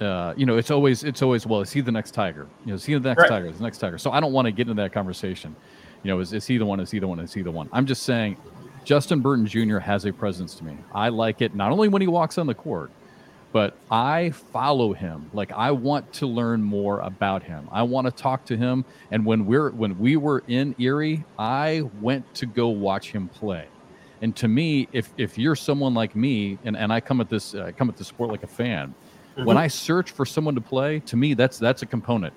uh, 0.00 0.34
you 0.36 0.46
know, 0.46 0.56
it's 0.56 0.70
always 0.70 1.04
it's 1.04 1.22
always 1.22 1.46
well, 1.46 1.60
is 1.60 1.72
he 1.72 1.80
the 1.80 1.92
next 1.92 2.12
Tiger? 2.12 2.48
You 2.64 2.68
know, 2.68 2.74
is 2.74 2.84
he 2.84 2.94
the 2.94 3.00
next 3.00 3.22
right. 3.22 3.28
Tiger? 3.28 3.46
Is 3.46 3.58
the 3.58 3.64
next 3.64 3.78
Tiger? 3.78 3.98
So 3.98 4.10
I 4.10 4.20
don't 4.20 4.32
want 4.32 4.46
to 4.46 4.52
get 4.52 4.68
into 4.68 4.82
that 4.82 4.92
conversation. 4.92 5.54
You 6.02 6.10
know, 6.10 6.20
is, 6.20 6.32
is 6.32 6.46
he 6.46 6.58
the 6.58 6.66
one? 6.66 6.80
Is 6.80 6.90
he 6.90 6.98
the 6.98 7.06
one? 7.06 7.20
Is 7.20 7.32
he 7.32 7.42
the 7.42 7.50
one? 7.50 7.68
I'm 7.72 7.86
just 7.86 8.02
saying, 8.02 8.36
Justin 8.84 9.20
Burton 9.20 9.46
Jr. 9.46 9.78
has 9.78 10.04
a 10.04 10.12
presence 10.12 10.54
to 10.56 10.64
me. 10.64 10.76
I 10.92 11.08
like 11.08 11.40
it 11.40 11.54
not 11.54 11.70
only 11.70 11.88
when 11.88 12.02
he 12.02 12.08
walks 12.08 12.38
on 12.38 12.46
the 12.46 12.54
court, 12.54 12.90
but 13.52 13.76
I 13.90 14.30
follow 14.30 14.92
him. 14.92 15.30
Like 15.32 15.52
I 15.52 15.70
want 15.70 16.12
to 16.14 16.26
learn 16.26 16.62
more 16.62 17.00
about 17.00 17.42
him. 17.42 17.68
I 17.70 17.82
want 17.82 18.06
to 18.06 18.10
talk 18.10 18.44
to 18.46 18.56
him. 18.56 18.84
And 19.10 19.24
when 19.24 19.46
we're 19.46 19.70
when 19.70 19.98
we 19.98 20.16
were 20.16 20.42
in 20.48 20.74
Erie, 20.78 21.24
I 21.38 21.82
went 22.00 22.34
to 22.34 22.46
go 22.46 22.68
watch 22.68 23.12
him 23.12 23.28
play. 23.28 23.66
And 24.22 24.34
to 24.36 24.48
me, 24.48 24.88
if 24.92 25.10
if 25.18 25.36
you're 25.36 25.56
someone 25.56 25.94
like 25.94 26.16
me, 26.16 26.58
and, 26.64 26.76
and 26.76 26.92
I 26.92 27.00
come 27.00 27.20
at 27.20 27.28
this 27.28 27.54
uh, 27.54 27.72
come 27.76 27.88
at 27.88 27.96
the 27.96 28.04
sport 28.04 28.30
like 28.30 28.42
a 28.42 28.48
fan, 28.48 28.94
mm-hmm. 29.36 29.44
when 29.44 29.58
I 29.58 29.68
search 29.68 30.10
for 30.10 30.24
someone 30.24 30.54
to 30.54 30.60
play, 30.60 31.00
to 31.00 31.16
me 31.16 31.34
that's 31.34 31.58
that's 31.58 31.82
a 31.82 31.86
component 31.86 32.34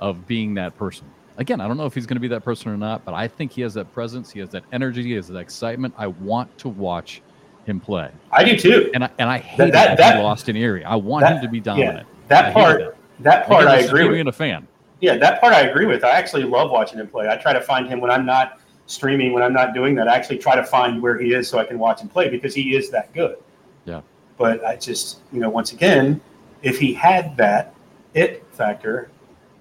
of 0.00 0.26
being 0.26 0.54
that 0.54 0.76
person. 0.76 1.06
Again, 1.38 1.60
I 1.60 1.68
don't 1.68 1.76
know 1.76 1.86
if 1.86 1.94
he's 1.94 2.06
going 2.06 2.16
to 2.16 2.20
be 2.20 2.28
that 2.28 2.44
person 2.44 2.70
or 2.70 2.76
not, 2.76 3.04
but 3.04 3.14
I 3.14 3.26
think 3.26 3.52
he 3.52 3.62
has 3.62 3.74
that 3.74 3.92
presence, 3.92 4.30
he 4.30 4.40
has 4.40 4.50
that 4.50 4.64
energy, 4.72 5.02
he 5.02 5.12
has 5.12 5.28
that 5.28 5.38
excitement. 5.38 5.94
I 5.96 6.08
want 6.08 6.56
to 6.58 6.68
watch 6.68 7.22
him 7.64 7.80
play. 7.80 8.10
I 8.30 8.44
do 8.44 8.58
too. 8.58 8.90
And 8.94 9.04
I 9.04 9.10
and 9.18 9.30
I 9.30 9.38
hate 9.38 9.58
that, 9.58 9.72
that, 9.72 9.98
that 9.98 10.16
he 10.16 10.22
lost 10.22 10.48
in 10.48 10.56
Erie. 10.56 10.84
I 10.84 10.96
want 10.96 11.22
that, 11.22 11.36
him 11.36 11.42
to 11.42 11.48
be 11.48 11.60
dominant. 11.60 12.06
Yeah, 12.06 12.26
that 12.28 12.54
part 12.54 12.96
that 13.20 13.46
part 13.46 13.66
I, 13.66 13.76
I 13.76 13.78
agree 13.78 14.04
with. 14.04 14.14
Being 14.14 14.28
a 14.28 14.32
fan. 14.32 14.66
Yeah, 15.00 15.16
that 15.16 15.40
part 15.40 15.52
I 15.52 15.62
agree 15.62 15.86
with. 15.86 16.04
I 16.04 16.10
actually 16.10 16.44
love 16.44 16.70
watching 16.70 16.98
him 16.98 17.08
play. 17.08 17.28
I 17.28 17.36
try 17.36 17.52
to 17.52 17.60
find 17.60 17.88
him 17.88 18.00
when 18.00 18.10
I'm 18.10 18.26
not 18.26 18.60
streaming, 18.86 19.32
when 19.32 19.42
I'm 19.42 19.52
not 19.52 19.74
doing 19.74 19.94
that. 19.96 20.08
I 20.08 20.14
actually 20.14 20.38
try 20.38 20.54
to 20.54 20.64
find 20.64 21.00
where 21.00 21.18
he 21.18 21.32
is 21.32 21.48
so 21.48 21.58
I 21.58 21.64
can 21.64 21.78
watch 21.78 22.00
him 22.00 22.08
play 22.08 22.28
because 22.28 22.54
he 22.54 22.76
is 22.76 22.90
that 22.90 23.12
good. 23.14 23.36
Yeah. 23.84 24.02
But 24.36 24.64
I 24.64 24.76
just, 24.76 25.20
you 25.32 25.40
know, 25.40 25.50
once 25.50 25.72
again, 25.72 26.20
if 26.62 26.78
he 26.78 26.92
had 26.92 27.36
that 27.36 27.74
it 28.14 28.44
factor, 28.52 29.10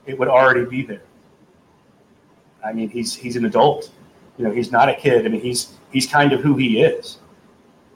it 0.06 0.18
would 0.20 0.28
already 0.28 0.66
be 0.66 0.84
there. 0.84 1.04
I 2.64 2.74
mean, 2.74 2.90
he's 2.90 3.14
he's 3.14 3.36
an 3.36 3.46
adult. 3.46 3.92
You 4.38 4.46
know, 4.46 4.52
he's 4.52 4.72
not 4.72 4.90
a 4.90 4.96
kid. 4.96 5.26
I 5.26 5.30
mean, 5.30 5.42
he's 5.42 5.74
he's 5.92 6.08
kind 6.08 6.34
of 6.34 6.42
who 6.42 6.56
he 6.56 6.82
is 6.82 7.20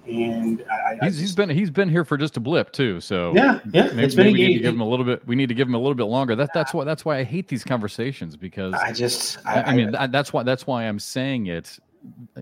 and 0.07 0.63
I, 0.69 1.05
he's, 1.05 1.17
I 1.17 1.21
he's 1.21 1.35
been 1.35 1.49
he's 1.49 1.69
been 1.69 1.89
here 1.89 2.05
for 2.05 2.17
just 2.17 2.37
a 2.37 2.39
blip 2.39 2.71
too. 2.71 3.01
So 3.01 3.33
yeah, 3.35 3.59
yeah, 3.71 3.91
maybe, 3.93 4.15
maybe 4.15 4.31
we 4.33 4.33
need 4.33 4.53
to 4.57 4.59
give 4.59 4.73
him 4.73 4.81
a 4.81 4.87
little 4.87 5.05
bit. 5.05 5.25
We 5.27 5.35
need 5.35 5.49
to 5.49 5.55
give 5.55 5.67
him 5.67 5.73
a 5.73 5.79
little 5.79 5.95
bit 5.95 6.05
longer. 6.05 6.35
That 6.35 6.51
that's 6.53 6.73
why 6.73 6.83
that's 6.83 7.05
why 7.05 7.17
I 7.17 7.23
hate 7.23 7.47
these 7.47 7.63
conversations 7.63 8.35
because 8.35 8.73
I 8.73 8.91
just 8.91 9.39
I, 9.45 9.63
I 9.63 9.75
mean 9.75 9.91
that's 9.91 10.31
why 10.31 10.43
that's 10.43 10.67
why 10.67 10.83
I'm 10.83 10.99
saying 10.99 11.47
it. 11.47 11.79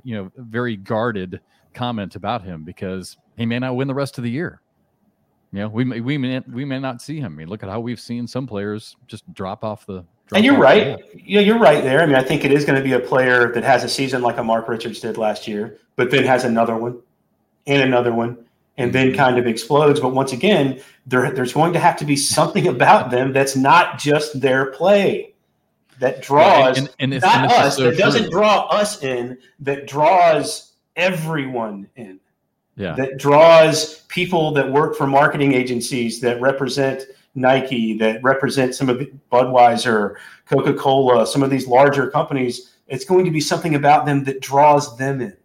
You 0.03 0.15
know, 0.15 0.31
very 0.35 0.75
guarded 0.75 1.39
comment 1.73 2.15
about 2.15 2.43
him 2.43 2.65
because 2.65 3.17
he 3.37 3.45
may 3.45 3.59
not 3.59 3.75
win 3.75 3.87
the 3.87 3.93
rest 3.93 4.17
of 4.17 4.23
the 4.23 4.31
year. 4.31 4.61
You 5.53 5.59
know, 5.59 5.67
we 5.69 5.85
may, 5.85 6.01
we 6.01 6.17
may 6.17 6.41
we 6.51 6.65
may 6.65 6.79
not 6.79 7.01
see 7.01 7.19
him. 7.19 7.33
I 7.33 7.35
mean, 7.35 7.47
look 7.47 7.63
at 7.63 7.69
how 7.69 7.79
we've 7.79 7.99
seen 7.99 8.27
some 8.27 8.45
players 8.45 8.95
just 9.07 9.31
drop 9.33 9.63
off 9.63 9.85
the. 9.85 10.03
And 10.31 10.45
you're 10.45 10.57
right. 10.57 10.99
Yeah, 11.25 11.41
you're 11.41 11.59
right 11.59 11.83
there. 11.83 12.01
I 12.01 12.05
mean, 12.05 12.15
I 12.15 12.23
think 12.23 12.45
it 12.45 12.51
is 12.51 12.65
going 12.65 12.77
to 12.77 12.83
be 12.83 12.93
a 12.93 12.99
player 12.99 13.51
that 13.53 13.63
has 13.63 13.83
a 13.83 13.89
season 13.89 14.21
like 14.21 14.37
a 14.37 14.43
Mark 14.43 14.67
Richards 14.67 14.99
did 14.99 15.17
last 15.17 15.47
year, 15.47 15.79
but 15.95 16.09
then 16.09 16.23
has 16.23 16.43
another 16.43 16.75
one 16.75 16.99
and 17.67 17.81
another 17.81 18.13
one 18.13 18.37
and 18.77 18.91
then 18.91 19.09
mm-hmm. 19.09 19.17
kind 19.17 19.37
of 19.37 19.45
explodes. 19.45 19.99
But 19.99 20.13
once 20.13 20.33
again, 20.33 20.81
there, 21.05 21.31
there's 21.31 21.53
going 21.53 21.73
to 21.73 21.79
have 21.79 21.97
to 21.97 22.05
be 22.05 22.15
something 22.15 22.67
about 22.67 23.11
them 23.11 23.33
that's 23.33 23.55
not 23.55 23.99
just 23.99 24.41
their 24.41 24.67
play. 24.71 25.33
that 25.99 26.21
draws 26.21 26.77
and, 26.77 26.89
and, 26.99 27.13
and 27.13 27.21
not 27.21 27.51
us, 27.51 27.77
so 27.77 27.83
that 27.83 27.89
true. 27.91 27.97
doesn't 27.97 28.31
draw 28.31 28.67
us 28.67 29.03
in, 29.03 29.37
that 29.59 29.87
draws 29.87 30.73
everyone 30.95 31.87
in. 31.95 32.19
Yeah. 32.75 32.95
That 32.95 33.17
draws 33.19 33.99
people 34.07 34.51
that 34.53 34.71
work 34.71 34.95
for 34.95 35.05
marketing 35.05 35.53
agencies 35.53 36.19
that 36.21 36.41
represent 36.41 37.03
Nike, 37.35 37.97
that 37.97 38.21
represent 38.23 38.75
some 38.75 38.89
of 38.89 39.05
Budweiser, 39.31 40.15
Coca 40.47 40.73
Cola, 40.73 41.25
some 41.25 41.43
of 41.43 41.49
these 41.49 41.67
larger 41.67 42.09
companies. 42.09 42.75
It's 42.87 43.05
going 43.05 43.25
to 43.25 43.31
be 43.31 43.39
something 43.39 43.75
about 43.75 44.05
them 44.05 44.23
that 44.25 44.39
draws 44.39 44.95
them 44.97 45.21
in. 45.21 45.35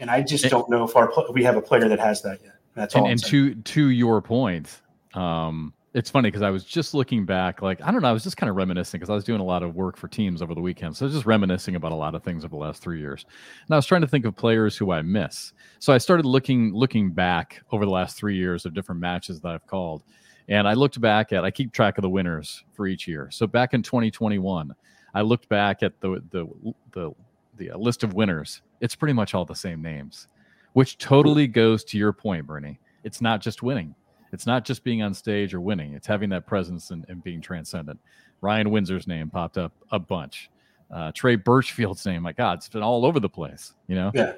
And 0.00 0.10
I 0.10 0.22
just 0.22 0.44
don't 0.50 0.68
know 0.68 0.84
if 0.84 0.94
our 0.94 1.10
we 1.32 1.42
have 1.44 1.56
a 1.56 1.62
player 1.62 1.88
that 1.88 1.98
has 1.98 2.20
that 2.22 2.40
yet. 2.42 2.56
That's 2.74 2.94
all. 2.94 3.04
And, 3.04 3.12
and 3.12 3.24
to 3.24 3.54
to 3.54 3.88
your 3.88 4.20
point, 4.20 4.82
um, 5.14 5.72
it's 5.94 6.10
funny 6.10 6.28
because 6.28 6.42
I 6.42 6.50
was 6.50 6.62
just 6.62 6.92
looking 6.92 7.24
back, 7.24 7.62
like 7.62 7.80
I 7.80 7.90
don't 7.90 8.02
know, 8.02 8.08
I 8.08 8.12
was 8.12 8.22
just 8.22 8.36
kind 8.36 8.50
of 8.50 8.56
reminiscing 8.56 8.98
because 9.00 9.08
I 9.08 9.14
was 9.14 9.24
doing 9.24 9.40
a 9.40 9.44
lot 9.44 9.62
of 9.62 9.74
work 9.74 9.96
for 9.96 10.08
teams 10.08 10.42
over 10.42 10.54
the 10.54 10.60
weekend, 10.60 10.94
so 10.94 11.04
I 11.04 11.06
was 11.06 11.14
just 11.14 11.24
reminiscing 11.24 11.74
about 11.74 11.92
a 11.92 11.96
lot 11.96 12.14
of 12.14 12.22
things 12.22 12.44
over 12.44 12.50
the 12.50 12.60
last 12.60 12.82
three 12.82 13.00
years, 13.00 13.24
and 13.66 13.74
I 13.74 13.76
was 13.76 13.86
trying 13.86 14.02
to 14.02 14.06
think 14.06 14.26
of 14.26 14.36
players 14.36 14.76
who 14.76 14.92
I 14.92 15.00
miss. 15.00 15.54
So 15.78 15.94
I 15.94 15.98
started 15.98 16.26
looking 16.26 16.74
looking 16.74 17.12
back 17.12 17.62
over 17.72 17.86
the 17.86 17.90
last 17.90 18.18
three 18.18 18.36
years 18.36 18.66
of 18.66 18.74
different 18.74 19.00
matches 19.00 19.40
that 19.40 19.48
I've 19.48 19.66
called, 19.66 20.02
and 20.48 20.68
I 20.68 20.74
looked 20.74 21.00
back 21.00 21.32
at 21.32 21.44
I 21.44 21.50
keep 21.50 21.72
track 21.72 21.98
of 21.98 22.02
the 22.02 22.10
winners 22.10 22.64
for 22.72 22.86
each 22.86 23.06
year. 23.06 23.28
So 23.30 23.46
back 23.46 23.74
in 23.74 23.82
2021, 23.82 24.74
I 25.14 25.20
looked 25.22 25.48
back 25.48 25.82
at 25.82 26.00
the 26.00 26.22
the 26.30 26.46
the 26.92 27.12
the 27.56 27.70
uh, 27.70 27.78
list 27.78 28.04
of 28.04 28.14
winners. 28.14 28.62
It's 28.80 28.94
pretty 28.94 29.14
much 29.14 29.34
all 29.34 29.44
the 29.44 29.54
same 29.54 29.82
names, 29.82 30.28
which 30.74 30.98
totally 30.98 31.46
goes 31.46 31.84
to 31.84 31.98
your 31.98 32.12
point, 32.12 32.46
Bernie. 32.46 32.78
It's 33.04 33.20
not 33.20 33.40
just 33.40 33.62
winning 33.62 33.94
it's 34.32 34.46
not 34.46 34.64
just 34.64 34.84
being 34.84 35.02
on 35.02 35.14
stage 35.14 35.54
or 35.54 35.60
winning; 35.60 35.94
it's 35.94 36.06
having 36.06 36.28
that 36.30 36.46
presence 36.46 36.90
and, 36.90 37.04
and 37.08 37.22
being 37.22 37.40
transcendent. 37.40 37.98
Ryan 38.40 38.70
Windsor's 38.70 39.06
name 39.06 39.30
popped 39.30 39.58
up 39.58 39.72
a 39.92 39.98
bunch. 39.98 40.50
Uh, 40.90 41.10
Trey 41.12 41.36
Birchfield's 41.36 42.04
name, 42.06 42.22
my 42.22 42.32
God, 42.32 42.58
it's 42.58 42.68
been 42.68 42.82
all 42.82 43.04
over 43.04 43.18
the 43.18 43.28
place, 43.28 43.72
you 43.88 43.96
know. 43.96 44.10
Yeah. 44.14 44.34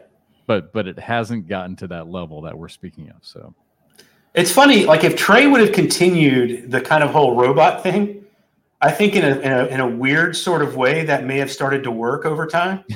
But 0.47 0.73
but 0.73 0.87
it 0.87 0.99
hasn't 0.99 1.47
gotten 1.49 1.77
to 1.77 1.87
that 1.89 2.09
level 2.09 2.41
that 2.43 2.57
we're 2.57 2.69
speaking 2.69 3.11
of. 3.11 3.17
So 3.23 3.55
it's 4.35 4.53
funny, 4.53 4.85
like 4.85 5.05
if 5.05 5.17
Trey 5.17 5.47
would 5.47 5.61
have 5.61 5.73
continued 5.73 6.71
the 6.71 6.81
kind 6.81 7.03
of 7.03 7.11
whole 7.11 7.35
robot 7.35 7.83
thing, 7.83 8.25
I 8.81 8.91
think 8.91 9.17
in 9.17 9.25
a, 9.25 9.39
in 9.41 9.53
a, 9.53 9.67
in 9.67 9.81
a 9.81 9.89
weird 9.89 10.37
sort 10.37 10.63
of 10.63 10.77
way 10.77 11.05
that 11.05 11.25
may 11.25 11.39
have 11.39 11.51
started 11.51 11.83
to 11.85 11.91
work 11.91 12.25
over 12.25 12.47
time. 12.47 12.85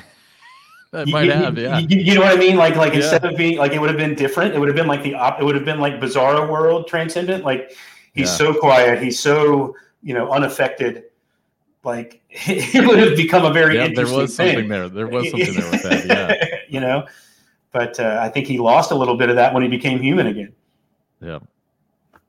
That 0.93 1.09
might 1.09 1.25
you, 1.25 1.33
have, 1.33 1.57
yeah. 1.57 1.79
You, 1.79 2.01
you, 2.01 2.15
know 2.15 2.21
what 2.21 2.37
I 2.37 2.37
mean? 2.37 2.57
Like, 2.57 2.77
like 2.77 2.93
yeah. 2.93 2.99
instead 2.99 3.25
of 3.25 3.35
being 3.35 3.57
like, 3.57 3.73
it 3.73 3.81
would 3.81 3.89
have 3.89 3.97
been 3.97 4.15
different. 4.15 4.55
It 4.55 4.59
would 4.59 4.69
have 4.69 4.77
been 4.77 4.87
like 4.87 5.03
the 5.03 5.15
op. 5.15 5.41
It 5.41 5.45
would 5.45 5.55
have 5.55 5.65
been 5.65 5.81
like 5.81 5.95
Bizarro 5.95 6.47
World 6.51 6.87
transcendent. 6.87 7.45
Like, 7.45 7.75
he's 8.13 8.29
yeah. 8.29 8.37
so 8.37 8.53
quiet. 8.53 9.03
He's 9.03 9.19
so 9.19 9.75
you 10.03 10.13
know 10.13 10.31
unaffected. 10.31 11.05
Like, 11.83 12.21
it 12.31 12.87
would 12.87 12.99
have 12.99 13.17
become 13.17 13.47
a 13.47 13.53
very 13.55 13.77
yeah. 13.77 13.89
There 13.95 14.05
was 14.05 14.37
something 14.37 14.55
thing. 14.55 14.69
there. 14.69 14.91
There 14.91 15.07
was 15.07 15.31
something 15.31 15.55
there 15.55 15.71
with 15.71 15.83
that. 15.83 16.07
Yeah. 16.07 16.57
you 16.69 16.81
know, 16.81 17.07
but 17.73 17.99
uh, 17.99 18.19
I 18.21 18.29
think 18.29 18.47
he 18.47 18.59
lost 18.59 18.91
a 18.91 18.95
little 18.95 19.17
bit 19.17 19.31
of 19.31 19.37
that 19.37 19.55
when 19.55 19.63
he 19.63 19.71
became 19.71 19.99
human 19.99 20.27
again. 20.27 20.53
Yeah. 21.23 21.39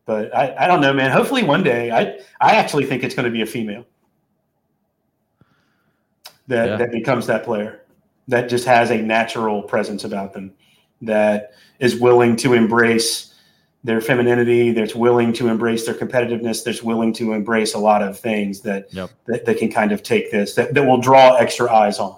But 0.05 0.35
I, 0.35 0.55
I 0.65 0.67
don't 0.67 0.81
know, 0.81 0.93
man. 0.93 1.11
Hopefully 1.11 1.43
one 1.43 1.63
day, 1.63 1.91
I 1.91 2.19
I 2.41 2.55
actually 2.55 2.85
think 2.85 3.03
it's 3.03 3.15
going 3.15 3.25
to 3.25 3.31
be 3.31 3.41
a 3.41 3.45
female 3.45 3.85
that 6.47 6.69
yeah. 6.69 6.75
that 6.77 6.91
becomes 6.91 7.25
that 7.27 7.43
player 7.43 7.81
that 8.27 8.49
just 8.49 8.65
has 8.65 8.91
a 8.91 9.01
natural 9.01 9.63
presence 9.63 10.03
about 10.03 10.33
them 10.33 10.53
that 11.01 11.53
is 11.79 11.95
willing 11.95 12.35
to 12.37 12.53
embrace 12.53 13.33
their 13.83 13.99
femininity 13.99 14.71
that's 14.71 14.95
willing 14.95 15.33
to 15.33 15.49
embrace 15.49 15.85
their 15.85 15.95
competitiveness 15.95 16.63
that's 16.63 16.81
willing 16.81 17.11
to 17.11 17.33
embrace 17.33 17.73
a 17.73 17.77
lot 17.77 18.01
of 18.01 18.17
things 18.17 18.61
that 18.61 18.93
yep. 18.93 19.09
that, 19.25 19.45
that 19.45 19.57
can 19.57 19.69
kind 19.69 19.91
of 19.91 20.03
take 20.03 20.31
this 20.31 20.55
that, 20.55 20.73
that 20.73 20.83
will 20.83 20.99
draw 20.99 21.35
extra 21.35 21.71
eyes 21.71 21.99
on 21.99 22.17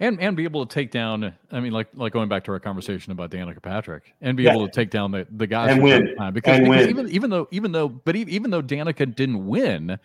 and 0.00 0.20
and 0.20 0.36
be 0.36 0.44
able 0.44 0.64
to 0.66 0.72
take 0.74 0.90
down 0.90 1.32
i 1.52 1.60
mean 1.60 1.72
like 1.72 1.88
like 1.94 2.12
going 2.12 2.28
back 2.28 2.44
to 2.44 2.52
our 2.52 2.60
conversation 2.60 3.12
about 3.12 3.30
danica 3.30 3.62
patrick 3.62 4.14
and 4.20 4.36
be 4.36 4.44
Yeah. 4.44 4.52
able 4.52 4.66
to 4.66 4.72
take 4.72 4.90
down 4.90 5.10
the 5.10 5.26
the 5.30 5.46
guys 5.46 5.70
And 5.72 5.82
win. 5.82 6.14
time 6.16 6.34
because, 6.34 6.56
And 6.58 6.64
because 6.66 6.86
win. 6.86 6.90
even 6.90 7.08
even 7.10 7.30
though 7.30 7.48
even 7.50 7.72
though 7.72 7.88
but 7.88 8.14
even 8.16 8.50
though 8.50 8.62
danica 8.62 9.14
didn't 9.14 9.46
win 9.46 9.98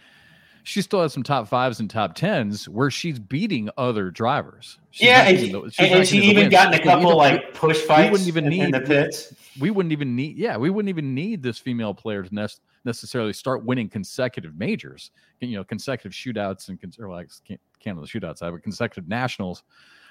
she 0.64 0.82
still 0.84 1.02
has 1.02 1.12
some 1.12 1.24
top 1.24 1.48
fives 1.48 1.80
and 1.80 1.90
top 1.90 2.14
tens 2.14 2.70
where 2.70 2.92
she's 2.92 3.18
beating 3.20 3.70
other 3.78 4.12
drivers 4.12 4.78
She's 4.92 5.08
yeah 5.08 5.24
and, 5.28 5.40
she, 5.40 5.52
the- 5.52 5.62
and, 5.80 5.92
and 5.96 6.08
she 6.08 6.20
even 6.20 6.36
wins. 6.44 6.52
gotten 6.52 6.74
a 6.80 6.84
couple 6.84 7.00
we 7.00 7.06
don't- 7.10 7.18
like 7.18 7.54
push 7.54 7.78
fights 7.80 8.06
We 8.06 8.12
wouldn't 8.12 8.28
even 8.28 8.46
in, 8.46 8.54
in 8.54 8.60
need- 8.66 8.74
the 8.76 8.82
pits 8.82 9.34
we 9.60 9.72
wouldn't 9.72 9.92
even 9.92 10.16
need 10.16 10.38
yeah 10.38 10.58
we 10.58 10.70
wouldn't 10.70 10.90
even 10.90 11.14
need 11.16 11.42
this 11.44 11.58
female 11.58 11.94
player 11.94 12.24
to 12.24 12.34
nec- 12.34 12.52
necessarily 12.86 13.34
start 13.34 13.64
winning 13.66 13.88
consecutive 13.90 14.56
majors 14.58 15.12
you 15.40 15.56
know 15.58 15.64
consecutive 15.64 16.12
shootouts 16.12 16.70
and 16.70 16.80
or 17.00 17.10
like 17.10 17.30
can- 17.46 17.60
canada 17.80 18.06
shootouts 18.08 18.42
i 18.42 18.46
have 18.46 18.62
consecutive 18.62 19.08
nationals 19.08 19.64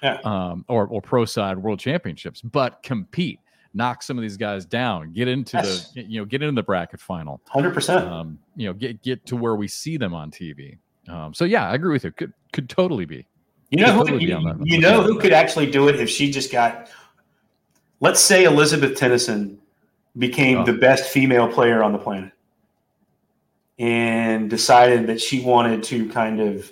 Yeah. 0.03 0.19
um, 0.23 0.65
or, 0.67 0.87
or 0.87 1.01
pro 1.01 1.25
side 1.25 1.57
world 1.57 1.79
championships 1.79 2.41
but 2.41 2.81
compete 2.83 3.39
knock 3.73 4.03
some 4.03 4.17
of 4.17 4.21
these 4.21 4.37
guys 4.37 4.65
down 4.65 5.11
get 5.13 5.27
into 5.27 5.57
Yes. 5.57 5.91
the 5.91 6.01
you 6.03 6.19
know 6.19 6.25
get 6.25 6.41
into 6.41 6.53
the 6.59 6.63
bracket 6.63 6.99
final 6.99 7.41
100% 7.53 8.07
um, 8.09 8.39
you 8.55 8.67
know 8.67 8.73
get 8.73 9.01
get 9.01 9.25
to 9.27 9.35
where 9.35 9.55
we 9.55 9.67
see 9.67 9.97
them 9.97 10.13
on 10.13 10.31
tv 10.31 10.77
um, 11.09 11.33
so 11.33 11.45
yeah 11.45 11.69
i 11.69 11.75
agree 11.75 11.91
with 11.93 12.03
you 12.03 12.11
could 12.11 12.33
could 12.53 12.69
totally 12.69 13.05
be 13.05 13.25
You 13.69 13.79
know, 13.85 13.93
who, 13.93 13.99
totally 14.05 14.23
you, 14.25 14.29
that- 14.43 14.59
you 14.65 14.79
know 14.79 15.01
who 15.03 15.17
could 15.19 15.31
actually 15.33 15.69
do 15.71 15.87
it 15.87 15.95
if 15.99 16.09
she 16.09 16.29
just 16.29 16.51
got, 16.51 16.89
let's 18.01 18.19
say 18.19 18.43
Elizabeth 18.43 18.97
Tennyson 18.97 19.57
became 20.17 20.57
Oh. 20.57 20.65
the 20.65 20.73
best 20.73 21.09
female 21.09 21.47
player 21.47 21.81
on 21.81 21.93
the 21.93 21.97
planet 21.97 22.33
and 23.79 24.49
decided 24.49 25.07
that 25.07 25.19
she 25.21 25.41
wanted 25.41 25.83
to 25.83 26.07
kind 26.09 26.39
of 26.39 26.71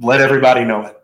let 0.00 0.20
everybody 0.20 0.64
know 0.64 0.86
it. 0.86 0.96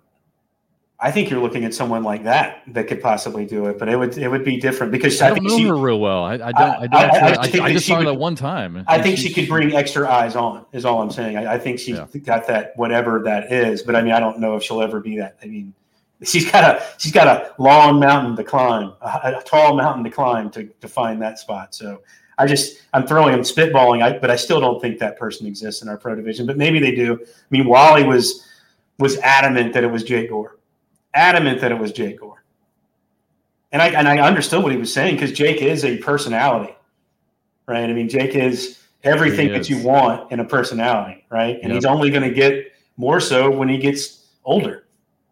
I 1.01 1.13
think 1.13 1.31
you're 1.31 1.41
looking 1.41 1.65
at 1.65 1.73
someone 1.75 2.03
like 2.03 2.25
that 2.25 2.63
that 2.69 2.89
could 2.89 3.01
possibly 3.01 3.47
do 3.47 3.67
it, 3.67 3.79
but 3.79 3.89
it 3.89 3.97
would 3.97 4.19
it 4.19 4.29
would 4.29 4.45
be 4.45 4.59
different 4.59 4.91
because 4.91 5.21
i 5.23 5.27
I, 5.27 5.29
don't 5.29 5.39
think 5.39 5.51
know 5.51 5.57
she 5.59 5.65
her 5.65 5.77
real 5.77 6.01
well 6.01 6.25
i, 6.25 6.33
I 6.33 6.37
don't 6.37 6.53
I- 6.59 6.87
don't 6.89 6.95
I- 6.95 6.99
I 6.99 7.27
I, 7.27 7.29
just 7.29 7.41
I, 7.41 7.47
think 7.47 7.67
just 7.69 7.85
she 7.87 7.93
saw 7.93 7.99
her 8.01 8.05
would- 8.05 8.09
that 8.09 8.19
one 8.19 8.35
time 8.35 8.85
I 8.89 9.01
think 9.01 9.17
she, 9.17 9.33
could 9.33 9.47
bring 9.47 9.77
extra 9.77 10.11
eyes 10.11 10.35
on. 10.35 10.67
Is 10.73 10.85
all 10.85 11.01
I'm 11.01 11.13
saying. 11.13 11.37
I, 11.37 11.55
I 11.55 11.59
think 11.59 11.79
she's 11.79 11.97
Yeah. 11.97 12.07
got 12.25 12.49
that 12.49 12.73
whatever 12.77 13.23
that 13.27 13.53
is, 13.53 13.83
but 13.83 13.95
I 13.95 14.03
mean 14.03 14.13
I 14.13 14.19
don't 14.19 14.41
know 14.41 14.57
if 14.57 14.65
she'll 14.65 14.83
ever 14.83 14.99
be 14.99 15.19
that. 15.19 15.37
I 15.41 15.47
mean, 15.47 15.73
she's 16.25 16.51
got 16.51 16.65
a 16.65 16.83
she's 16.99 17.13
got 17.13 17.29
a 17.29 17.55
long 17.63 18.01
mountain 18.01 18.35
to 18.35 18.43
climb, 18.43 18.93
a, 19.01 19.35
a 19.39 19.43
tall 19.45 19.77
mountain 19.77 20.03
to 20.03 20.11
climb 20.11 20.51
to 20.51 20.65
to 20.65 20.89
find 20.89 21.23
that 21.23 21.39
spot. 21.39 21.77
So 21.77 22.03
I 22.39 22.47
just 22.47 22.83
I'm 22.95 23.07
throwing 23.07 23.35
I'm 23.35 23.41
spitballing, 23.41 24.03
I, 24.03 24.19
but 24.19 24.31
I 24.31 24.37
still 24.37 24.61
don't 24.61 24.81
think 24.81 24.99
that 25.01 25.19
person 25.19 25.47
exists 25.47 25.83
in 25.83 25.89
our 25.89 25.97
pro 25.97 26.15
division. 26.15 26.47
But 26.47 26.57
maybe 26.57 26.79
they 26.79 26.95
do. 26.95 27.19
I 27.23 27.27
mean, 27.51 27.67
Wally 27.67 28.05
was 28.05 28.47
was 28.99 29.17
adamant 29.19 29.73
that 29.75 29.85
it 29.85 29.91
was 29.91 30.03
Jake 30.05 30.31
Gore, 30.31 30.59
adamant 31.15 31.61
that 31.61 31.71
it 31.73 31.79
was 31.79 31.93
Jake 31.93 32.19
Gore, 32.21 32.43
and 33.73 33.83
I 33.83 33.89
and 33.89 34.09
I 34.09 34.19
understood 34.21 34.63
what 34.63 34.73
he 34.73 34.79
was 34.79 34.93
saying 34.93 35.17
because 35.17 35.33
Jake 35.33 35.63
is 35.63 35.85
a 35.85 35.99
personality, 35.99 36.75
right? 37.67 37.89
I 37.89 37.93
mean, 37.93 38.09
Jake 38.09 38.35
is 38.35 38.79
everything 39.05 39.49
He 39.49 39.53
that 39.53 39.61
is. 39.61 39.71
you 39.71 39.83
want 39.83 40.31
in 40.33 40.41
a 40.41 40.45
personality, 40.45 41.25
right? 41.31 41.57
And 41.63 41.71
Yep. 41.71 41.75
he's 41.75 41.85
only 41.85 42.11
going 42.11 42.23
to 42.29 42.35
get 42.35 42.73
more 42.97 43.21
so 43.21 43.51
when 43.51 43.69
he 43.69 43.79
gets 43.79 44.27
older. 44.45 44.85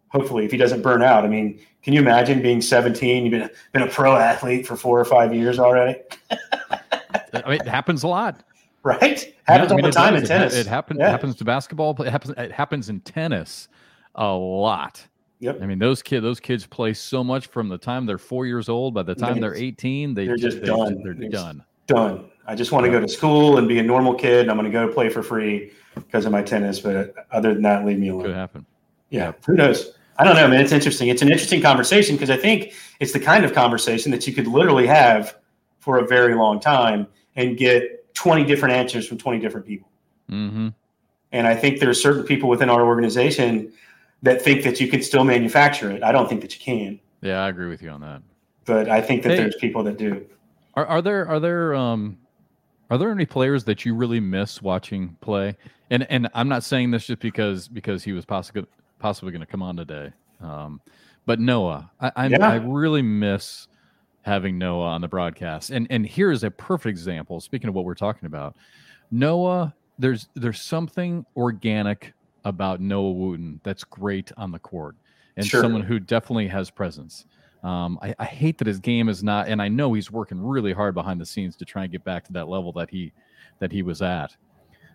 Hopefully, 0.08 0.44
if 0.44 0.52
he 0.52 0.56
doesn't 0.56 0.82
burn 0.82 1.02
out. 1.02 1.24
I 1.24 1.28
mean, 1.28 1.58
can 1.82 1.92
you 1.92 2.00
imagine 2.00 2.40
being 2.40 2.62
17? 2.62 3.24
You've 3.24 3.30
been 3.32 3.50
been 3.72 3.82
a 3.82 3.88
pro 3.88 4.16
athlete 4.16 4.66
for 4.66 4.76
four 4.76 4.98
or 4.98 5.04
five 5.04 5.34
years 5.34 5.58
already, 5.58 5.98
I 7.44 7.50
mean, 7.50 7.60
it 7.60 7.68
happens 7.68 8.02
a 8.02 8.08
lot 8.08 8.42
right? 8.86 9.00
Happens 9.00 9.24
Yeah, 9.26 9.54
I 9.54 9.58
mean, 9.62 9.70
all 9.72 9.82
the 9.82 9.88
it 9.88 9.92
time 9.92 10.14
does. 10.14 10.22
in 10.22 10.28
tennis. 10.28 10.54
It, 10.54 10.66
happens. 10.66 11.00
Yeah. 11.00 11.10
happens 11.10 11.36
to 11.36 11.44
basketball. 11.44 12.00
It 12.02 12.10
happens. 12.10 12.34
It 12.38 12.52
happens 12.52 12.88
in 12.88 13.00
tennis 13.00 13.68
a 14.14 14.28
lot. 14.32 15.04
Yep. 15.40 15.60
I 15.60 15.66
mean, 15.66 15.78
those 15.78 16.02
kid, 16.02 16.22
those 16.22 16.40
kids 16.40 16.66
play 16.66 16.94
so 16.94 17.22
much 17.22 17.48
from 17.48 17.68
the 17.68 17.76
time 17.76 18.06
they're 18.06 18.16
four 18.16 18.46
years 18.46 18.68
old. 18.70 18.94
By 18.94 19.02
the 19.02 19.14
time 19.14 19.40
they're 19.40 19.54
eighteen, 19.54 20.14
they 20.14 20.26
They're 20.26 20.36
just 20.36 20.60
they, 20.60 20.66
done. 20.66 21.02
They're 21.02 21.12
It's- 21.12 21.30
done. 21.32 21.62
Done. 21.86 22.30
I 22.48 22.54
just 22.54 22.72
want 22.72 22.84
to 22.86 22.90
go 22.90 23.00
to 23.00 23.08
school 23.08 23.58
and 23.58 23.68
be 23.68 23.78
a 23.78 23.82
normal 23.82 24.14
kid. 24.14 24.48
I'm 24.48 24.56
going 24.56 24.70
to 24.70 24.72
go 24.72 24.92
play 24.92 25.08
for 25.08 25.22
free 25.22 25.72
because 25.94 26.24
of 26.26 26.32
my 26.32 26.42
tennis, 26.42 26.80
but 26.80 27.14
other 27.32 27.52
than 27.54 27.62
that, 27.62 27.84
leave 27.84 27.98
me 27.98 28.08
alone. 28.08 28.26
Could 28.26 28.34
happen. 28.34 28.66
Yeah, 29.10 29.32
who 29.46 29.54
knows? 29.54 29.92
I 30.18 30.24
don't 30.24 30.34
know, 30.36 30.48
man. 30.48 30.60
It's 30.60 30.72
interesting. 30.72 31.08
It's 31.08 31.22
an 31.22 31.28
interesting 31.28 31.60
conversation 31.60 32.16
because 32.16 32.30
I 32.30 32.36
think 32.36 32.72
it's 33.00 33.12
the 33.12 33.20
kind 33.20 33.44
of 33.44 33.52
conversation 33.52 34.10
that 34.12 34.26
you 34.26 34.32
could 34.32 34.46
literally 34.46 34.86
have 34.86 35.36
for 35.80 35.98
a 35.98 36.06
very 36.06 36.34
long 36.34 36.58
time 36.58 37.06
and 37.36 37.56
get 37.56 38.12
20 38.14 38.44
different 38.44 38.74
answers 38.74 39.06
from 39.06 39.18
20 39.18 39.38
different 39.38 39.66
people. 39.66 39.88
Mm-hmm. 40.30 40.68
And 41.32 41.46
I 41.46 41.54
think 41.54 41.80
there 41.80 41.90
are 41.90 41.94
certain 41.94 42.24
people 42.24 42.48
within 42.48 42.70
our 42.70 42.84
organization 42.86 43.72
that 44.22 44.40
think 44.42 44.64
that 44.64 44.80
you 44.80 44.88
can 44.88 45.02
still 45.02 45.24
manufacture 45.24 45.90
it. 45.90 46.02
I 46.02 46.10
don't 46.12 46.28
think 46.28 46.40
that 46.40 46.54
you 46.54 46.60
can, 46.60 46.98
Yeah, 47.20 47.44
I 47.44 47.48
agree 47.48 47.68
with 47.68 47.82
you 47.82 47.90
on 47.90 48.00
that. 48.00 48.22
but 48.64 48.88
I 48.88 49.00
think 49.00 49.22
that 49.22 49.30
Hey. 49.30 49.36
there's 49.36 49.56
people 49.56 49.82
that 49.84 49.98
do. 49.98 50.24
Are, 50.74 50.86
are 50.86 51.02
there 51.02 51.26
are 51.28 51.40
there 51.40 51.74
um 51.74 52.18
are 52.90 52.98
there 52.98 53.10
any 53.10 53.26
players 53.26 53.64
that 53.64 53.84
you 53.84 53.94
really 53.94 54.20
miss 54.20 54.60
watching 54.62 55.16
play? 55.20 55.56
And 55.90 56.06
and 56.10 56.28
I'm 56.34 56.48
not 56.48 56.64
saying 56.64 56.90
this 56.90 57.06
just 57.06 57.20
because 57.20 57.68
because 57.68 58.02
he 58.04 58.12
was 58.12 58.24
possibly 58.24 58.66
possibly 58.98 59.30
going 59.32 59.40
to 59.40 59.46
come 59.46 59.62
on 59.62 59.76
today. 59.76 60.12
Um, 60.40 60.80
but 61.26 61.38
Noah, 61.40 61.90
I 62.00 62.12
I, 62.16 62.26
Yeah. 62.28 62.48
I 62.48 62.56
really 62.56 63.02
miss 63.02 63.68
having 64.26 64.58
Noah 64.58 64.88
on 64.88 65.00
the 65.00 65.08
broadcast. 65.08 65.70
And 65.70 65.86
and 65.88 66.04
here 66.04 66.30
is 66.32 66.42
a 66.44 66.50
perfect 66.50 66.90
example. 66.90 67.40
Speaking 67.40 67.68
of 67.68 67.74
what 67.74 67.84
we're 67.84 67.94
talking 67.94 68.26
about, 68.26 68.56
Noah 69.10 69.74
there's 69.98 70.28
there's 70.34 70.60
something 70.60 71.24
organic 71.36 72.12
about 72.44 72.80
Noah 72.80 73.12
Wooten 73.12 73.60
that's 73.64 73.84
great 73.84 74.30
on 74.36 74.50
the 74.52 74.58
court, 74.58 74.96
and 75.36 75.46
Sure. 75.46 75.62
someone 75.62 75.82
who 75.82 75.98
definitely 75.98 76.48
has 76.48 76.70
presence. 76.70 77.24
Um, 77.62 77.98
I, 78.02 78.14
I 78.18 78.24
hate 78.24 78.58
that 78.58 78.66
his 78.66 78.78
game 78.78 79.08
is 79.08 79.24
not, 79.24 79.48
and 79.48 79.60
I 79.60 79.68
know 79.68 79.92
he's 79.94 80.10
working 80.10 80.40
really 80.40 80.72
hard 80.72 80.94
behind 80.94 81.20
the 81.20 81.26
scenes 81.26 81.56
to 81.56 81.64
try 81.64 81.84
and 81.84 81.90
get 81.90 82.04
back 82.04 82.24
to 82.24 82.32
that 82.34 82.48
level 82.48 82.72
that 82.72 82.90
he 82.90 83.12
that 83.60 83.72
he 83.72 83.82
was 83.82 84.02
at. 84.02 84.36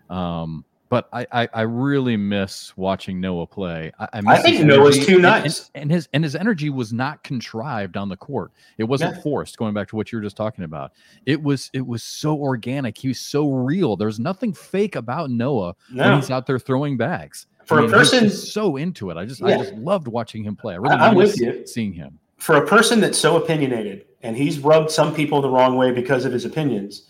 Um, 0.08 0.64
but 0.92 1.08
I, 1.10 1.26
I, 1.32 1.48
I 1.54 1.62
really 1.62 2.18
miss 2.18 2.76
watching 2.76 3.18
Noah 3.18 3.46
play. 3.46 3.90
I, 3.98 4.08
I, 4.12 4.20
miss 4.20 4.42
think 4.42 4.64
Noah's 4.66 4.98
too 4.98 5.16
and- 5.16 5.24
and- 5.24 5.42
nice. 5.44 5.70
and, 5.74 5.90
his 5.90 6.06
and 6.12 6.22
his 6.22 6.36
energy 6.36 6.68
was 6.68 6.92
not 6.92 7.24
contrived 7.24 7.96
on 7.96 8.10
the 8.10 8.16
court. 8.18 8.52
It 8.76 8.84
wasn't 8.84 9.16
Yeah. 9.16 9.22
forced. 9.22 9.56
Going 9.56 9.72
back 9.72 9.88
to 9.88 9.96
what 9.96 10.12
you 10.12 10.18
were 10.18 10.22
just 10.22 10.36
talking 10.36 10.64
about, 10.64 10.92
it 11.24 11.42
was 11.42 11.70
it 11.72 11.86
was 11.86 12.02
so 12.02 12.36
organic. 12.36 12.98
He 12.98 13.08
was 13.08 13.18
so 13.20 13.50
real. 13.50 13.96
There's 13.96 14.20
nothing 14.20 14.52
fake 14.52 14.94
about 14.94 15.30
Noah 15.30 15.74
when 15.94 16.16
he's 16.20 16.30
out 16.30 16.46
there 16.46 16.58
throwing 16.58 16.98
bags. 16.98 17.46
For 17.64 17.78
a 17.78 17.84
I 17.84 17.86
mean, 17.86 17.98
he's 17.98 18.10
person- 18.10 18.28
so 18.30 18.76
into 18.76 19.08
it. 19.08 19.16
I 19.16 19.24
just 19.24 19.42
I 19.42 19.56
just 19.56 19.72
loved 19.76 20.08
watching 20.08 20.44
him 20.44 20.56
play. 20.56 20.74
I 20.74 20.76
really 20.76 20.96
I- 20.96 21.08
I'm 21.08 21.14
with 21.14 21.40
you. 21.40 21.66
seeing 21.66 21.94
him. 21.94 22.18
for 22.36 22.56
a 22.56 22.66
person 22.66 23.00
that's 23.00 23.16
so 23.16 23.36
opinionated 23.42 24.04
and 24.22 24.36
he's 24.36 24.58
rubbed 24.58 24.90
some 24.90 25.14
people 25.14 25.40
the 25.40 25.48
wrong 25.48 25.76
way 25.76 25.90
because 25.90 26.26
of 26.26 26.32
his 26.34 26.44
opinions, 26.44 27.08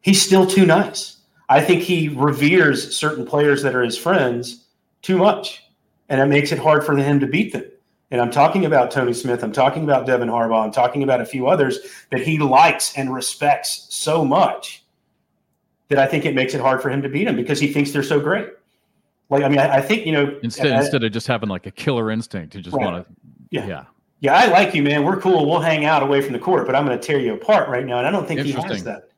he's 0.00 0.22
still 0.22 0.46
too 0.46 0.64
nice. 0.64 1.15
I 1.48 1.60
think 1.60 1.82
he 1.82 2.08
reveres 2.08 2.96
certain 2.96 3.24
players 3.26 3.62
that 3.62 3.74
are 3.74 3.82
his 3.82 3.96
friends 3.96 4.66
too 5.02 5.16
much, 5.18 5.62
and 6.08 6.20
it 6.20 6.26
makes 6.26 6.50
it 6.52 6.58
hard 6.58 6.84
for 6.84 6.96
him 6.96 7.20
to 7.20 7.26
beat 7.26 7.52
them. 7.52 7.64
And 8.10 8.20
I'm 8.20 8.30
talking 8.30 8.64
about 8.64 8.90
Tony 8.90 9.12
Smith. 9.12 9.42
I'm 9.42 9.52
talking 9.52 9.82
about 9.84 10.06
Devin 10.06 10.28
Harbaugh. 10.28 10.64
I'm 10.64 10.70
talking 10.72 11.02
about 11.02 11.20
a 11.20 11.24
few 11.26 11.48
others 11.48 11.78
that 12.10 12.20
he 12.20 12.38
likes 12.38 12.96
and 12.96 13.12
respects 13.12 13.86
so 13.90 14.24
much 14.24 14.84
that 15.88 15.98
I 15.98 16.06
think 16.06 16.24
it 16.24 16.34
makes 16.34 16.54
it 16.54 16.60
hard 16.60 16.82
for 16.82 16.88
him 16.90 17.02
to 17.02 17.08
beat 17.08 17.24
them 17.24 17.36
because 17.36 17.58
he 17.60 17.72
thinks 17.72 17.90
they're 17.92 18.02
so 18.04 18.18
great. 18.20 18.48
Like, 19.28 19.42
I 19.42 19.48
mean, 19.48 19.58
I, 19.58 19.76
I 19.76 19.80
think, 19.80 20.06
you 20.06 20.12
know, 20.12 20.38
Instead 20.42 20.72
I- 20.72 20.78
instead 20.80 21.02
of 21.02 21.12
just 21.12 21.26
having 21.26 21.48
like 21.48 21.66
a 21.66 21.70
killer 21.72 22.10
instinct 22.12 22.52
to 22.52 22.60
just 22.62 22.76
Right. 22.76 22.84
want 22.92 23.06
to 23.08 23.14
Yeah. 23.50 23.66
yeah. 23.66 23.84
yeah, 24.20 24.34
I 24.34 24.46
like 24.46 24.72
you, 24.74 24.82
man. 24.84 25.04
We're 25.04 25.20
cool. 25.20 25.48
We'll 25.48 25.60
hang 25.60 25.84
out 25.84 26.02
away 26.02 26.20
from 26.20 26.32
the 26.32 26.38
court, 26.38 26.66
but 26.66 26.74
I'm 26.76 26.86
going 26.86 26.98
to 26.98 27.04
tear 27.04 27.18
you 27.18 27.34
apart 27.34 27.68
right 27.68 27.84
now. 27.84 27.98
And 27.98 28.06
I 28.06 28.10
don't 28.12 28.26
think 28.26 28.40
he 28.40 28.52
has 28.52 28.84
that. 28.84 29.10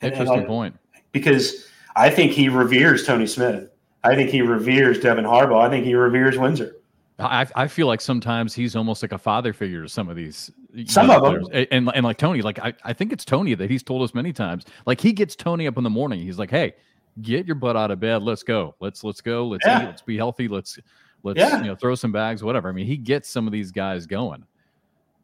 And- 0.00 0.12
and 0.12 0.12
Interesting 0.14 0.42
I- 0.44 0.46
point. 0.46 0.76
Because 1.12 1.68
I 1.96 2.10
think 2.10 2.32
he 2.32 2.48
reveres 2.48 3.06
Tony 3.06 3.26
Smith. 3.26 3.68
I 4.04 4.14
think 4.16 4.30
he 4.30 4.42
reveres 4.42 4.98
Devin 4.98 5.24
Harbaugh. 5.24 5.62
I 5.64 5.70
think 5.70 5.84
he 5.84 5.94
reveres 5.94 6.36
Windsor. 6.38 6.76
I, 7.18 7.46
I 7.54 7.68
feel 7.68 7.86
like 7.86 8.00
sometimes 8.00 8.52
he's 8.54 8.74
almost 8.74 9.00
like 9.02 9.12
a 9.12 9.18
father 9.18 9.52
figure 9.52 9.82
to 9.82 9.88
some 9.88 10.08
of 10.08 10.16
these 10.16 10.50
Some 10.86 11.08
of 11.08 11.22
'em. 11.24 11.44
players. 11.44 11.66
and 11.70 11.88
and 11.94 12.04
like 12.04 12.16
Tony 12.18 12.42
like 12.42 12.58
I, 12.58 12.72
I 12.82 12.92
think 12.94 13.12
it's 13.12 13.24
Tony 13.24 13.54
that 13.54 13.70
he's 13.70 13.82
told 13.84 14.02
us 14.02 14.12
many 14.12 14.32
times 14.32 14.64
like 14.86 15.00
he 15.00 15.12
gets 15.12 15.36
Tony 15.36 15.68
up 15.68 15.76
in 15.78 15.84
the 15.84 15.90
morning 15.90 16.20
he's 16.20 16.38
like 16.38 16.50
hey 16.50 16.74
get 17.20 17.46
your 17.46 17.54
butt 17.54 17.76
out 17.76 17.92
of 17.92 18.00
bed 18.00 18.22
let's 18.22 18.42
go 18.42 18.74
let's 18.80 19.04
let's 19.04 19.20
go 19.20 19.46
let's 19.46 19.64
Yeah. 19.64 19.82
eat 19.82 19.86
let's 19.86 20.02
be 20.02 20.16
healthy 20.16 20.48
let's 20.48 20.80
let's 21.22 21.38
Yeah. 21.38 21.58
you 21.58 21.66
know 21.66 21.76
throw 21.76 21.94
some 21.94 22.10
bags 22.10 22.42
whatever 22.42 22.70
I 22.70 22.72
mean 22.72 22.86
he 22.86 22.96
gets 22.96 23.28
some 23.28 23.46
of 23.46 23.52
these 23.52 23.70
guys 23.70 24.04
going 24.06 24.44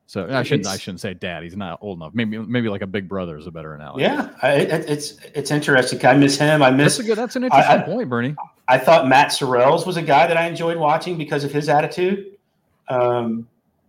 so 0.08 0.26
I 0.28 0.42
shouldn't 0.42 0.66
I 0.66 0.76
shouldn't 0.76 1.00
say 1.00 1.14
dad 1.14 1.42
he's 1.44 1.54
not 1.56 1.78
old 1.82 1.98
enough 1.98 2.14
maybe 2.14 2.38
maybe 2.38 2.68
like 2.68 2.82
a 2.82 2.86
big 2.86 3.08
brother 3.08 3.36
is 3.38 3.46
a 3.46 3.50
better 3.50 3.74
analogy 3.74 4.02
Yeah, 4.02 4.30
I, 4.42 4.52
it, 4.54 4.90
it's 4.90 5.18
it's 5.34 5.50
interesting. 5.52 6.04
I 6.04 6.14
miss 6.14 6.36
him. 6.38 6.62
I 6.62 6.70
miss. 6.70 6.96
that's 6.96 7.04
a 7.06 7.08
good 7.08 7.18
that's 7.18 7.36
an 7.36 7.44
interesting 7.44 7.80
I- 7.80 7.82
point 7.82 8.08
Bernie 8.08 8.34
I 8.66 8.78
thought 8.78 9.06
Matt 9.06 9.28
Sorrells 9.28 9.86
was 9.86 9.96
a 9.96 10.02
guy 10.02 10.26
that 10.26 10.36
I 10.36 10.46
enjoyed 10.46 10.76
watching 10.76 11.16
because 11.16 11.44
of 11.44 11.52
his 11.52 11.68
attitude. 11.68 12.36
Um, 12.88 13.46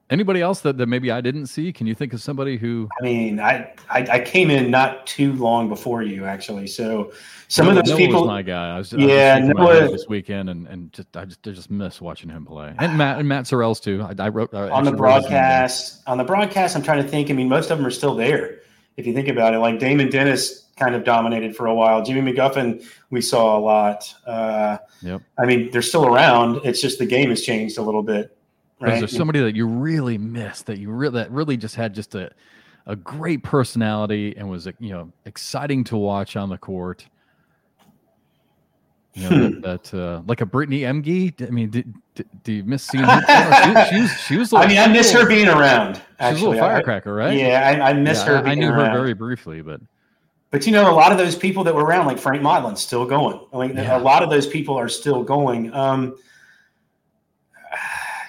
anybody 0.09 0.41
else 0.41 0.61
that, 0.61 0.77
that 0.77 0.87
maybe 0.87 1.11
I 1.11 1.21
didn't 1.21 1.47
see 1.47 1.71
can 1.71 1.85
you 1.87 1.95
think 1.95 2.13
of 2.13 2.21
somebody 2.21 2.57
who 2.57 2.89
I 2.99 3.03
mean, 3.03 3.39
I, 3.39 3.71
I 3.89 4.07
I 4.11 4.19
came 4.19 4.49
in 4.51 4.69
not 4.71 5.05
too 5.07 5.33
long 5.33 5.69
before 5.69 6.01
you 6.03 6.25
actually, 6.25 6.67
so 6.67 7.11
some 7.47 7.67
of 7.67 7.75
those 7.75 7.87
Noah 7.89 7.97
people. 7.97 8.21
was 8.21 8.27
my 8.27 8.41
guy. 8.41 8.75
I 8.75 8.77
was, 8.77 8.93
I 8.93 8.97
was 8.97 9.05
Yeah, 9.05 9.39
just 9.39 9.47
thinking 9.47 9.51
about 9.51 9.73
Noah- 9.81 9.91
this 9.91 10.07
weekend, 10.07 10.49
and 10.49 10.67
and 10.67 10.91
just 10.93 11.15
I 11.17 11.25
just 11.25 11.47
I 11.47 11.51
just 11.51 11.69
miss 11.71 11.99
watching 12.01 12.29
him 12.29 12.45
play, 12.45 12.73
and 12.79 12.97
Matt 12.97 13.19
and 13.19 13.27
Matt 13.27 13.45
Sorrells 13.45 13.81
too. 13.81 14.01
I, 14.01 14.13
I 14.25 14.29
wrote 14.29 14.53
I 14.53 14.69
on 14.69 14.83
the 14.83 14.91
actually 14.91 15.01
wrote 15.01 15.15
his 15.15 15.23
name 15.25 15.31
down. 15.31 15.41
broadcast 15.41 16.03
on 16.07 16.17
the 16.17 16.23
broadcast 16.23 16.75
i'm 16.75 16.83
trying 16.83 17.01
to 17.03 17.07
think 17.09 17.29
i 17.29 17.33
mean 17.33 17.47
most 17.49 17.69
of 17.71 17.77
them 17.77 17.85
are 17.85 17.91
still 17.91 18.15
there 18.15 18.59
if 18.97 19.05
you 19.07 19.13
think 19.13 19.27
about 19.27 19.53
it 19.53 19.59
like 19.59 19.79
damon 19.79 20.09
dennis 20.09 20.65
kind 20.77 20.95
of 20.95 21.03
dominated 21.03 21.55
for 21.55 21.67
a 21.67 21.73
while 21.73 22.03
jimmy 22.03 22.31
mcguffin 22.33 22.83
we 23.11 23.21
saw 23.21 23.57
a 23.57 23.59
lot 23.59 24.13
uh, 24.25 24.77
Yep. 25.01 25.21
i 25.37 25.45
mean 25.45 25.69
they're 25.71 25.81
still 25.81 26.05
around 26.05 26.61
it's 26.63 26.81
just 26.81 26.99
the 26.99 27.05
game 27.05 27.29
has 27.29 27.41
changed 27.43 27.77
a 27.77 27.81
little 27.81 28.03
bit 28.03 28.35
Is 28.81 28.99
there 28.99 29.07
somebody 29.07 29.39
that 29.41 29.55
you 29.55 29.65
really 29.67 30.17
missed 30.17 30.67
that 30.67 30.77
you 30.79 30.89
really 30.91 31.15
that 31.19 31.31
really 31.31 31.57
just 31.57 31.75
had 31.75 31.93
just 31.93 32.15
a 32.15 32.31
a 32.85 32.95
great 32.95 33.43
personality 33.43 34.35
and 34.37 34.49
was 34.49 34.67
you 34.79 34.89
know 34.91 35.11
exciting 35.25 35.83
to 35.85 35.97
watch 35.97 36.35
on 36.35 36.49
the 36.49 36.57
court? 36.57 37.05
You 39.15 39.23
know, 39.29 39.29
Hmm. 39.49 39.61
that, 39.61 39.91
that 39.91 39.99
uh, 39.99 40.21
like 40.27 40.39
a 40.41 40.45
Brittany 40.45 40.81
Emge. 40.81 41.45
I 41.45 41.49
mean, 41.49 41.71
did, 41.71 41.93
did, 42.15 42.27
do 42.43 42.53
you 42.53 42.63
miss 42.63 42.83
seeing 42.83 43.03
her? 43.03 43.85
she, 43.89 43.95
she 43.95 44.01
was 44.01 44.11
she 44.21 44.37
was. 44.37 44.53
i 44.53 44.67
mean 44.67 44.77
i 44.77 44.87
miss 44.87 45.11
her 45.11 45.27
being 45.27 45.47
around 45.47 45.95
She 45.95 46.01
was 46.33 46.41
a 46.41 46.45
little 46.49 46.59
firecracker, 46.59 47.13
right? 47.13 47.35
yeah 47.37 47.81
I, 47.83 47.89
I 47.89 47.93
miss 47.93 48.19
Yeah, 48.19 48.25
her 48.41 48.47
I, 48.47 48.51
I 48.51 48.55
knew 48.55 48.69
around. 48.69 48.91
her 48.91 48.91
very 48.93 49.13
briefly, 49.13 49.61
but 49.61 49.81
But 50.51 50.65
you 50.65 50.71
know, 50.71 50.89
a 50.91 50.95
lot 50.95 51.11
of 51.11 51.17
those 51.17 51.35
people 51.35 51.63
that 51.65 51.73
were 51.75 51.83
around, 51.83 52.05
like 52.05 52.19
Frank 52.19 52.41
Modlin's 52.43 52.81
still 52.81 53.05
going. 53.05 53.39
I 53.51 53.67
mean, 53.67 53.75
Yeah. 53.75 53.97
a 53.97 53.99
lot 53.99 54.23
of 54.23 54.29
those 54.29 54.47
people 54.47 54.77
are 54.77 54.89
still 54.89 55.23
going. 55.23 55.73
Um, 55.73 56.15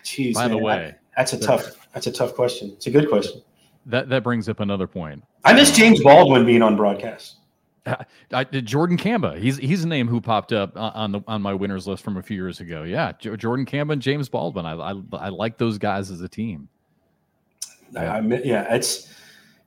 geez, 0.04 0.34
by 0.34 0.48
the 0.48 0.54
man, 0.54 0.62
way, 0.62 0.94
that's 1.16 1.32
a 1.32 1.38
tough. 1.38 1.88
That's 1.94 2.06
a 2.06 2.12
tough 2.12 2.34
question. 2.34 2.70
It's 2.76 2.86
a 2.86 2.90
good 2.90 3.08
question. 3.08 3.42
that 3.86 4.08
that 4.08 4.22
brings 4.22 4.48
up 4.48 4.60
another 4.60 4.86
point. 4.86 5.22
I 5.44 5.52
miss 5.52 5.74
James 5.76 6.02
Baldwin 6.02 6.44
being 6.46 6.62
on 6.62 6.76
broadcast. 6.76 7.36
Uh, 7.86 7.96
I, 8.32 8.42
uh, 8.42 8.60
Jordan 8.60 8.96
Camba, 8.98 9.38
he's 9.38 9.56
he's 9.56 9.84
a 9.84 9.88
name 9.88 10.06
who 10.06 10.20
popped 10.20 10.52
up 10.52 10.72
on 10.76 11.12
the 11.12 11.20
on 11.26 11.40
my 11.40 11.54
winners 11.54 11.86
list 11.86 12.04
from 12.04 12.18
a 12.18 12.22
few 12.22 12.36
years 12.36 12.60
ago. 12.60 12.82
Yeah, 12.82 13.12
Jo- 13.18 13.36
Jordan 13.36 13.64
Camba 13.64 13.94
and 13.94 14.02
James 14.02 14.28
Baldwin. 14.28 14.66
I, 14.66 14.74
I 14.74 14.94
I 15.14 15.28
like 15.30 15.56
those 15.56 15.78
guys 15.78 16.10
as 16.10 16.20
a 16.20 16.28
team. 16.28 16.68
I, 17.96 18.04
Yeah. 18.04 18.14
I 18.14 18.20
yeah, 18.44 18.74
it's. 18.74 19.12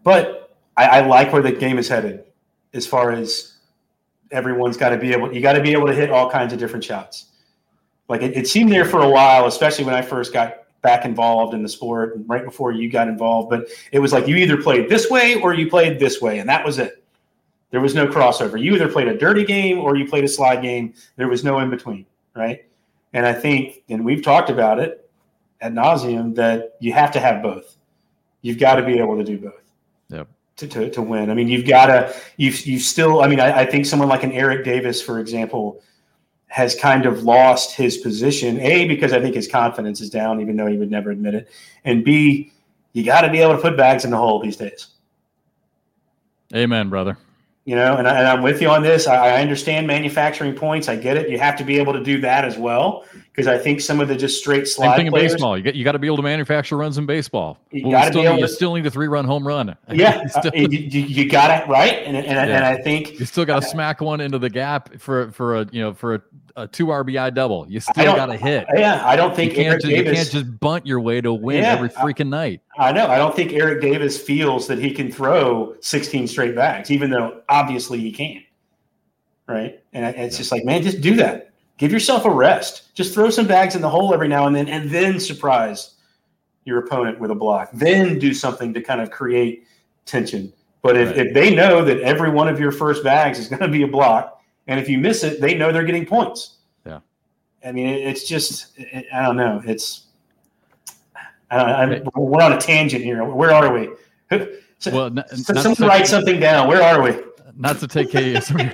But 0.04 0.56
I, 0.78 0.86
I 0.86 1.06
like 1.08 1.34
where 1.34 1.42
the 1.42 1.52
game 1.52 1.78
is 1.78 1.88
headed, 1.88 2.26
as 2.74 2.86
far 2.86 3.12
as 3.12 3.58
everyone's 4.32 4.78
got 4.78 4.90
to 4.90 4.98
be 4.98 5.12
able. 5.12 5.34
You 5.34 5.42
got 5.42 5.54
to 5.54 5.62
be 5.62 5.72
able 5.72 5.88
to 5.88 5.94
hit 5.94 6.10
all 6.10 6.30
kinds 6.30 6.54
of 6.54 6.60
different 6.60 6.84
shots. 6.86 7.32
Like 8.10 8.22
it, 8.22 8.36
it 8.36 8.48
seemed 8.48 8.72
there 8.72 8.86
for 8.86 9.02
a 9.02 9.10
while, 9.10 9.46
especially 9.48 9.86
when 9.86 9.96
I 9.96 10.02
first 10.02 10.34
got 10.34 10.58
back 10.82 11.06
involved 11.06 11.54
in 11.54 11.64
the 11.64 11.70
sport, 11.70 12.16
and 12.16 12.28
right 12.28 12.44
before 12.44 12.72
you 12.72 12.90
got 12.90 13.08
involved. 13.08 13.50
But 13.50 13.68
it 13.92 14.00
was 14.00 14.12
like 14.12 14.28
you 14.28 14.36
either 14.36 14.62
played 14.62 14.90
this 14.90 15.10
way 15.10 15.36
or 15.36 15.54
you 15.54 15.70
played 15.70 16.00
this 16.00 16.22
way, 16.22 16.40
and 16.40 16.50
that 16.50 16.66
was 16.66 16.80
it. 16.80 17.04
There 17.72 17.82
was 17.82 17.96
no 17.96 18.06
crossover. 18.06 18.62
You 18.62 18.76
either 18.76 18.88
played 18.88 19.08
a 19.08 19.18
dirty 19.18 19.46
game 19.46 19.80
or 19.80 19.96
you 19.96 20.08
played 20.08 20.24
a 20.24 20.28
slide 20.28 20.62
game. 20.62 20.94
There 21.16 21.28
was 21.28 21.44
no 21.44 21.60
in 21.60 21.70
between, 21.70 22.06
right? 22.36 22.66
And 23.14 23.26
I 23.26 23.34
think, 23.34 23.84
and 23.90 24.04
we've 24.06 24.22
talked 24.22 24.50
about 24.50 24.80
it 24.80 25.10
ad 25.62 25.74
nauseum, 25.74 26.36
that 26.36 26.76
you 26.80 26.94
have 26.94 27.12
to 27.14 27.20
have 27.20 27.42
both. 27.42 27.78
You've 28.42 28.60
got 28.60 28.76
to 28.76 28.86
be 28.86 29.00
able 29.00 29.18
to 29.18 29.24
do 29.24 29.38
both. 29.38 29.64
Yep. 30.10 30.28
To, 30.58 30.68
to, 30.68 30.90
to 30.92 31.02
win. 31.02 31.32
I 31.32 31.34
mean, 31.34 31.48
you've 31.48 31.66
got 31.66 31.88
to, 31.88 32.14
you've, 32.38 32.66
you've 32.68 32.82
still, 32.82 33.24
I 33.24 33.28
mean, 33.28 33.40
I, 33.40 33.62
I 33.62 33.66
think 33.66 33.86
someone 33.86 34.10
like 34.10 34.24
an 34.24 34.34
Eric 34.34 34.66
Davis, 34.66 35.02
for 35.02 35.20
example, 35.20 35.82
has 36.54 36.76
kind 36.76 37.08
of 37.08 37.24
lost 37.24 37.76
his 37.76 37.98
position. 37.98 38.60
A, 38.60 38.88
because 38.88 39.12
I 39.12 39.20
think 39.20 39.34
his 39.34 39.48
confidence 39.48 40.00
is 40.02 40.12
down, 40.12 40.40
even 40.40 40.56
though 40.56 40.68
he 40.68 40.78
would 40.78 40.92
never 40.92 41.10
admit 41.10 41.34
it. 41.34 41.50
And 41.84 42.06
B, 42.06 42.54
you 42.92 43.04
got 43.04 43.22
to 43.22 43.32
be 43.32 43.40
able 43.40 43.56
to 43.56 43.60
put 43.60 43.76
bags 43.76 44.06
in 44.06 44.12
the 44.12 44.18
hole 44.18 44.40
these 44.40 44.56
days. 44.56 44.86
Amen, 46.54 46.90
brother. 46.90 47.18
You 47.66 47.76
know, 47.76 47.98
and, 47.98 48.08
I, 48.08 48.20
and 48.20 48.28
I'm 48.28 48.44
with 48.44 48.62
you 48.62 48.70
on 48.70 48.84
this. 48.84 49.08
I, 49.08 49.38
I 49.38 49.42
understand 49.42 49.88
manufacturing 49.88 50.54
points. 50.54 50.88
I 50.88 50.96
get 50.96 51.18
it. 51.18 51.28
You 51.28 51.40
have 51.40 51.58
to 51.58 51.64
be 51.64 51.80
able 51.80 51.94
to 51.94 52.04
do 52.04 52.22
that 52.22 52.46
as 52.46 52.56
well, 52.56 53.04
because 53.36 53.48
I 53.48 53.58
think 53.58 53.82
some 53.82 54.00
of 54.00 54.08
the 54.08 54.16
just 54.16 54.38
straight 54.40 54.68
Same 54.68 54.84
slide 54.86 54.96
thing 54.98 55.08
in 55.08 55.12
players. 55.12 55.34
baseball. 55.34 55.58
You 55.58 55.64
got 55.64 55.74
you 55.76 55.84
got 55.84 55.94
to 55.94 56.00
be 56.00 56.06
able 56.08 56.18
to 56.18 56.24
manufacture 56.24 56.78
runs 56.78 57.00
in 57.00 57.08
baseball. 57.08 57.58
You 57.72 57.88
Well, 57.88 58.04
still 58.06 58.22
be 58.22 58.28
able 58.28 58.36
need, 58.36 58.42
you 58.42 58.48
to- 58.48 58.54
still 58.54 58.76
need 58.76 58.86
a 58.86 58.92
three 58.92 59.08
run 59.08 59.26
home 59.26 59.46
run. 59.48 59.76
Yeah, 59.92 60.22
you, 60.22 60.30
still, 60.30 60.52
uh, 60.54 60.56
you, 60.56 60.68
you, 60.70 61.02
you 61.02 61.30
got 61.30 61.50
it 61.64 61.68
right, 61.68 62.04
and 62.06 62.16
and, 62.16 62.28
and 62.28 62.64
I 62.64 62.78
think 62.78 63.20
you 63.20 63.26
still 63.26 63.46
got 63.46 63.64
to 63.64 63.68
smack 63.68 64.02
one 64.02 64.22
into 64.22 64.38
the 64.38 64.50
gap 64.50 65.00
for 65.00 65.32
for 65.32 65.58
a 65.62 65.68
you 65.72 65.82
know 65.82 65.94
for 65.96 66.16
a, 66.16 66.22
a 66.58 66.68
two 66.68 66.86
RBI 66.88 67.34
double. 67.34 67.66
You 67.68 67.80
still 67.80 68.16
got 68.16 68.28
to 68.28 68.38
hit. 68.38 68.68
yeah, 68.76 69.02
I 69.04 69.16
don't 69.16 69.32
You 69.32 69.36
think 69.36 69.54
can't, 69.56 69.68
Eric 69.68 69.82
ju- 69.82 69.90
you 69.90 69.96
Davis. 70.04 70.14
can't 70.18 70.46
just 70.46 70.60
bunt 70.60 70.86
your 70.86 71.00
way 71.00 71.20
to 71.22 71.34
win 71.34 71.64
Yeah, 71.64 71.74
every 71.74 71.90
freaking 71.90 72.30
night. 72.30 72.62
I 72.78 72.92
know. 72.92 73.08
I 73.08 73.18
don't 73.18 73.36
think 73.36 73.54
Eric 73.54 73.82
Davis 73.82 74.16
feels 74.22 74.68
that 74.68 74.78
he 74.78 74.92
can 74.92 75.12
throw 75.12 75.76
16 75.82 76.28
straight 76.28 76.56
bags, 76.56 76.92
even 76.92 77.10
though 77.10 77.42
obviously 77.50 78.00
he 78.00 78.12
can. 78.12 78.44
Right. 79.48 79.82
And 79.94 80.06
it's 80.16 80.36
Yeah. 80.36 80.38
just 80.40 80.52
like, 80.52 80.64
man, 80.66 80.84
just 80.84 81.02
do 81.02 81.16
that. 81.16 81.50
Give 81.78 81.92
yourself 81.92 82.26
a 82.26 82.30
rest. 82.30 82.94
Just 82.96 83.14
throw 83.14 83.30
some 83.30 83.48
bags 83.48 83.76
in 83.76 83.82
the 83.82 83.90
hole 83.90 84.14
every 84.14 84.28
now 84.28 84.48
and 84.48 84.56
then, 84.56 84.68
and 84.68 84.90
then 84.90 85.20
surprise 85.20 85.96
your 86.66 86.80
opponent 86.80 87.20
with 87.20 87.32
a 87.32 87.36
block. 87.36 87.70
Then 87.74 88.20
do 88.20 88.34
something 88.34 88.74
to 88.74 88.82
kind 88.82 89.02
of 89.02 89.12
create 89.12 89.68
tension. 90.06 90.54
But 90.82 90.98
if, 90.98 91.10
Right. 91.10 91.28
if 91.28 91.34
they 91.34 91.54
know 91.56 91.84
that 91.84 92.00
every 92.02 92.30
one 92.30 92.48
of 92.48 92.60
your 92.60 92.72
first 92.72 93.04
bags 93.04 93.40
is 93.40 93.48
going 93.48 93.62
to 93.62 93.68
be 93.68 93.84
a 93.84 93.88
block, 93.88 94.42
and 94.68 94.80
if 94.80 94.88
you 94.88 94.98
miss 94.98 95.24
it, 95.24 95.42
they 95.42 95.56
know 95.56 95.72
they're 95.72 95.84
getting 95.84 96.06
points. 96.06 96.58
Yeah. 96.86 97.00
I 97.66 97.72
mean, 97.72 97.88
it's 97.88 98.28
just, 98.28 98.68
I 99.14 99.22
don't 99.24 99.36
know. 99.38 99.62
It's, 99.66 100.06
I 101.52 101.58
don't, 101.58 101.70
I'm, 101.70 102.10
we're 102.16 102.42
on 102.42 102.54
a 102.54 102.60
tangent 102.62 103.04
here. 103.04 103.24
Where 103.24 103.52
are 103.52 103.74
we? 103.74 103.90
So, 104.80 104.92
Well, 104.92 105.06
n- 105.08 105.24
so 105.36 105.54
not, 105.54 105.64
someone 105.64 105.90
write 105.90 106.08
something 106.08 106.40
down. 106.40 106.68
Where 106.68 106.82
are 106.82 107.02
we? 107.02 107.18
not 107.56 107.78
to 107.80 107.88
take 107.88 108.14
a, 108.16 108.42
some, 108.42 108.60
of 108.60 108.74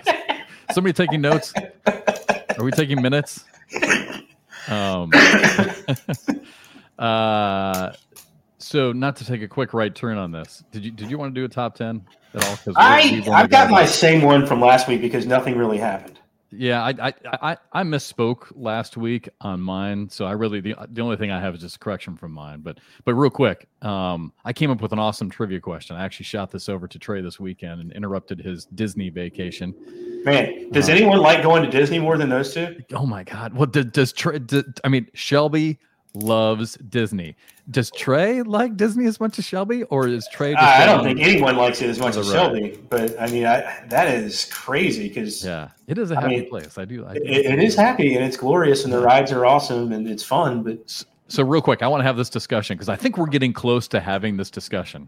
Somebody 0.72 0.93
taking 0.93 1.22
notes? 1.22 1.54
Are 2.60 2.64
we 2.64 2.72
taking 2.72 3.01
minutes? 3.01 3.45
Um, 4.68 5.10
uh, 6.99 7.91
so 8.60 8.91
not 8.91 9.16
to 9.16 9.26
take 9.26 9.41
a 9.41 9.47
quick 9.47 9.74
right 9.74 9.95
turn 9.95 10.18
on 10.18 10.32
this. 10.32 10.64
Did 10.72 10.86
you 10.86 10.91
did 10.91 11.10
you 11.10 11.18
want 11.18 11.34
to 11.34 11.39
do 11.41 11.43
a 11.43 11.49
top 11.49 11.74
ten 11.74 12.05
at 12.36 12.45
all? 12.45 12.55
Because 12.57 12.76
I 12.78 13.24
I've 13.32 13.49
got 13.49 13.72
my 13.72 13.86
same 13.86 14.22
one 14.22 14.45
from 14.45 14.62
last 14.62 14.88
week 14.88 15.01
because 15.01 15.26
nothing 15.26 15.57
really 15.57 15.80
happened. 15.80 16.18
Yeah, 16.52 16.84
I, 16.84 16.89
I 16.89 17.14
I 17.24 17.58
I 17.74 17.84
misspoke 17.84 18.52
last 18.56 18.97
week 18.97 19.30
on 19.41 19.62
mine, 19.62 20.10
so 20.10 20.26
I 20.26 20.32
really 20.32 20.60
the 20.62 20.76
the 20.91 21.02
only 21.02 21.16
thing 21.16 21.30
I 21.30 21.39
have 21.39 21.54
is 21.54 21.62
just 21.62 21.76
a 21.76 21.80
correction 21.80 22.18
from 22.18 22.32
mine. 22.32 22.62
But 22.62 22.80
but 23.06 23.14
real 23.14 23.30
quick, 23.30 23.68
um, 23.84 24.34
I 24.45 24.54
came 24.54 24.72
up 24.72 24.82
with 24.82 24.91
an 24.91 25.00
awesome 25.00 25.30
trivia 25.30 25.60
question. 25.60 25.95
I 25.95 26.04
actually 26.04 26.26
shot 26.26 26.50
this 26.50 26.68
over 26.68 26.88
to 26.88 26.97
Trey 26.97 27.22
this 27.22 27.39
weekend 27.39 27.82
and 27.82 27.91
interrupted 27.91 28.39
his 28.39 28.66
Disney 28.66 29.10
vacation. 29.10 29.76
Man, 30.24 30.72
does 30.72 30.89
uh, 30.89 30.93
anyone 30.93 31.20
like 31.20 31.43
going 31.43 31.64
to 31.64 31.70
Disney 31.70 32.00
more 32.00 32.18
than 32.18 32.30
those 32.30 32.54
two? 32.54 32.82
Oh 32.93 33.06
my 33.06 33.24
God! 33.24 33.54
Well, 33.54 33.68
does, 33.68 33.86
does 33.86 34.12
Trey? 34.12 34.39
Does, 34.39 34.64
I 34.84 34.89
mean, 34.89 35.08
Shelby 35.14 35.78
loves 36.14 36.76
Disney. 36.89 37.36
Does 37.70 37.91
Trey 37.91 38.41
like 38.41 38.76
Disney 38.78 39.05
as 39.05 39.20
much 39.20 39.38
as 39.38 39.45
Shelby, 39.45 39.84
or 39.84 40.07
is 40.07 40.28
Trey? 40.32 40.55
I 40.55 40.86
don't 40.86 41.03
think 41.03 41.20
anyone 41.20 41.55
likes 41.55 41.82
it 41.82 41.89
as 41.89 41.99
much 41.99 42.16
as 42.16 42.28
ride? 42.30 42.34
Shelby. 42.34 42.80
But 42.89 43.20
I 43.20 43.28
mean, 43.28 43.45
I, 43.45 43.86
that 43.89 44.07
is 44.07 44.45
crazy 44.45 45.07
because 45.07 45.43
yeah, 45.45 45.70
it 45.88 45.97
is 45.97 46.12
a 46.12 46.16
happy 46.16 46.26
I 46.26 46.39
mean, 46.39 46.49
place. 46.49 46.78
I 46.78 46.86
do. 46.86 47.05
I 47.05 47.14
do 47.14 47.22
it, 47.24 47.45
it 47.45 47.60
is 47.60 47.76
happy 47.76 48.16
and 48.16 48.26
it's 48.26 48.38
glorious, 48.38 48.84
and 48.84 48.93
the 48.93 48.99
rides 48.99 49.32
are 49.32 49.45
awesome 49.45 49.91
and 49.91 50.07
it's 50.07 50.24
fun. 50.24 50.64
But 50.64 50.89
so, 50.89 51.05
so 51.28 51.43
real 51.43 51.62
quick, 51.62 51.84
I 51.84 51.88
want 51.88 52.01
to 52.01 52.05
have 52.05 52.18
this 52.18 52.30
discussion 52.30 52.76
because 52.76 52.89
I 52.89 52.95
think 52.95 53.18
we're 53.18 53.28
getting 53.28 53.53
close 53.53 53.88
to 53.89 53.99
having 53.99 54.38
this 54.38 54.49
discussion. 54.49 55.07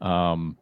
Um, 0.00 0.56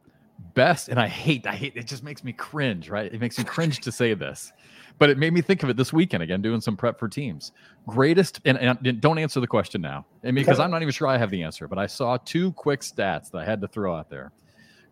best, 0.53 0.91
and 0.91 1.01
I 1.01 1.09
hate, 1.09 1.47
I 1.47 1.55
hate. 1.55 1.75
It 1.75 1.87
just 1.87 2.05
makes 2.05 2.23
me 2.23 2.33
cringe. 2.33 2.91
Right? 2.91 3.13
It 3.13 3.21
makes 3.21 3.39
me 3.39 3.45
cringe 3.45 3.81
to 3.81 3.93
say 3.93 4.13
this 4.13 4.53
but 5.01 5.09
it 5.09 5.17
made 5.17 5.33
me 5.33 5.41
think 5.41 5.63
of 5.63 5.71
it 5.71 5.79
this 5.79 5.95
weekend 5.95 6.23
again, 6.23 6.43
doing 6.43 6.61
some 6.61 6.77
prep 6.77 6.99
for 6.99 7.09
teams. 7.09 7.53
Greatest, 7.87 8.39
and, 8.45 8.59
and 8.59 9.01
don't 9.01 9.19
answer 9.19 9.41
the 9.41 9.47
question 9.47 9.81
now, 9.81 10.05
and 10.23 10.37
because 10.37 10.61
I'm 10.61 10.71
not 10.71 10.83
even 10.83 10.93
sure 10.93 11.09
I 11.09 11.17
have 11.17 11.31
the 11.31 11.43
answer, 11.43 11.67
but 11.67 11.79
I 11.79 11.87
saw 11.87 12.19
two 12.19 12.53
quick 12.53 12.81
stats 12.83 13.31
that 13.31 13.39
I 13.39 13.45
had 13.47 13.63
to 13.63 13.67
throw 13.67 13.97
out 13.97 14.11
there. 14.11 14.31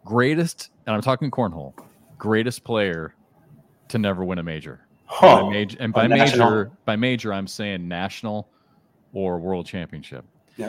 Greatest, 0.06 0.70
and 0.86 0.96
I'm 0.96 1.02
talking 1.02 1.30
cornhole, 1.30 1.74
greatest 2.16 2.64
player 2.64 3.14
to 3.88 3.98
never 3.98 4.24
win 4.24 4.38
a 4.38 4.42
major. 4.42 4.80
Huh. 5.04 5.42
By 5.42 5.50
major 5.50 5.76
and 5.78 5.92
by 5.92 6.08
major, 6.08 6.72
by 6.86 6.96
major, 6.96 7.32
I'm 7.34 7.46
saying 7.46 7.86
national 7.86 8.48
or 9.12 9.38
world 9.38 9.66
championship. 9.66 10.24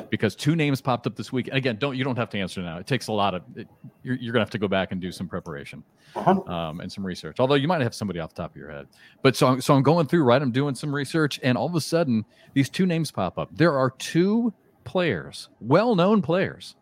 Because 0.09 0.35
two 0.35 0.55
names 0.55 0.81
popped 0.81 1.07
up 1.07 1.15
this 1.15 1.31
week. 1.33 1.47
And 1.47 1.57
again, 1.57 1.77
don't 1.77 1.97
you 1.97 2.03
don't 2.03 2.15
have 2.15 2.29
to 2.29 2.39
answer 2.39 2.61
now. 2.61 2.77
It 2.77 2.85
takes 2.85 3.07
a 3.07 3.11
lot 3.11 3.33
of. 3.33 3.41
It, 3.55 3.67
you're, 4.03 4.15
you're 4.17 4.31
gonna 4.31 4.45
have 4.45 4.51
to 4.51 4.59
go 4.59 4.67
back 4.67 4.91
and 4.91 5.01
do 5.01 5.11
some 5.11 5.27
preparation 5.27 5.83
uh-huh. 6.15 6.41
um, 6.51 6.79
and 6.79 6.91
some 6.91 7.05
research. 7.05 7.39
Although 7.39 7.55
you 7.55 7.67
might 7.67 7.81
have 7.81 7.95
somebody 7.95 8.19
off 8.19 8.33
the 8.33 8.43
top 8.43 8.51
of 8.51 8.57
your 8.57 8.69
head. 8.69 8.87
But 9.23 9.35
so 9.35 9.47
I'm, 9.47 9.61
so 9.61 9.73
I'm 9.73 9.81
going 9.81 10.05
through 10.05 10.23
right. 10.23 10.41
I'm 10.41 10.51
doing 10.51 10.75
some 10.75 10.93
research, 10.93 11.39
and 11.41 11.57
all 11.57 11.65
of 11.65 11.75
a 11.75 11.81
sudden 11.81 12.23
these 12.53 12.69
two 12.69 12.85
names 12.85 13.11
pop 13.11 13.39
up. 13.39 13.49
There 13.51 13.77
are 13.77 13.89
two 13.91 14.53
players, 14.83 15.49
well-known 15.59 16.21
players 16.21 16.75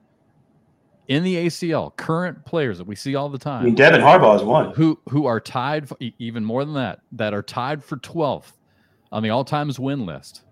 in 1.07 1.23
the 1.23 1.35
ACL, 1.47 1.95
current 1.95 2.43
players 2.45 2.77
that 2.77 2.87
we 2.87 2.95
see 2.95 3.15
all 3.15 3.29
the 3.29 3.37
time. 3.37 3.61
I 3.61 3.65
mean, 3.65 3.75
Devin 3.75 4.01
Harbaugh 4.01 4.35
is 4.35 4.43
one 4.43 4.73
who 4.73 4.99
who 5.09 5.25
are 5.25 5.39
tied, 5.39 5.87
for, 5.87 5.97
even 6.19 6.43
more 6.43 6.65
than 6.65 6.73
that, 6.73 6.99
that 7.13 7.33
are 7.33 7.43
tied 7.43 7.83
for 7.83 7.95
12th 7.97 8.51
on 9.11 9.23
the 9.23 9.29
all-times 9.29 9.79
win 9.79 10.05
list 10.05 10.43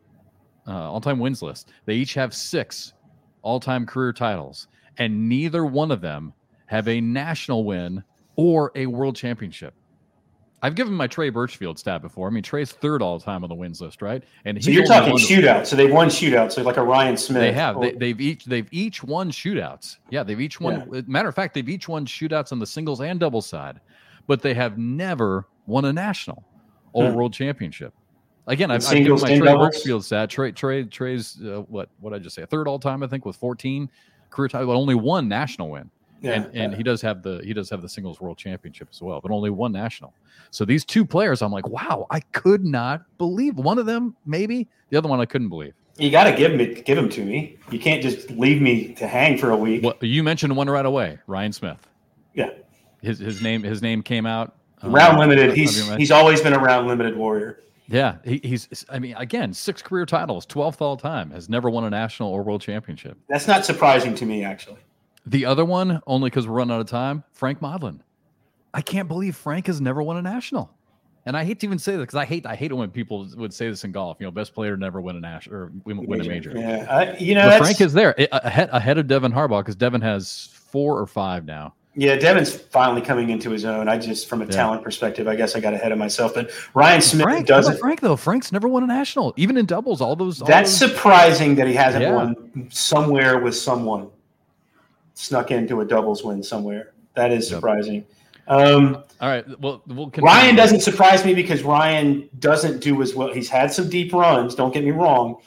uh, 0.67 0.91
all-time 0.91 1.19
wins 1.19 1.41
list. 1.41 1.71
They 1.85 1.95
each 1.95 2.13
have 2.13 2.33
six 2.33 2.93
all-time 3.41 3.85
career 3.85 4.13
titles, 4.13 4.67
and 4.97 5.29
neither 5.29 5.65
one 5.65 5.91
of 5.91 6.01
them 6.01 6.33
have 6.67 6.87
a 6.87 6.99
national 6.99 7.63
win 7.63 8.03
or 8.35 8.71
a 8.75 8.85
world 8.85 9.15
championship. 9.15 9.73
I've 10.65 10.73
given 10.73 10.93
my 10.93 11.05
Trey 11.05 11.29
Birchfield 11.29 11.77
stat 11.77 12.01
before. 12.01 12.27
I 12.27 12.31
mean, 12.31 12.41
Trey's 12.41 12.71
third 12.71 13.03
all 13.03 13.19
time 13.19 13.43
on 13.43 13.49
the 13.49 13.55
wins 13.55 13.81
list, 13.81 14.01
right? 14.01 14.23
And 14.45 14.63
so 14.63 14.71
you're 14.71 14.85
talking 14.85 15.15
shootout. 15.15 15.67
So 15.67 15.75
they've 15.75 15.91
won 15.91 16.07
shootouts. 16.07 16.53
So 16.53 16.63
like 16.63 16.77
a 16.77 16.83
Ryan 16.83 17.17
Smith. 17.17 17.39
They 17.39 17.51
have. 17.51 17.77
Or... 17.77 17.91
They, 17.91 18.07
have 18.09 18.19
each 18.19 18.45
they've 18.45 18.67
each 18.71 19.03
won 19.03 19.29
shootouts. 19.29 19.97
Yeah, 20.09 20.23
they've 20.23 20.41
each 20.41 20.59
won. 20.59 20.89
Yeah. 20.91 21.01
Matter 21.05 21.29
of 21.29 21.35
fact, 21.35 21.53
they've 21.53 21.69
each 21.69 21.87
won 21.87 22.07
shootouts 22.07 22.51
on 22.51 22.57
the 22.57 22.65
singles 22.65 22.99
and 22.99 23.19
doubles 23.19 23.45
side, 23.45 23.79
but 24.25 24.41
they 24.41 24.55
have 24.55 24.75
never 24.75 25.47
won 25.67 25.85
a 25.85 25.93
national 25.93 26.43
or 26.93 27.09
hmm. 27.09 27.15
world 27.15 27.33
championship. 27.33 27.93
Again, 28.47 28.69
I've, 28.69 28.85
I've 28.85 28.97
given 28.97 29.19
my 29.19 29.37
Trey 29.37 29.55
Birchfield 29.55 30.05
stat. 30.05 30.29
Trey, 30.29 30.51
Trey, 30.51 30.83
Trey's 30.83 31.41
uh, 31.43 31.63
what? 31.67 31.89
What 31.99 32.13
I 32.13 32.19
just 32.19 32.35
say? 32.35 32.43
A 32.43 32.47
third 32.47 32.67
all 32.67 32.79
time, 32.79 33.01
I 33.01 33.07
think, 33.07 33.25
with 33.25 33.35
14 33.37 33.89
career 34.29 34.47
title, 34.47 34.67
but 34.67 34.73
only 34.73 34.95
one 34.95 35.27
national 35.27 35.69
win. 35.69 35.89
Yeah, 36.21 36.33
and 36.33 36.45
and 36.53 36.71
yeah. 36.71 36.77
he 36.77 36.83
does 36.83 37.01
have 37.01 37.23
the 37.23 37.41
he 37.43 37.53
does 37.53 37.69
have 37.69 37.81
the 37.81 37.89
singles 37.89 38.21
world 38.21 38.37
championship 38.37 38.87
as 38.91 39.01
well, 39.01 39.19
but 39.21 39.31
only 39.31 39.49
one 39.49 39.71
national. 39.71 40.13
So 40.51 40.63
these 40.63 40.85
two 40.85 41.05
players, 41.05 41.41
I'm 41.41 41.51
like, 41.51 41.67
wow, 41.67 42.07
I 42.09 42.19
could 42.19 42.63
not 42.63 43.03
believe 43.17 43.57
one 43.57 43.77
of 43.77 43.85
them. 43.85 44.15
Maybe 44.25 44.67
the 44.89 44.97
other 44.97 45.09
one, 45.09 45.19
I 45.19 45.25
couldn't 45.25 45.49
believe. 45.49 45.73
You 45.97 46.11
got 46.11 46.25
to 46.25 46.35
give 46.35 46.53
me 46.53 46.81
give 46.81 46.97
him 46.97 47.09
to 47.09 47.23
me. 47.23 47.57
You 47.71 47.79
can't 47.79 48.01
just 48.01 48.29
leave 48.31 48.61
me 48.61 48.93
to 48.95 49.07
hang 49.07 49.37
for 49.37 49.51
a 49.51 49.57
week. 49.57 49.83
Well, 49.83 49.95
you 50.01 50.23
mentioned 50.23 50.55
one 50.55 50.69
right 50.69 50.85
away, 50.85 51.19
Ryan 51.27 51.53
Smith. 51.53 51.87
Yeah, 52.33 52.49
his 53.01 53.19
his 53.19 53.41
name 53.41 53.63
his 53.63 53.81
name 53.81 54.03
came 54.03 54.25
out. 54.25 54.55
Round 54.83 55.13
um, 55.13 55.19
limited. 55.19 55.53
He's 55.55 55.89
he's 55.95 56.11
always 56.11 56.41
been 56.41 56.53
a 56.53 56.59
round 56.59 56.87
limited 56.87 57.15
warrior. 57.15 57.61
Yeah, 57.87 58.17
he, 58.23 58.39
he's. 58.43 58.85
I 58.89 58.99
mean, 58.99 59.15
again, 59.17 59.53
six 59.53 59.81
career 59.81 60.05
titles, 60.05 60.45
twelfth 60.45 60.81
all 60.81 60.97
time, 60.97 61.31
has 61.31 61.49
never 61.49 61.69
won 61.69 61.83
a 61.83 61.89
national 61.89 62.29
or 62.29 62.43
world 62.43 62.61
championship. 62.61 63.17
That's 63.29 63.47
not 63.47 63.65
surprising 63.65 64.15
to 64.15 64.25
me, 64.25 64.43
actually. 64.43 64.79
The 65.27 65.45
other 65.45 65.65
one, 65.65 66.01
only 66.07 66.29
because 66.29 66.47
we're 66.47 66.55
running 66.55 66.75
out 66.75 66.81
of 66.81 66.87
time, 66.87 67.23
Frank 67.31 67.59
Modlin. 67.59 67.99
I 68.73 68.81
can't 68.81 69.07
believe 69.07 69.35
Frank 69.35 69.67
has 69.67 69.79
never 69.81 70.03
won 70.03 70.17
a 70.17 70.21
national. 70.21 70.71
And 71.27 71.35
I 71.35 71.43
hate 71.43 71.59
to 71.61 71.65
even 71.65 71.79
say 71.79 71.93
that 71.93 71.99
because 71.99 72.15
I 72.15 72.25
hate 72.25 72.45
I 72.45 72.55
hate 72.55 72.71
it 72.71 72.75
when 72.75 72.91
people 72.91 73.27
would 73.35 73.53
say 73.53 73.67
this 73.69 73.83
in 73.83 73.91
golf. 73.91 74.17
You 74.19 74.27
know, 74.27 74.31
best 74.31 74.53
player 74.53 74.77
never 74.77 75.01
win 75.01 75.15
a 75.15 75.19
national 75.19 75.55
or 75.55 75.71
win, 75.83 76.05
win 76.05 76.21
a 76.21 76.23
major. 76.23 76.53
Yeah, 76.55 76.85
I, 76.89 77.17
you 77.17 77.33
know, 77.33 77.57
Frank 77.57 77.81
is 77.81 77.93
there 77.93 78.13
ahead 78.31 78.69
ahead 78.71 78.97
of 78.99 79.07
Devin 79.07 79.31
Harbaugh 79.31 79.61
because 79.61 79.75
Devin 79.75 80.01
has 80.01 80.49
four 80.53 80.99
or 80.99 81.07
five 81.07 81.45
now. 81.45 81.73
Yeah, 81.97 82.17
Devin's 82.17 82.53
finally 82.53 83.01
coming 83.01 83.29
into 83.29 83.49
his 83.51 83.63
own. 83.63 83.87
I 83.87 83.97
just, 83.97 84.27
from 84.27 84.41
a 84.41 84.45
yeah. 84.45 84.51
talent 84.51 84.83
perspective, 84.83 85.29
I 85.29 85.35
guess 85.35 85.55
I 85.55 85.61
got 85.61 85.73
ahead 85.73 85.93
of 85.93 85.97
myself. 85.97 86.33
But 86.33 86.51
Ryan 86.73 87.01
Smith 87.01 87.23
Frank, 87.23 87.47
doesn't. 87.47 87.77
Frank 87.79 88.01
though, 88.01 88.17
Frank's 88.17 88.51
never 88.51 88.67
won 88.67 88.83
a 88.83 88.87
national, 88.87 89.33
even 89.37 89.55
in 89.55 89.65
doubles. 89.65 90.01
All 90.01 90.15
those. 90.15 90.41
All 90.41 90.47
That's 90.47 90.77
those... 90.77 90.91
surprising 90.91 91.55
that 91.55 91.67
he 91.67 91.73
hasn't 91.73 92.03
yeah. 92.03 92.13
won 92.13 92.67
somewhere 92.69 93.39
with 93.39 93.55
someone. 93.55 94.09
Snuck 95.13 95.51
into 95.51 95.79
a 95.79 95.85
doubles 95.85 96.23
win 96.23 96.43
somewhere. 96.43 96.93
That 97.13 97.31
is 97.31 97.47
surprising. 97.47 97.95
Yep. 97.95 98.05
Um, 98.47 99.03
all 99.21 99.29
right. 99.29 99.59
Well, 99.61 99.81
we'll 99.87 100.11
Ryan 100.17 100.55
doesn't 100.55 100.81
surprise 100.81 101.23
me 101.23 101.33
because 101.33 101.63
Ryan 101.63 102.29
doesn't 102.39 102.81
do 102.81 103.01
as 103.01 103.15
well. 103.15 103.33
He's 103.33 103.49
had 103.49 103.71
some 103.71 103.89
deep 103.89 104.11
runs. 104.11 104.53
Don't 104.53 104.73
get 104.73 104.83
me 104.83 104.91
wrong, 104.91 105.37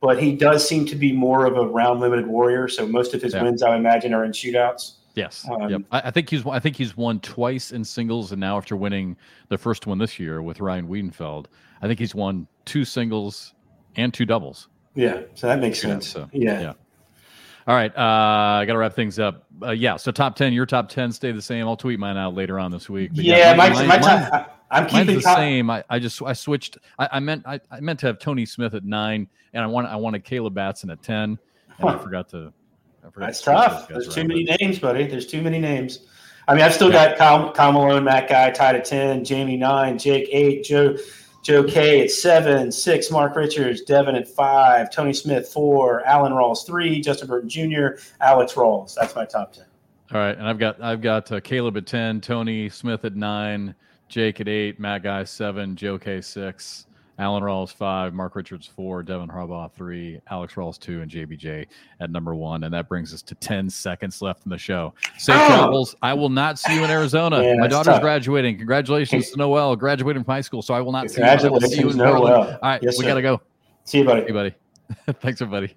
but 0.00 0.22
he 0.22 0.36
does 0.36 0.66
seem 0.66 0.86
to 0.86 0.94
be 0.94 1.10
more 1.10 1.46
of 1.46 1.56
a 1.56 1.66
round 1.66 1.98
limited 1.98 2.28
warrior. 2.28 2.68
So 2.68 2.86
most 2.86 3.12
of 3.12 3.20
his 3.20 3.34
yeah. 3.34 3.42
wins, 3.42 3.64
I 3.64 3.74
imagine, 3.74 4.14
are 4.14 4.24
in 4.24 4.30
shootouts. 4.30 4.95
Yes. 5.16 5.48
Um, 5.50 5.70
yep. 5.70 5.80
I, 5.90 6.02
I, 6.04 6.10
think 6.10 6.28
he's 6.28 6.46
I 6.46 6.60
think 6.60 6.76
he's 6.76 6.94
won 6.94 7.20
twice 7.20 7.72
in 7.72 7.82
singles, 7.84 8.32
and 8.32 8.40
now 8.40 8.58
after 8.58 8.76
winning 8.76 9.16
the 9.48 9.56
first 9.56 9.86
one 9.86 9.98
this 9.98 10.20
year 10.20 10.42
with 10.42 10.60
Ryan 10.60 10.86
Wiedenfeld, 10.88 11.46
I 11.80 11.88
think 11.88 11.98
he's 11.98 12.14
won 12.14 12.46
two 12.66 12.84
singles 12.84 13.54
and 13.96 14.12
two 14.12 14.26
doubles. 14.26 14.68
Yeah, 14.94 15.22
so 15.34 15.46
that 15.46 15.58
makes 15.58 15.80
sense. 15.80 16.06
So, 16.08 16.28
yeah. 16.32 16.60
yeah. 16.60 16.72
All 17.66 17.74
right, 17.74 17.90
uh, 17.96 18.60
I 18.60 18.64
got 18.66 18.74
to 18.74 18.78
wrap 18.78 18.94
things 18.94 19.18
up. 19.18 19.46
Uh, 19.60 19.70
yeah, 19.70 19.96
so 19.96 20.12
top 20.12 20.36
ten, 20.36 20.52
your 20.52 20.66
top 20.66 20.90
ten 20.90 21.10
stay 21.10 21.32
the 21.32 21.42
same. 21.42 21.66
I'll 21.66 21.76
tweet 21.76 21.98
mine 21.98 22.18
out 22.18 22.34
later 22.34 22.58
on 22.58 22.70
this 22.70 22.88
week. 22.88 23.10
Yeah, 23.14 23.38
yeah 23.38 23.54
mine, 23.54 23.72
mine, 23.72 23.88
my, 23.88 23.98
top. 23.98 24.62
I'm 24.70 24.86
keeping 24.86 25.16
the 25.16 25.22
top. 25.22 25.38
same. 25.38 25.70
I, 25.70 25.82
I 25.88 25.98
just 25.98 26.20
I 26.22 26.34
switched. 26.34 26.76
I, 26.98 27.08
I 27.12 27.20
meant 27.20 27.44
I, 27.46 27.58
I, 27.70 27.80
meant 27.80 28.00
to 28.00 28.06
have 28.06 28.18
Tony 28.18 28.44
Smith 28.44 28.74
at 28.74 28.84
nine, 28.84 29.28
and 29.54 29.64
I 29.64 29.66
want 29.66 29.86
I 29.88 29.96
wanted 29.96 30.24
Caleb 30.24 30.54
Batson 30.54 30.90
at 30.90 31.02
ten, 31.02 31.22
and 31.22 31.38
huh. 31.80 31.88
I 31.88 31.98
forgot 31.98 32.28
to 32.30 32.52
that's 33.16 33.42
tough. 33.42 33.88
There's 33.88 34.12
too 34.12 34.24
many 34.24 34.44
names, 34.60 34.78
buddy. 34.78 35.06
There's 35.06 35.26
too 35.26 35.42
many 35.42 35.58
names. 35.58 36.00
I 36.48 36.54
mean, 36.54 36.62
I've 36.62 36.74
still 36.74 36.92
yeah. 36.92 37.08
got 37.08 37.18
Kyle, 37.18 37.52
Kyle 37.52 37.72
Malone, 37.72 38.04
Matt 38.04 38.28
Guy 38.28 38.50
tied 38.50 38.76
at 38.76 38.84
10, 38.84 39.24
Jamie 39.24 39.56
9, 39.56 39.98
Jake 39.98 40.28
8, 40.30 40.64
Joe 40.64 40.96
Joe 41.42 41.62
K 41.62 42.02
at 42.02 42.10
7, 42.10 42.72
6, 42.72 43.10
Mark 43.12 43.36
Richards, 43.36 43.82
Devin 43.82 44.16
at 44.16 44.26
5, 44.26 44.90
Tony 44.90 45.12
Smith 45.12 45.48
4, 45.48 46.04
Alan 46.04 46.32
Rawls 46.32 46.66
3, 46.66 47.00
Justin 47.00 47.28
Burton 47.28 47.48
Jr., 47.48 48.00
Alex 48.20 48.54
Rawls. 48.54 48.94
That's 48.94 49.14
my 49.14 49.24
top 49.24 49.52
10. 49.52 49.64
All 50.12 50.20
right, 50.20 50.36
and 50.36 50.48
I've 50.48 50.58
got 50.58 50.80
I've 50.82 51.00
got 51.00 51.30
uh, 51.30 51.40
Caleb 51.40 51.76
at 51.76 51.86
10, 51.86 52.20
Tony 52.20 52.68
Smith 52.68 53.04
at 53.04 53.14
9, 53.14 53.74
Jake 54.08 54.40
at 54.40 54.48
8, 54.48 54.80
Matt 54.80 55.02
Guy 55.02 55.24
7, 55.24 55.76
Joe 55.76 55.98
K 55.98 56.20
6, 56.20 56.85
Alan 57.18 57.42
Rawls 57.42 57.72
five, 57.72 58.12
Mark 58.12 58.36
Richards 58.36 58.66
four, 58.66 59.02
Devin 59.02 59.28
Harbaugh 59.28 59.72
three, 59.72 60.20
Alex 60.30 60.54
Rawls 60.54 60.78
two, 60.78 61.00
and 61.00 61.10
JBJ 61.10 61.66
at 62.00 62.10
number 62.10 62.34
one. 62.34 62.64
And 62.64 62.74
that 62.74 62.88
brings 62.88 63.14
us 63.14 63.22
to 63.22 63.34
10 63.34 63.70
seconds 63.70 64.20
left 64.20 64.44
in 64.44 64.50
the 64.50 64.58
show. 64.58 64.92
Safe 65.16 65.36
oh! 65.38 65.46
travels. 65.48 65.96
I 66.02 66.12
will 66.14 66.28
not 66.28 66.58
see 66.58 66.74
you 66.74 66.84
in 66.84 66.90
Arizona. 66.90 67.42
Yeah, 67.42 67.54
My 67.58 67.68
daughter's 67.68 67.94
tough. 67.94 68.02
graduating. 68.02 68.58
Congratulations 68.58 69.30
to 69.30 69.38
Noel, 69.38 69.76
graduating 69.76 70.24
from 70.24 70.32
high 70.32 70.40
school. 70.42 70.62
So 70.62 70.74
I 70.74 70.80
will 70.80 70.92
not 70.92 71.10
see 71.10 71.20
you. 71.20 71.26
Congratulations, 71.26 71.72
see 71.72 71.80
you 71.80 71.90
in 71.90 71.96
Noel. 71.96 72.26
All 72.26 72.58
right, 72.62 72.82
yes, 72.82 72.98
we 72.98 73.04
got 73.04 73.14
to 73.14 73.22
go. 73.22 73.40
See 73.84 73.98
you, 73.98 74.04
buddy. 74.04 74.22
See 74.22 74.28
you, 74.28 74.34
buddy. 74.34 74.54
Thanks, 75.20 75.40
everybody. 75.40 75.74